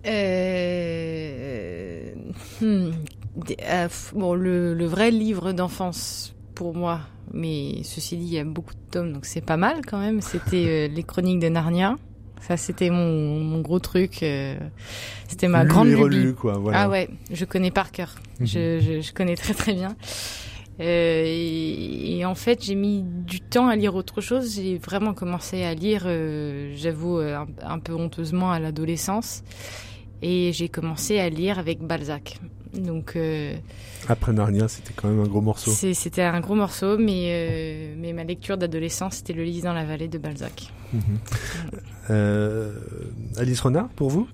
Euh, 0.05 2.01
hmm, 2.61 2.91
euh, 3.61 3.87
bon, 4.13 4.33
le, 4.35 4.73
le 4.73 4.85
vrai 4.85 5.11
livre 5.11 5.51
d'enfance 5.51 6.33
pour 6.53 6.73
moi, 6.75 7.01
mais 7.33 7.81
ceci 7.83 8.17
dit, 8.17 8.25
il 8.25 8.33
y 8.33 8.39
a 8.39 8.43
beaucoup 8.45 8.73
de 8.73 8.79
tomes, 8.91 9.13
donc 9.13 9.25
c'est 9.25 9.41
pas 9.41 9.57
mal 9.57 9.81
quand 9.85 9.99
même. 9.99 10.21
C'était 10.21 10.65
euh, 10.67 10.87
les 10.87 11.03
Chroniques 11.03 11.39
de 11.39 11.49
Narnia. 11.49 11.95
Ça, 12.41 12.57
c'était 12.57 12.89
mon, 12.91 13.39
mon 13.39 13.61
gros 13.61 13.79
truc. 13.79 14.21
euh, 14.21 14.55
c'était 15.27 15.47
ma 15.47 15.65
grande 15.65 15.87
et 15.89 16.33
quoi, 16.33 16.53
voilà. 16.59 16.81
Ah 16.83 16.89
ouais, 16.89 17.09
je 17.31 17.43
connais 17.45 17.71
par 17.71 17.91
cœur. 17.91 18.15
Mhm. 18.39 18.45
je, 18.47 18.79
je, 18.79 19.01
je 19.01 19.13
connais 19.13 19.35
très 19.35 19.53
très 19.53 19.73
bien. 19.73 19.95
Euh, 20.81 21.23
et, 21.25 22.17
et 22.17 22.25
en 22.25 22.35
fait, 22.35 22.63
j'ai 22.63 22.75
mis 22.75 23.01
du 23.03 23.39
temps 23.39 23.67
à 23.67 23.75
lire 23.75 23.95
autre 23.95 24.21
chose. 24.21 24.55
J'ai 24.55 24.77
vraiment 24.77 25.13
commencé 25.13 25.63
à 25.63 25.73
lire, 25.73 26.03
euh, 26.05 26.73
j'avoue, 26.75 27.17
un, 27.17 27.47
un 27.63 27.79
peu 27.79 27.93
honteusement 27.93 28.51
à 28.51 28.59
l'adolescence. 28.59 29.43
Et 30.21 30.51
j'ai 30.53 30.69
commencé 30.69 31.19
à 31.19 31.29
lire 31.29 31.59
avec 31.59 31.79
Balzac. 31.81 32.39
Donc, 32.73 33.13
euh, 33.15 33.55
Après 34.09 34.33
Narnia, 34.33 34.67
c'était 34.67 34.93
quand 34.95 35.07
même 35.07 35.19
un 35.21 35.27
gros 35.27 35.41
morceau. 35.41 35.71
c'était 35.71 36.21
un 36.23 36.39
gros 36.41 36.55
morceau, 36.55 36.97
mais, 36.97 37.27
euh, 37.29 37.95
mais 37.97 38.11
ma 38.11 38.23
lecture 38.23 38.57
d'adolescence, 38.57 39.15
c'était 39.17 39.33
Le 39.33 39.43
lys 39.43 39.61
dans 39.63 39.73
la 39.73 39.85
vallée 39.85 40.07
de 40.09 40.17
Balzac. 40.17 40.71
Mhm. 40.93 41.01
Euh, 42.09 42.71
Alice 43.37 43.61
Renard, 43.61 43.87
pour 43.89 44.09
vous? 44.09 44.27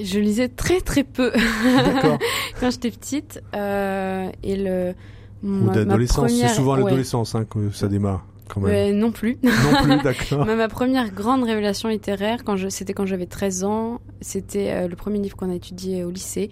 Je 0.00 0.18
lisais 0.18 0.48
très 0.48 0.80
très 0.80 1.04
peu 1.04 1.32
quand 2.60 2.70
j'étais 2.70 2.90
petite. 2.90 3.42
euh, 3.54 4.28
et 4.42 4.56
le. 4.56 4.94
Ou 5.42 5.48
ma- 5.48 5.72
d'adolescence, 5.72 6.30
c'est 6.32 6.48
souvent 6.48 6.76
ouais. 6.76 6.84
l'adolescence 6.84 7.34
hein, 7.34 7.44
que 7.44 7.70
ça 7.72 7.88
démarre, 7.88 8.24
quand 8.48 8.60
même. 8.60 8.70
Ouais, 8.70 8.92
non 8.92 9.12
plus. 9.12 9.38
Non 9.42 9.82
plus, 9.82 9.96
d'accord. 10.02 10.46
Ma, 10.46 10.68
première 10.68 11.12
grande 11.12 11.44
révélation 11.44 11.88
littéraire, 11.88 12.44
quand 12.44 12.56
c'était 12.70 12.94
quand 12.94 13.06
j'avais 13.06 13.26
13 13.26 13.64
ans, 13.64 14.00
c'était 14.20 14.70
euh, 14.72 14.88
le 14.88 14.96
premier 14.96 15.18
livre 15.18 15.36
qu'on 15.36 15.50
a 15.50 15.54
étudié 15.54 16.04
au 16.04 16.10
lycée, 16.10 16.50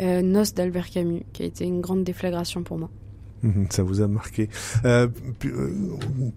euh, 0.00 0.44
d'Albert 0.54 0.90
Camus, 0.90 1.24
qui 1.32 1.42
a 1.42 1.46
été 1.46 1.64
une 1.64 1.80
grande 1.80 2.04
déflagration 2.04 2.62
pour 2.62 2.78
moi. 2.78 2.90
Mhm, 3.44 3.66
Ça 3.68 3.82
vous 3.82 4.00
a 4.00 4.08
marqué. 4.08 4.48
Euh, 4.86 5.06
euh, 5.44 5.70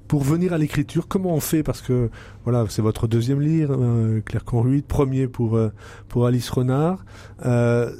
pour 0.09 0.23
venir 0.23 0.51
à 0.51 0.57
l'écriture, 0.57 1.07
comment 1.07 1.33
on 1.33 1.39
fait? 1.39 1.63
Parce 1.63 1.81
que 1.81 2.09
voilà, 2.43 2.65
c'est 2.69 2.81
votre 2.81 3.07
deuxième 3.07 3.39
livre, 3.39 3.77
euh, 3.79 4.19
Claire 4.21 4.43
Conruit, 4.43 4.81
premier 4.81 5.27
pour 5.27 5.55
euh, 5.55 5.69
pour 6.09 6.25
Alice 6.27 6.49
Renard. 6.49 7.05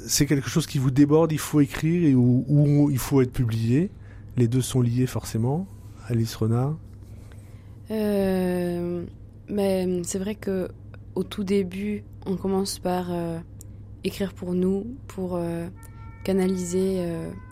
C'est 0.06 0.26
quelque 0.26 0.50
chose 0.50 0.66
qui 0.66 0.78
vous 0.78 0.90
déborde, 0.90 1.32
il 1.32 1.38
faut 1.38 1.60
écrire 1.60 2.06
et 2.06 2.14
où, 2.14 2.44
où 2.48 2.90
il 2.90 2.98
faut 2.98 3.22
être 3.22 3.32
publié. 3.32 3.90
Les 4.36 4.46
deux 4.46 4.60
sont 4.60 4.82
liés 4.82 5.06
forcément. 5.06 5.66
Alice 6.08 6.34
Renard. 6.36 6.76
Euh, 7.90 9.04
mais 9.48 10.02
c'est 10.04 10.18
vrai 10.18 10.34
que 10.34 10.68
au 11.14 11.24
tout 11.24 11.44
début, 11.44 12.04
on 12.26 12.36
commence 12.36 12.78
par 12.78 13.08
euh, 13.10 13.38
écrire 14.04 14.32
pour 14.32 14.54
nous, 14.54 14.86
pour 15.06 15.36
euh, 15.36 15.68
canaliser 16.24 17.02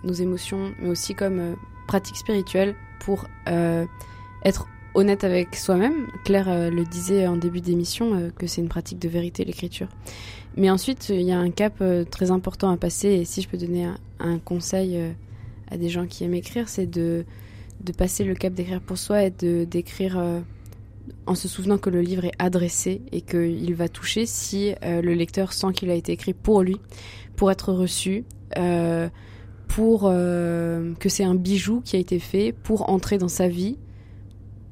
nos 0.04 0.12
émotions, 0.12 0.72
mais 0.80 0.88
aussi 0.88 1.14
comme 1.14 1.56
pratique 1.88 2.16
spirituelle 2.16 2.74
pour 3.00 3.26
être 3.46 4.68
honnête 4.94 5.24
avec 5.24 5.56
soi-même. 5.56 6.08
Claire 6.24 6.70
le 6.70 6.84
disait 6.84 7.26
en 7.26 7.36
début 7.36 7.62
d'émission 7.62 8.30
que 8.36 8.46
c'est 8.46 8.60
une 8.60 8.68
pratique 8.68 8.98
de 8.98 9.08
vérité 9.08 9.44
l'écriture. 9.44 9.88
Mais 10.56 10.68
ensuite, 10.68 11.08
il 11.08 11.22
y 11.22 11.32
a 11.32 11.38
un 11.38 11.50
cap 11.50 11.82
très 12.10 12.30
important 12.30 12.70
à 12.70 12.76
passer 12.76 13.08
et 13.08 13.24
si 13.24 13.40
je 13.40 13.48
peux 13.48 13.56
donner 13.56 13.88
un, 14.18 14.38
conseil 14.38 15.00
à 15.70 15.78
des 15.78 15.88
gens 15.88 16.06
qui 16.06 16.24
aiment 16.24 16.34
écrire, 16.34 16.68
c'est 16.68 16.86
de 16.86 17.24
de 17.82 17.92
passer 17.92 18.24
le 18.24 18.34
cap 18.34 18.52
d'écrire 18.52 18.80
pour 18.80 18.98
soi 18.98 19.24
et 19.24 19.30
de 19.30 19.64
d'écrire 19.64 20.18
euh, 20.18 20.40
en 21.26 21.34
se 21.34 21.48
souvenant 21.48 21.78
que 21.78 21.90
le 21.90 22.00
livre 22.00 22.24
est 22.24 22.32
adressé 22.38 23.02
et 23.12 23.20
qu'il 23.20 23.74
va 23.74 23.88
toucher 23.88 24.26
si 24.26 24.74
euh, 24.84 25.02
le 25.02 25.14
lecteur 25.14 25.52
sent 25.52 25.72
qu'il 25.74 25.90
a 25.90 25.94
été 25.94 26.12
écrit 26.12 26.34
pour 26.34 26.62
lui, 26.62 26.76
pour 27.36 27.50
être 27.50 27.72
reçu, 27.72 28.24
euh, 28.56 29.08
pour 29.68 30.02
euh, 30.04 30.94
que 31.00 31.08
c'est 31.08 31.24
un 31.24 31.34
bijou 31.34 31.80
qui 31.84 31.96
a 31.96 31.98
été 31.98 32.18
fait 32.18 32.52
pour 32.52 32.88
entrer 32.90 33.18
dans 33.18 33.28
sa 33.28 33.48
vie, 33.48 33.76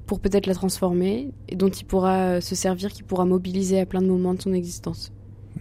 pour 0.07 0.21
peut-être 0.21 0.47
la 0.47 0.55
transformer 0.55 1.31
et 1.49 1.57
dont 1.57 1.69
il 1.69 1.85
pourra 1.85 2.17
euh, 2.37 2.41
se 2.41 2.55
servir, 2.55 2.93
qui 2.93 3.03
pourra 3.03 3.25
mobiliser 3.25 3.81
à 3.81 3.87
plein 3.87 4.03
de 4.03 4.07
moments 4.07 4.35
de 4.35 4.43
son 4.43 4.53
existence. 4.53 5.13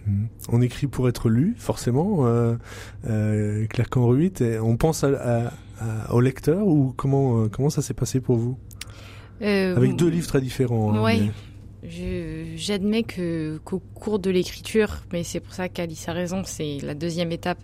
Mhm. 0.06 0.28
On 0.50 0.60
écrit 0.60 0.86
pour 0.86 1.08
être 1.08 1.28
lu, 1.28 1.54
forcément. 1.56 2.26
Euh, 2.26 2.56
euh, 3.08 3.66
Claire 3.68 3.88
Canruit, 3.90 4.32
et 4.40 4.58
on 4.58 4.76
pense 4.76 5.02
à- 5.04 5.46
à- 5.46 5.52
au 6.10 6.20
lecteur 6.20 6.66
ou 6.66 6.92
comment 6.96 7.42
euh, 7.42 7.48
comment 7.48 7.70
ça 7.70 7.82
s'est 7.82 7.94
passé 7.94 8.20
pour 8.20 8.36
vous? 8.36 8.56
Euh, 9.42 9.76
Avec 9.76 9.96
deux 9.96 10.08
livres 10.08 10.26
très 10.28 10.40
différents. 10.40 10.94
hein, 10.94 11.02
Ouais. 11.02 11.20
mais- 11.20 11.30
Je- 11.86 12.56
J'admets 12.56 13.02
que 13.02 13.58
qu'au 13.64 13.78
cours 13.94 14.18
de 14.18 14.30
l'écriture, 14.30 15.02
mais 15.12 15.22
c'est 15.22 15.40
pour 15.40 15.52
ça 15.52 15.68
qu'Alice 15.68 16.08
a 16.08 16.12
raison, 16.14 16.42
c'est 16.46 16.78
la 16.82 16.94
deuxième 16.94 17.30
étape. 17.30 17.58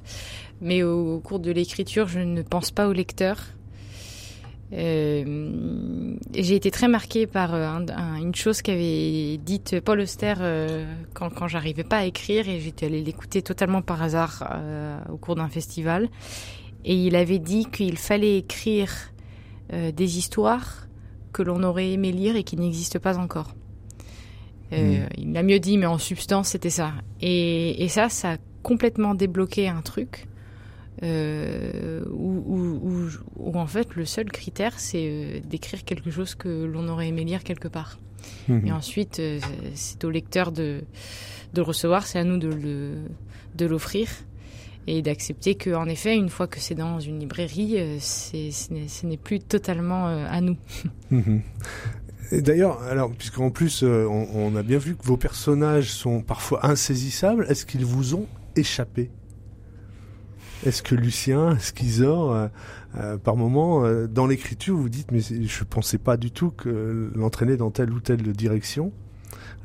Mais 0.61 0.83
au, 0.83 1.15
au 1.15 1.21
cours 1.21 1.39
de 1.39 1.51
l'écriture, 1.51 2.07
je 2.07 2.19
ne 2.21 2.43
pense 2.43 2.71
pas 2.71 2.87
au 2.87 2.93
lecteur. 2.93 3.39
Euh, 4.73 6.15
j'ai 6.35 6.55
été 6.55 6.71
très 6.71 6.87
marquée 6.87 7.27
par 7.27 7.55
euh, 7.55 7.67
un- 7.67 7.89
un- 7.89 8.17
une 8.17 8.35
chose 8.35 8.63
qu'avait 8.63 9.37
dite 9.39 9.81
Paul 9.81 9.99
Auster 10.01 10.35
euh, 10.41 10.85
quand, 11.13 11.31
quand 11.31 11.49
j'arrivais 11.49 11.83
pas 11.83 11.99
à 11.99 12.05
écrire 12.05 12.49
et 12.49 12.61
j'étais 12.61 12.87
allée 12.87 13.03
l'écouter 13.03 13.43
totalement 13.43 13.83
par 13.83 14.01
hasard 14.03 14.47
euh, 14.53 14.99
au 15.13 15.17
cours 15.17 15.35
d'un 15.35 15.49
festival. 15.49 16.09
Et 16.85 16.95
il 16.95 17.15
avait 17.17 17.39
dit 17.39 17.67
qu'il 17.67 17.97
fallait 17.99 18.39
écrire 18.39 18.91
euh, 19.73 19.93
des 19.93 20.19
histoires 20.19 20.87
que 21.33 21.43
l'on 21.43 21.63
aurait 21.63 21.91
aimé 21.93 22.11
lire 22.13 22.37
et 22.37 22.43
qui 22.45 22.57
n'existent 22.57 22.99
pas 22.99 23.19
encore. 23.19 23.55
Euh, 24.73 25.05
Il 25.19 25.33
l'a 25.33 25.43
mieux 25.43 25.59
dit, 25.61 25.79
mais 25.79 25.87
en 25.87 25.99
substance, 25.99 26.49
c'était 26.49 26.71
ça. 26.71 26.93
Et, 27.21 27.83
et 27.85 27.89
ça, 27.89 28.09
ça 28.09 28.33
a 28.33 28.37
complètement 28.63 29.15
débloqué 29.15 29.69
un 29.69 29.83
truc 29.83 30.27
euh, 31.03 32.03
où, 32.11 32.43
où- 32.47 32.81
où- 32.83 33.09
où, 33.37 33.59
en 33.59 33.67
fait 33.67 33.95
le 33.95 34.05
seul 34.05 34.27
critère 34.31 34.79
c'est 34.79 35.41
d'écrire 35.49 35.83
quelque 35.85 36.11
chose 36.11 36.35
que 36.35 36.65
l'on 36.65 36.89
aurait 36.89 37.09
aimé 37.09 37.25
lire 37.25 37.43
quelque 37.43 37.69
part. 37.69 37.99
Mhm. 38.49 38.67
Et 38.67 38.73
ensuite 38.73 39.21
c'est 39.75 40.05
au 40.05 40.11
lecteur 40.11 40.53
de, 40.53 40.83
de 41.55 41.61
le 41.61 41.63
recevoir, 41.63 42.07
c'est 42.07 42.19
à 42.19 42.25
nous 42.25 42.37
de 42.37 43.67
l'offrir 43.67 44.09
et 44.87 45.03
d'accepter 45.03 45.55
que 45.55 45.75
en 45.75 45.87
effet 45.87 46.17
une 46.17 46.29
fois 46.29 46.47
que 46.47 46.59
c'est 46.59 46.75
dans 46.75 47.01
une 47.01 47.19
librairie, 47.21 47.75
euh, 47.79 47.99
ce 48.01 49.07
n'est- 49.07 49.17
plus 49.17 49.41
totalement 49.41 50.09
euh, 50.09 50.27
à 50.29 50.41
nous. 50.41 50.57
Mhm. 51.11 51.43
D'ailleurs, 52.33 52.81
alors 52.85 53.11
puisqu'en 53.11 53.51
plus 53.51 53.83
euh, 53.83 54.07
on, 54.07 54.55
a 54.55 54.63
bien 54.63 54.79
vu 54.79 54.95
que 54.95 55.03
vos 55.05 55.17
personnages 55.17 55.91
sont 55.91 56.23
parfois 56.23 56.65
insaisissables, 56.65 57.45
est-ce 57.49 57.67
qu'ils 57.67 57.85
vous 57.85 58.15
ont 58.15 58.29
échappé? 58.55 59.11
Est-ce 60.65 60.83
que 60.85 60.95
Lucien, 60.95 61.57
est-ce 61.57 61.73
par 63.25 63.35
moment, 63.35 63.83
dans 64.07 64.27
l'écriture, 64.29 64.77
vous 64.77 64.89
dites 64.89 65.11
mais 65.11 65.21
je 65.21 65.65
pensais 65.65 65.99
pas 65.99 66.17
du 66.17 66.31
tout 66.31 66.51
que 66.51 67.11
l'entraîner 67.17 67.57
dans 67.57 67.71
telle 67.71 67.91
ou 67.93 67.99
telle 67.99 68.23
direction, 68.33 68.93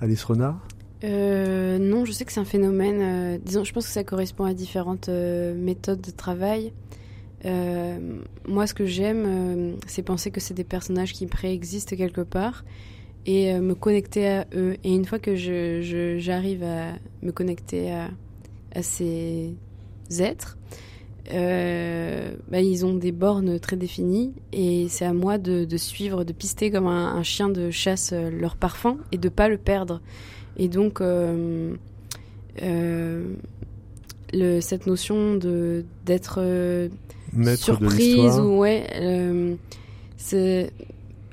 Alice 0.02 0.24
Renard? 0.24 0.66
Euh, 1.06 1.78
non, 1.78 2.06
je 2.06 2.12
sais 2.12 2.26
que 2.26 2.32
c'est 2.32 2.40
un 2.40 2.46
phénomène. 2.46 3.02
euh, 3.02 3.38
disons, 3.44 3.64
je 3.64 3.74
pense 3.74 3.86
que 3.86 3.92
ça 3.92 4.04
correspond 4.04 4.46
à 4.46 4.54
différentes 4.54 5.10
euh, 5.10 5.54
méthodes 5.56 6.02
de 6.02 6.12
travail. 6.12 6.74
Moi, 8.48 8.66
ce 8.66 8.74
que 8.74 8.88
j'aime, 8.88 9.78
c'est 9.86 10.02
penser 10.02 10.32
que 10.32 10.40
c'est 10.40 10.56
des 10.56 10.64
personnages 10.64 11.14
qui 11.14 11.28
préexistent 11.28 11.96
quelque 11.96 12.22
part 12.22 12.66
et 13.28 13.54
me 13.60 13.76
connecter 13.76 14.28
à 14.28 14.48
eux. 14.56 14.78
Et 14.84 14.96
une 14.96 15.06
fois 15.06 15.20
que 15.20 15.36
j'arrive 16.18 16.64
à 16.64 16.94
me 17.22 17.32
connecter 17.32 17.92
à, 17.92 18.10
ces 18.82 19.54
êtres, 20.18 20.58
bah, 21.32 22.62
ils 22.62 22.84
ont 22.84 22.96
des 22.96 23.12
bornes 23.12 23.60
très 23.60 23.76
définies 23.76 24.34
et 24.52 24.88
c'est 24.90 25.06
à 25.06 25.14
moi 25.14 25.38
de, 25.38 25.78
suivre, 25.78 26.24
de 26.24 26.34
pister 26.34 26.72
comme 26.72 26.88
un, 26.88 27.22
chien 27.22 27.50
de 27.50 27.70
chasse 27.70 28.12
leur 28.12 28.56
parfum 28.56 28.98
et 29.12 29.20
de 29.20 29.30
pas 29.30 29.50
le 29.50 29.60
perdre. 29.60 30.02
Et 30.58 30.68
donc, 30.68 31.02
euh, 31.02 31.74
euh, 32.62 33.26
le, 34.34 34.62
cette 34.62 34.88
notion 34.88 35.36
de 35.36 35.84
d'être 36.06 36.40
euh, 36.40 36.90
de 37.34 37.44
surprise 37.58 38.16
ou 38.40 38.58
ouais, 38.60 38.86
c'est 40.18 40.72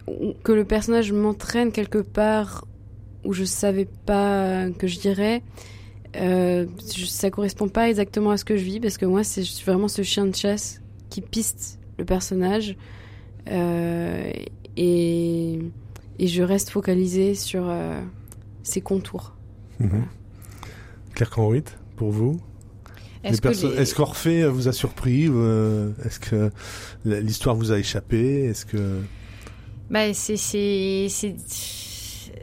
ou- 0.09 0.33
que 0.43 0.53
le 0.53 0.65
personnage 0.65 1.13
m'entraîne 1.13 1.73
quelque 1.73 1.99
part 1.99 2.67
où 3.25 3.33
je 3.33 3.45
savais 3.45 3.87
pas 4.07 4.69
que 4.79 4.87
je 4.87 4.99
dirais. 4.99 5.43
Euh, 6.17 6.67
ça 7.07 7.31
correspond 7.31 7.69
pas 7.69 7.89
exactement 7.89 8.33
à 8.33 8.37
ce 8.37 8.45
que 8.45 8.57
je 8.57 8.65
vis 8.65 8.81
parce 8.81 8.99
que 8.99 9.07
moi 9.07 9.25
c'est 9.25 9.43
vraiment 9.65 9.89
ce 9.89 10.03
chien 10.03 10.27
de 10.27 10.35
chasse 10.35 10.83
qui 11.09 11.23
piste 11.23 11.79
le 11.99 12.05
personnage 12.05 12.77
euh, 13.49 14.31
et, 14.77 15.59
et 16.19 16.27
je 16.27 16.43
reste 16.43 16.69
focalisée 16.69 17.35
sur 17.35 17.63
euh, 17.67 17.99
ses 18.63 18.81
contours. 18.81 19.35
Mhm. 19.81 20.05
Claire 21.15 21.31
Conruit, 21.31 21.65
pour 21.97 22.11
vous 22.11 22.41
Les 23.25 23.31
Est-ce 23.31 23.41
que 23.41 23.49
perso- 23.49 23.71
les- 23.71 23.77
Est-ce 23.83 23.95
qu'Orphée 23.95 24.43
euh, 24.43 24.49
vous 24.51 24.69
a 24.69 24.73
surpris 24.73 25.27
euh, 25.29 25.91
Est-ce 26.05 26.19
que 26.21 26.51
l'histoire 27.05 27.55
vous 27.55 27.71
a 27.73 27.79
échappé? 27.79 28.45
Est-ce 28.45 28.65
que 28.67 29.01
Bah, 29.91 30.13
c'est 30.15 30.37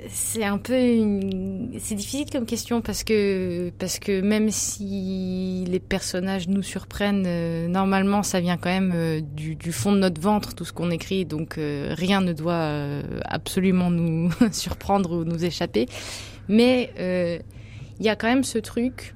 c'est 0.09 0.43
un 0.43 0.57
peu 0.57 0.79
une... 0.79 1.77
c'est 1.79 1.95
difficile 1.95 2.29
comme 2.31 2.45
question 2.45 2.81
parce 2.81 3.03
que 3.03 3.71
parce 3.77 3.99
que 3.99 4.21
même 4.21 4.49
si 4.49 5.65
les 5.67 5.79
personnages 5.79 6.47
nous 6.47 6.63
surprennent, 6.63 7.25
euh, 7.27 7.67
normalement 7.67 8.23
ça 8.23 8.39
vient 8.39 8.57
quand 8.57 8.69
même 8.69 8.91
euh, 8.95 9.21
du, 9.21 9.71
fond 9.71 9.91
de 9.91 9.99
notre 9.99 10.21
ventre 10.21 10.55
tout 10.55 10.65
ce 10.65 10.73
qu'on 10.73 10.91
écrit, 10.91 11.25
donc 11.25 11.57
euh, 11.57 11.93
rien 11.95 12.21
ne 12.21 12.33
doit 12.33 12.71
absolument 13.25 13.91
nous 13.91 14.31
surprendre 14.51 15.11
ou 15.11 15.23
nous 15.23 15.45
échapper. 15.45 15.87
Mais 16.47 16.91
il 17.99 18.05
y 18.05 18.09
a 18.09 18.15
quand 18.15 18.27
même 18.27 18.43
ce 18.43 18.57
truc 18.57 19.15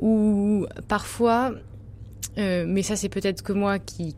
où 0.00 0.66
parfois 0.88 1.52
euh, 2.38 2.64
mais 2.66 2.82
ça, 2.82 2.96
c'est 2.96 3.08
peut-être 3.08 3.42
que 3.42 3.52
moi 3.52 3.78
qui, 3.78 4.14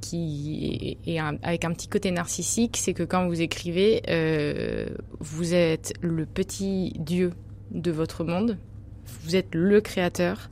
un- 1.19 1.37
avec 1.43 1.65
un 1.65 1.73
petit 1.73 1.89
côté 1.89 2.11
narcissique, 2.11 2.77
c'est 2.77 2.93
que 2.95 3.03
quand 3.03 3.27
vous 3.27 3.41
écrivez, 3.41 4.03
euh, 4.09 4.87
vous 5.21 5.55
êtes 5.55 5.93
le 6.03 6.27
petit 6.27 6.93
dieu 6.99 7.33
de 7.71 7.91
votre 7.91 8.25
monde, 8.25 8.59
vous 9.25 9.37
êtes 9.37 9.55
le 9.55 9.81
créateur, 9.81 10.51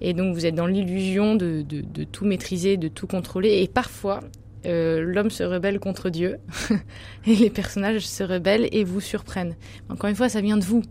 et 0.00 0.12
donc 0.12 0.34
vous 0.34 0.44
êtes 0.46 0.54
dans 0.56 0.66
l'illusion 0.66 1.34
de 1.36 1.64
tout 2.10 2.24
maîtriser, 2.24 2.76
de 2.76 2.88
tout 2.88 3.06
contrôler, 3.06 3.62
et 3.62 3.68
parfois, 3.68 4.20
euh, 4.66 5.00
l'homme 5.02 5.30
se 5.30 5.42
rebelle 5.44 5.78
contre 5.80 6.10
Dieu, 6.10 6.38
et 7.26 7.34
les 7.36 7.50
personnages 7.50 8.06
se 8.06 8.22
rebellent 8.24 8.68
et 8.72 8.84
vous 8.84 9.00
surprennent. 9.00 9.56
Encore 9.88 10.10
une 10.10 10.16
fois, 10.16 10.28
ça 10.28 10.40
vient 10.40 10.56
de 10.56 10.64
vous 10.64 10.82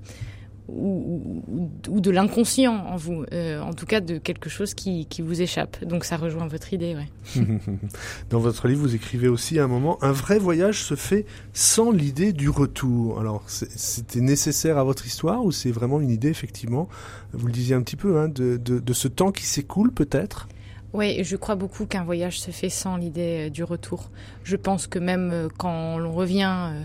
ou, 0.68 1.44
ou- 1.90 2.00
de 2.00 2.12
l'inconscient 2.12 2.74
en 2.74 2.96
vous, 2.96 3.26
euh, 3.34 3.60
en 3.62 3.74
tout 3.74 3.86
cas 3.86 4.00
de 4.00 4.18
quelque 4.18 4.50
chose 4.50 4.74
qui, 4.74 5.06
qui 5.06 5.22
vous 5.22 5.42
échappe. 5.42 5.84
Donc 5.86 6.06
ça 6.06 6.18
rejoint 6.18 6.48
votre 6.48 6.74
idée, 6.74 6.96
ouais. 6.96 7.10
Dans 8.30 8.40
votre 8.40 8.68
livre, 8.68 8.82
vous 8.82 8.96
écrivez 8.96 9.28
aussi 9.28 9.60
à 9.60 9.66
un 9.66 9.68
moment, 9.68 9.98
un 10.04 10.12
vrai 10.12 10.40
voyage 10.40 10.82
se 10.84 10.96
fait 10.96 11.26
sans 11.54 11.92
l'idée 11.92 12.34
du 12.34 12.50
retour. 12.50 13.20
Alors, 13.20 13.44
c'était 13.48 14.22
nécessaire 14.22 14.78
à 14.78 14.84
votre 14.84 15.06
histoire 15.06 15.44
ou 15.44 15.52
c'est 15.52 15.72
vraiment 15.72 16.00
une 16.00 16.10
idée, 16.12 16.30
effectivement, 16.30 16.88
vous 17.34 17.48
le 17.48 17.54
disiez 17.54 17.76
un 17.76 17.82
petit 17.82 17.96
peu, 17.98 18.18
hein, 18.20 18.28
de, 18.30 18.58
de, 18.58 18.80
de 18.80 18.94
ce 18.94 19.08
temps 19.08 19.32
qui 19.32 19.44
s'écoule 19.46 19.92
peut-être? 19.92 20.48
Oui, 20.94 21.24
je 21.24 21.38
crois 21.38 21.56
beaucoup 21.56 21.86
qu'un 21.86 22.04
voyage 22.04 22.40
se 22.42 22.52
fait 22.52 22.68
sans 22.70 22.98
l'idée 22.98 23.48
euh, 23.48 23.50
du 23.50 23.64
retour. 23.64 24.10
Je 24.44 24.58
pense 24.58 24.88
que 24.88 25.00
même 25.00 25.32
euh, 25.32 25.48
quand 25.58 25.98
l'on 25.98 26.12
revient, 26.12 26.72
euh, 26.74 26.84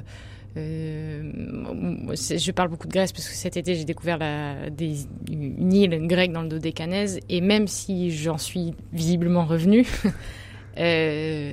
je 0.57 2.51
parle 2.51 2.69
beaucoup 2.71 2.87
de 2.87 2.93
Grèce 2.93 3.13
parce 3.13 3.29
que 3.29 3.35
cet 3.35 3.57
été 3.57 3.75
j'ai 3.75 3.85
découvert 3.85 4.19
une 4.21 5.73
île 5.73 6.07
grecque 6.07 6.33
dans 6.33 6.43
le 6.43 6.49
Dodécanèse 6.49 7.21
et 7.29 7.41
même 7.41 7.67
si 7.69 8.11
j'en 8.11 8.39
suis 8.39 8.75
visiblement 8.93 9.45
revenue, 9.45 9.87
euh, 10.79 11.53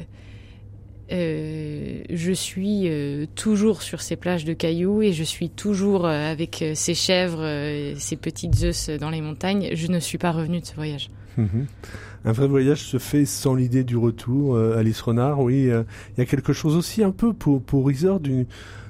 euh, 1.11 2.01
je 2.09 2.31
suis 2.31 2.87
euh, 2.89 3.25
toujours 3.35 3.81
sur 3.81 4.01
ces 4.01 4.15
plages 4.15 4.45
de 4.45 4.53
cailloux 4.53 5.01
et 5.01 5.11
je 5.11 5.23
suis 5.23 5.49
toujours 5.49 6.05
euh, 6.05 6.31
avec 6.31 6.61
euh, 6.61 6.71
ces 6.75 6.93
chèvres, 6.95 7.41
euh, 7.43 7.93
ces 7.97 8.15
petites 8.15 8.55
Zeus 8.55 8.89
dans 8.89 9.09
les 9.09 9.21
montagnes. 9.21 9.69
Je 9.73 9.87
ne 9.87 9.99
suis 9.99 10.17
pas 10.17 10.31
revenue 10.31 10.61
de 10.61 10.65
ce 10.65 10.75
voyage. 10.75 11.09
Mhm. 11.37 11.65
Un 12.25 12.31
vrai 12.31 12.47
voyage 12.47 12.83
se 12.83 12.99
fait 12.99 13.25
sans 13.25 13.53
l'idée 13.53 13.83
du 13.83 13.97
retour. 13.97 14.55
Euh, 14.55 14.77
Alice 14.77 15.01
Renard, 15.01 15.41
oui, 15.41 15.69
euh, 15.69 15.83
il 16.15 16.19
y 16.19 16.23
a 16.23 16.25
quelque 16.25 16.53
chose 16.53 16.77
aussi 16.77 17.03
un 17.03 17.11
peu 17.11 17.33
pour, 17.33 17.61
pour 17.61 17.91
Isor 17.91 18.19
du- 18.21 18.47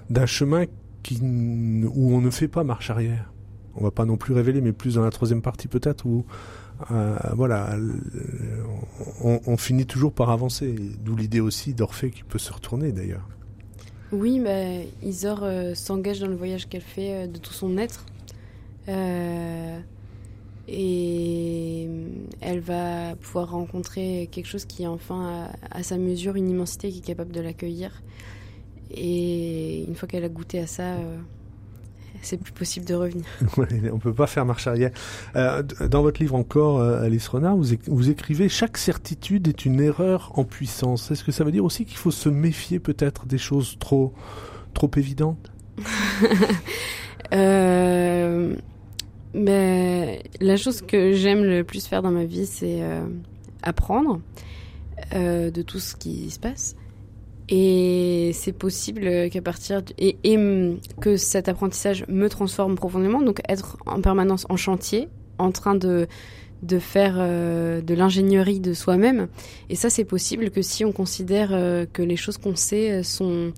d'un 0.09 0.25
chemin 0.25 0.65
qui, 1.01 1.19
où 1.21 2.13
on 2.13 2.21
ne 2.21 2.29
fait 2.29 2.47
pas 2.47 2.63
marche 2.63 2.89
arrière. 2.89 3.31
On 3.75 3.83
va 3.83 3.91
pas 3.91 4.05
non 4.05 4.17
plus 4.17 4.33
révéler, 4.33 4.61
mais 4.61 4.71
plus 4.71 4.95
dans 4.95 5.03
la 5.03 5.09
troisième 5.09 5.41
partie 5.41 5.67
peut-être, 5.67 6.05
où 6.05 6.25
euh, 6.91 7.15
voilà, 7.33 7.75
on, 9.21 9.57
finit 9.57 9.85
toujours 9.85 10.13
par 10.13 10.29
avancer. 10.29 10.75
D'où 11.03 11.15
l'idée 11.15 11.39
aussi 11.39 11.73
d'Orphée 11.73 12.11
qui 12.11 12.23
peut 12.23 12.39
se 12.39 12.51
retourner 12.51 12.91
d'ailleurs. 12.91 13.27
Oui, 14.11 14.39
bah, 14.39 14.83
Isor 15.01 15.39
euh, 15.43 15.73
s'engage 15.73 16.19
dans 16.19 16.27
le 16.27 16.35
voyage 16.35 16.67
qu'elle 16.67 16.81
fait 16.81 17.23
euh, 17.23 17.27
de 17.27 17.37
tout 17.39 17.53
son 17.53 17.77
être. 17.77 18.05
Et 20.67 21.89
elle 22.41 22.59
va 22.59 23.15
pouvoir 23.15 23.51
rencontrer 23.51 24.29
quelque 24.31 24.45
chose 24.45 24.65
qui 24.65 24.83
est 24.83 24.87
enfin 24.87 25.49
à 25.69 25.83
sa 25.83 25.97
mesure, 25.97 26.35
une 26.35 26.49
immensité 26.49 26.89
qui 26.89 26.99
est 26.99 27.01
capable 27.01 27.31
de 27.31 27.41
l'accueillir. 27.41 28.01
Et 28.95 29.85
une 29.87 29.95
fois 29.95 30.07
qu'elle 30.07 30.23
a 30.23 30.29
goûté 30.29 30.59
à 30.59 30.67
ça, 30.67 30.83
euh, 30.93 31.17
c'est 32.21 32.37
plus 32.37 32.53
possible 32.53 32.85
de 32.85 32.93
revenir. 32.95 33.25
Ouais, 33.57 33.67
on 33.91 33.99
peut 33.99 34.13
pas 34.13 34.27
faire 34.27 34.45
marche 34.45 34.67
arrière. 34.67 34.91
Euh, 35.35 35.61
dans 35.63 36.01
votre 36.01 36.21
livre 36.21 36.35
encore, 36.35 36.79
euh, 36.79 37.03
Alice 37.03 37.27
Renard, 37.27 37.55
vous, 37.57 37.73
éc- 37.73 37.87
vous 37.87 38.09
écrivez 38.09 38.49
chaque 38.49 38.77
certitude 38.77 39.47
est 39.47 39.65
une 39.65 39.79
erreur 39.81 40.31
en 40.35 40.43
puissance. 40.43 41.11
Est-ce 41.11 41.23
que 41.23 41.31
ça 41.31 41.43
veut 41.43 41.51
dire 41.51 41.65
aussi 41.65 41.85
qu'il 41.85 41.97
faut 41.97 42.11
se 42.11 42.29
méfier 42.29 42.79
peut-être 42.79 43.25
des 43.25 43.37
choses 43.37 43.77
trop 43.79 44.13
trop 44.73 44.89
évidentes? 44.95 45.51
Euh, 47.33 48.55
mais 49.33 50.21
la 50.39 50.57
chose 50.57 50.81
que 50.81 51.13
j'aime 51.13 51.43
le 51.43 51.63
plus 51.63 51.87
faire 51.87 52.01
dans 52.03 52.11
ma 52.11 52.25
vie, 52.25 52.45
c'est 52.45 52.81
euh, 52.83 53.01
apprendre 53.63 54.21
de 55.13 55.61
tout 55.61 55.79
ce 55.79 55.95
qui 55.95 56.29
se 56.29 56.39
passe 56.39 56.75
Et 57.55 58.31
c'est 58.33 58.51
possible 58.51 59.29
qu'à 59.29 59.41
partir 59.43 59.83
et, 59.99 60.17
et 60.23 60.39
que 60.99 61.17
cet 61.17 61.47
apprentissage 61.47 62.03
me 62.07 62.27
transforme 62.27 62.73
profondément, 62.73 63.21
donc 63.21 63.41
être 63.47 63.77
en 63.85 64.01
permanence 64.01 64.47
en 64.49 64.57
chantier, 64.57 65.07
en 65.37 65.51
train 65.51 65.75
de 65.75 66.07
de 66.63 66.79
faire 66.79 67.17
euh, 67.19 67.81
de 67.81 67.93
l'ingénierie 67.93 68.59
de 68.59 68.73
soi-même. 68.73 69.27
Et 69.69 69.75
ça, 69.75 69.91
c'est 69.91 70.05
possible 70.05 70.49
que 70.49 70.63
si 70.63 70.83
on 70.83 70.91
considère 70.91 71.49
euh, 71.51 71.85
que 71.93 72.01
les 72.01 72.15
choses 72.15 72.39
qu'on 72.39 72.55
sait 72.55 73.03
sont 73.03 73.53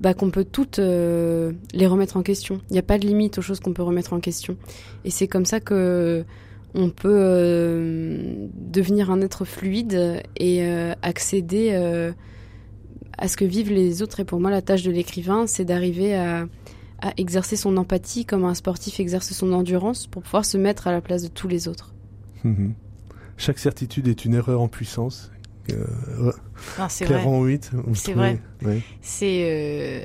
bah, 0.00 0.12
qu'on 0.12 0.30
peut 0.30 0.44
toutes 0.44 0.78
les 0.78 1.86
remettre 1.86 2.16
en 2.16 2.22
question. 2.24 2.60
Il 2.68 2.72
n'y 2.72 2.80
a 2.80 2.82
pas 2.82 2.98
de 2.98 3.06
limite 3.06 3.38
aux 3.38 3.42
choses 3.42 3.60
qu'on 3.60 3.74
peut 3.74 3.84
remettre 3.84 4.12
en 4.12 4.18
question. 4.18 4.56
Et 5.04 5.10
c'est 5.10 5.28
comme 5.28 5.44
ça 5.44 5.60
que 5.60 6.24
on 6.74 6.90
peut 6.90 8.34
devenir 8.54 9.12
un 9.12 9.20
être 9.20 9.44
fluide 9.44 10.20
et 10.36 10.66
accéder 11.02 12.12
à 13.18 13.28
ce 13.28 13.36
que 13.36 13.44
vivent 13.44 13.72
les 13.72 14.02
autres. 14.02 14.20
Et 14.20 14.24
pour 14.24 14.40
moi, 14.40 14.50
la 14.50 14.62
tâche 14.62 14.82
de 14.82 14.90
l'écrivain, 14.90 15.46
c'est 15.46 15.64
d'arriver 15.64 16.14
à, 16.16 16.46
exercer 17.18 17.56
son 17.56 17.76
empathie 17.76 18.24
comme 18.24 18.46
un 18.46 18.54
sportif 18.54 18.98
exerce 18.98 19.30
son 19.32 19.52
endurance 19.52 20.06
pour 20.06 20.22
pouvoir 20.22 20.46
se 20.46 20.56
mettre 20.56 20.86
à 20.86 20.92
la 20.92 21.02
place 21.02 21.22
de 21.22 21.28
tous 21.28 21.48
les 21.48 21.68
autres. 21.68 21.92
Mhm. 22.44 22.72
Chaque 23.36 23.58
certitude 23.58 24.08
est 24.08 24.24
une 24.24 24.32
erreur 24.32 24.62
en 24.62 24.68
puissance. 24.68 25.30
Euh, 25.70 26.32
c'est 26.88 27.04
vrai. 27.04 27.22
C'est 27.94 28.12
vrai. 28.12 28.40
C'est. 29.02 29.42
Euh, 29.44 30.04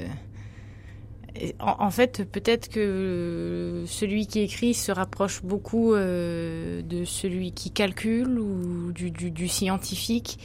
en, 1.59 1.91
fait, 1.91 2.29
peut-être 2.29 2.69
que 2.69 3.83
celui 3.85 4.27
qui 4.27 4.41
écrit 4.41 4.73
se 4.73 4.91
rapproche 4.91 5.41
beaucoup 5.43 5.93
euh, 5.93 6.81
de 6.81 7.05
celui 7.05 7.51
qui 7.53 7.71
calcule 7.71 8.39
ou 8.39 8.91
du 8.91 9.47
scientifique 9.47 10.39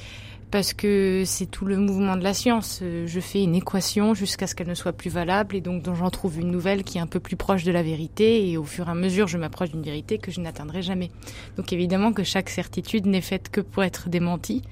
parce 0.54 0.72
que 0.72 1.24
c'est 1.26 1.46
tout 1.46 1.64
le 1.64 1.76
mouvement 1.78 2.16
de 2.16 2.22
la 2.22 2.32
science. 2.32 2.78
Euh, 2.80 3.08
je 3.08 3.18
fais 3.18 3.42
une 3.42 3.56
équation 3.56 4.14
jusqu'à 4.14 4.46
ce 4.46 4.54
qu'elle 4.54 4.68
ne 4.68 4.74
soit 4.74 4.92
plus 4.92 5.10
valable 5.10 5.56
et 5.56 5.60
donc 5.60 5.82
j'en 5.92 6.10
trouve 6.10 6.38
une 6.38 6.52
nouvelle 6.52 6.84
qui 6.84 6.98
est 6.98 7.00
un 7.00 7.08
peu 7.08 7.18
plus 7.18 7.34
proche 7.34 7.64
de 7.64 7.72
la 7.72 7.82
vérité 7.82 8.48
et 8.48 8.56
au 8.56 8.62
fur 8.62 8.86
et 8.86 8.90
à 8.92 8.94
mesure 8.94 9.26
je 9.26 9.36
m'approche 9.36 9.72
d'une 9.72 9.82
vérité 9.82 10.18
que 10.18 10.30
je 10.30 10.40
n'atteindrai 10.40 10.80
jamais. 10.80 11.10
Donc 11.56 11.72
évidemment 11.72 12.12
que 12.12 12.22
chaque 12.22 12.50
certitude 12.50 13.06
n'est 13.06 13.20
faite 13.20 13.48
que 13.50 13.60
pour 13.60 13.82
être 13.82 14.08
démentie 14.08 14.62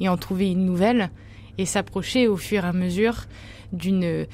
et 0.00 0.08
en 0.08 0.16
trouver 0.16 0.50
une 0.50 0.64
nouvelle 0.64 1.10
et 1.58 1.66
s'approcher 1.66 2.28
au 2.28 2.36
fur 2.36 2.64
et 2.64 2.68
à 2.68 2.72
mesure 2.72 3.26
d'une 3.72 4.26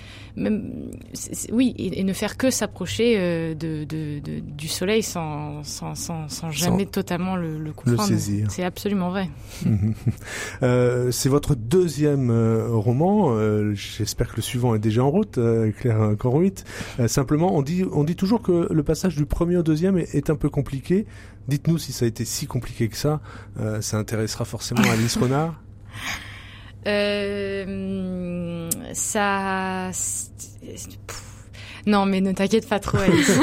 oui 1.53 1.75
et, 1.77 2.05
ne 2.05 2.13
faire 2.13 2.37
que 2.37 2.51
s'approcher 2.51 3.17
euh, 3.19 3.55
de, 3.55 3.85
du 4.41 4.69
soleil 4.69 5.03
sans, 5.03 5.63
sans, 5.65 5.95
sans, 5.95 6.51
jamais 6.51 6.87
totalement 6.87 7.37
le, 7.37 7.59
le 7.59 7.73
comprendre. 7.73 8.05
saisir. 8.05 8.51
C'est 8.51 8.65
absolument 8.65 9.11
vrai. 9.11 9.29
Euh, 10.63 11.11
c'est 11.11 11.29
votre 11.29 11.55
deuxième 11.55 12.31
euh, 12.31 12.69
roman. 12.69 13.35
J'espère 13.75 14.31
que 14.31 14.37
le 14.37 14.43
suivant 14.43 14.75
est 14.75 14.79
déjà 14.79 15.03
en 15.03 15.11
route, 15.11 15.39
Claire 15.79 16.15
Corruit. 16.19 16.55
simplement, 17.07 17.55
on 17.55 17.63
dit, 17.63 17.85
on 17.93 18.05
dit 18.05 18.17
toujours 18.17 18.43
que 18.43 18.69
le 18.71 18.83
passage 18.83 19.17
du 19.17 19.27
premier 19.27 19.57
au 19.57 19.63
deuxième 19.63 19.99
est, 19.99 20.15
est 20.15 20.31
un 20.31 20.37
peu 20.37 20.49
compliqué. 20.49 21.07
Dites-nous 21.49 21.79
si 21.79 21.93
ça 21.93 22.05
a 22.05 22.09
été 22.09 22.25
si 22.25 22.47
compliqué 22.47 22.89
que 22.89 22.97
ça. 22.97 23.21
ça 23.81 23.99
intéressera 23.99 24.45
forcément 24.45 24.83
Alice 24.91 25.17
Renard. 25.17 25.64
Euh, 26.87 28.69
ça. 28.93 29.91
Non, 31.87 32.07
mais 32.07 32.23
ne 32.23 32.33
t'inquiète 32.33 32.67
pas 32.69 32.79
trop, 32.79 32.97
Alice. 32.99 33.39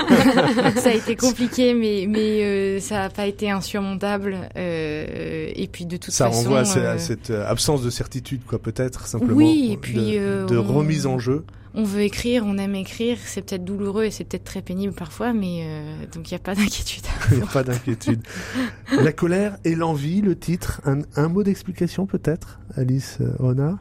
ça 0.77 0.89
a 0.89 0.93
été 0.93 1.15
compliqué, 1.15 1.75
mais 1.75 2.07
mais 2.09 2.43
euh, 2.43 2.79
ça 2.79 2.95
n'a 2.95 3.09
pas 3.09 3.27
été 3.27 3.51
insurmontable. 3.51 4.49
Euh, 4.55 5.51
et 5.55 5.67
puis 5.67 5.85
de 5.85 5.97
toute 5.97 6.13
façon, 6.13 6.41
ça 6.41 6.49
renvoie 6.49 6.59
à, 6.59 6.97
cette 6.97 7.29
absence 7.29 7.83
de 7.83 7.89
certitude, 7.89 8.41
quoi, 8.47 8.59
peut-être 8.59 9.07
simplement. 9.07 9.35
Oui, 9.35 9.69
et 9.73 9.77
puis 9.77 10.17
de, 10.17 10.57
remise 10.57 11.05
en 11.05 11.19
jeu 11.19 11.45
on 11.73 11.83
veut 11.83 12.01
écrire, 12.01 12.43
on 12.45 12.57
aime 12.57 12.75
écrire, 12.75 13.17
c'est 13.23 13.41
peut-être 13.41 13.63
douloureux 13.63 14.03
et 14.03 14.11
c'est 14.11 14.23
peut-être 14.25 14.43
très 14.43 14.61
pénible 14.61 14.93
parfois, 14.93 15.33
mais 15.33 15.61
euh, 15.63 16.05
donc 16.13 16.29
il 16.29 16.33
n'y 16.33 16.35
a 16.35 16.39
pas 16.39 16.55
d'inquiétude. 16.55 17.03
Il 17.31 17.37
n'y 17.37 17.43
a 17.43 17.45
pas 17.45 17.63
d'inquiétude. 17.63 18.21
La 18.91 19.13
colère 19.13 19.57
et 19.63 19.75
l'envie, 19.75 20.21
le 20.21 20.37
titre, 20.37 20.81
un, 20.85 21.27
mot 21.29 21.43
d'explication 21.43 22.05
peut-être, 22.05 22.59
Alice 22.75 23.19
Ona? 23.39 23.79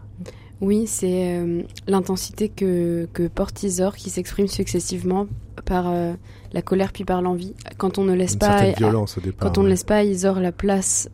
Oui, 0.61 0.86
c'est 0.86 1.38
euh, 1.38 1.62
l'intensité 1.88 2.49
que, 2.49 3.09
porte 3.34 3.62
Isor 3.62 3.97
qui 3.97 4.11
s'exprime 4.11 4.47
successivement 4.47 5.26
par 5.64 5.88
euh, 5.88 6.12
la 6.53 6.62
colère 6.62 6.93
puis 6.93 7.05
par 7.05 7.22
l'envie. 7.22 7.55
Quand 7.78 7.99
on 7.99 8.05
ne 8.05 8.12
laisse 8.12 8.36
pas, 8.36 8.70
violence 8.72 9.18
au 9.18 9.20
départ, 9.20 9.49
quand 9.49 9.59
on 9.59 9.62
ne 9.62 9.68
laisse 9.68 9.84
pas 9.84 9.97
à 9.97 10.03
Isor 10.05 10.38
la 10.38 10.53
place 10.53 11.09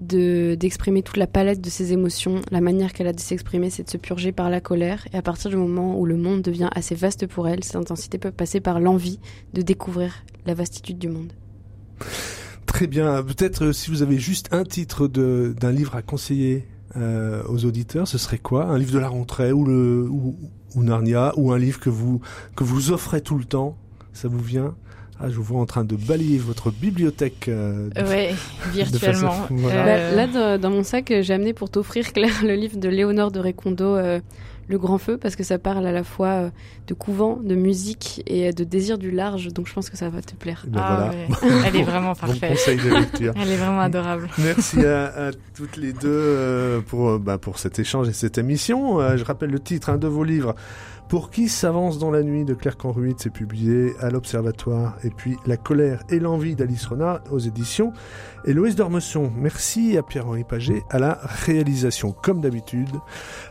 de 0.00 0.54
d'exprimer 0.54 1.02
toute 1.02 1.16
la 1.16 1.26
palette 1.26 1.60
de 1.60 1.70
ses 1.70 1.92
émotions. 1.92 2.40
La 2.50 2.60
manière 2.60 2.92
qu'elle 2.92 3.06
a 3.06 3.12
de 3.12 3.20
s'exprimer, 3.20 3.70
c'est 3.70 3.84
de 3.84 3.90
se 3.90 3.96
purger 3.96 4.32
par 4.32 4.50
la 4.50 4.60
colère. 4.60 5.06
Et 5.12 5.16
à 5.16 5.22
partir 5.22 5.50
du 5.50 5.56
moment 5.56 5.98
où 5.98 6.06
le 6.06 6.16
monde 6.16 6.42
devient 6.42 6.70
assez 6.74 6.94
vaste 6.94 7.26
pour 7.26 7.48
elle, 7.48 7.62
cette 7.62 7.76
intensité 7.76 8.18
peut 8.18 8.30
passer 8.30 8.60
par 8.60 8.80
l'envie 8.80 9.20
de 9.54 9.62
découvrir 9.62 10.24
la 10.46 10.54
vastitude 10.54 10.98
du 10.98 11.08
monde. 11.08 11.32
Très 12.66 12.86
bien. 12.86 13.22
Peut-être 13.22 13.66
euh, 13.66 13.72
si 13.72 13.90
vous 13.90 14.02
avez 14.02 14.18
juste 14.18 14.48
un 14.52 14.64
titre 14.64 15.06
d'un 15.06 15.72
livre 15.72 15.96
à 15.96 16.02
conseiller 16.02 16.66
euh, 16.96 17.42
aux 17.48 17.64
auditeurs, 17.64 18.08
ce 18.08 18.16
serait 18.16 18.38
quoi? 18.38 18.66
Un 18.66 18.78
livre 18.78 18.92
de 18.92 18.98
la 18.98 19.08
rentrée 19.08 19.52
ou, 19.52 19.64
le, 19.64 20.08
ou 20.08 20.36
Narnia 20.76 21.32
ou 21.36 21.52
un 21.52 21.58
livre 21.58 21.78
que 21.78 21.90
vous, 21.90 22.20
que 22.56 22.64
vous 22.64 22.90
offrez 22.90 23.20
tout 23.20 23.36
le 23.36 23.44
temps? 23.44 23.76
Ça 24.12 24.28
vous 24.28 24.40
vient? 24.40 24.74
Ah, 25.22 25.28
je 25.28 25.36
vous 25.36 25.42
vois 25.42 25.60
en 25.60 25.66
train 25.66 25.84
de 25.84 25.96
balayer 25.96 26.38
votre 26.38 26.70
bibliothèque. 26.70 27.48
Euh, 27.48 27.90
ouais, 28.08 28.34
virtuellement. 28.72 29.34
Euh, 29.50 30.16
là, 30.16 30.56
dans, 30.56 30.70
mon 30.70 30.82
sac, 30.82 31.12
j'ai 31.20 31.34
amené 31.34 31.52
pour 31.52 31.68
t'offrir, 31.68 32.12
Claire, 32.14 32.42
le 32.42 32.54
livre 32.54 32.78
de 32.78 32.88
Léonore 32.88 33.30
de 33.30 33.38
Récondo, 33.38 33.96
euh, 33.96 34.20
Le 34.68 34.78
Grand 34.78 34.96
Feu, 34.96 35.18
parce 35.18 35.36
que 35.36 35.42
ça 35.42 35.58
parle 35.58 35.86
à 35.86 35.92
la 35.92 36.04
fois 36.04 36.28
euh, 36.28 36.50
de 36.86 36.94
couvent, 36.94 37.36
de 37.36 37.54
musique 37.54 38.22
et 38.26 38.50
de 38.54 38.64
désir 38.64 38.96
du 38.96 39.10
large. 39.10 39.48
Donc, 39.48 39.68
je 39.68 39.74
pense 39.74 39.90
que 39.90 39.96
ça 39.98 40.08
va 40.08 40.22
te 40.22 40.34
plaire. 40.34 40.64
Ben 40.66 40.80
ah, 40.82 41.10
Elle 41.66 41.76
est 41.76 41.82
vraiment 41.82 42.14
parfaite. 42.14 42.52
conseil 42.52 42.78
de 42.78 42.88
lecture. 42.88 43.34
Elle 43.36 43.50
est 43.50 43.56
vraiment 43.56 43.80
adorable. 43.80 44.30
Merci 44.38 44.80
à, 44.86 45.32
toutes 45.54 45.76
les 45.76 45.92
deux 45.92 46.82
pour, 46.86 47.18
bah, 47.18 47.36
pour 47.36 47.58
cet 47.58 47.78
échange 47.78 48.08
et 48.08 48.14
cette 48.14 48.38
émission. 48.38 49.00
je 49.18 49.24
rappelle 49.24 49.50
le 49.50 49.60
titre 49.60 49.90
hein, 49.90 49.98
de 49.98 50.08
vos 50.08 50.24
livres. 50.24 50.54
Pour 51.10 51.30
qui 51.30 51.48
s'avance 51.48 51.98
dans 51.98 52.12
la 52.12 52.22
nuit 52.22 52.44
de 52.44 52.54
Claire 52.54 52.76
Canruit, 52.76 53.16
c'est 53.18 53.32
publié 53.32 53.94
à 53.98 54.10
l'Observatoire. 54.10 54.96
Et 55.02 55.10
puis 55.10 55.36
La 55.44 55.56
colère 55.56 56.04
et 56.08 56.20
l'envie 56.20 56.54
d'Alice 56.54 56.86
Renard 56.86 57.18
aux 57.32 57.40
éditions 57.40 57.92
Héloïse 58.44 58.76
Dormesson. 58.76 59.32
Merci 59.34 59.98
à 59.98 60.04
Pierre-Henri 60.04 60.44
Paget 60.44 60.84
à 60.88 61.00
la 61.00 61.18
réalisation. 61.44 62.12
Comme 62.12 62.40
d'habitude, 62.40 62.94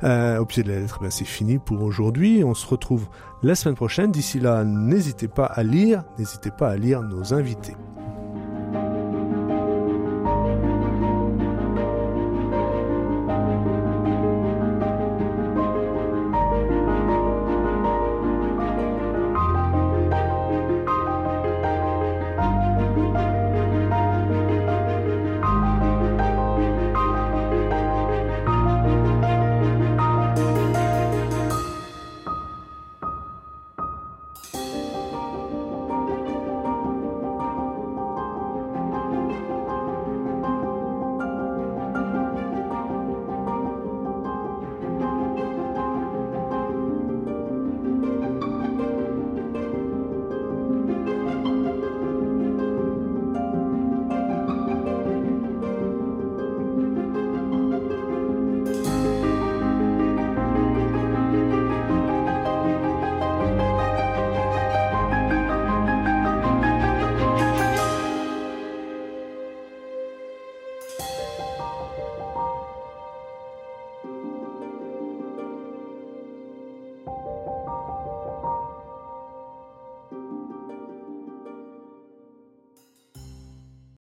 euh, 0.05 0.39
au 0.39 0.45
pied 0.45 0.64
de 0.64 0.70
la 0.72 0.80
lettre, 0.80 0.99
ben, 1.01 1.12
c'est 1.12 1.26
fini 1.26 1.60
pour 1.60 1.82
aujourd'hui. 1.82 2.45
On 2.45 2.53
se 2.53 2.66
retrouve 2.66 3.10
la 3.43 3.55
semaine 3.55 3.76
prochaine. 3.76 4.10
D'ici 4.10 4.39
là, 4.39 4.64
n'hésitez 4.64 5.28
pas 5.28 5.45
à 5.45 5.62
lire, 5.62 6.05
n'hésitez 6.18 6.51
pas 6.51 6.70
à 6.70 6.78
lire 6.78 7.01
nos 7.03 7.34
invités. 7.34 7.76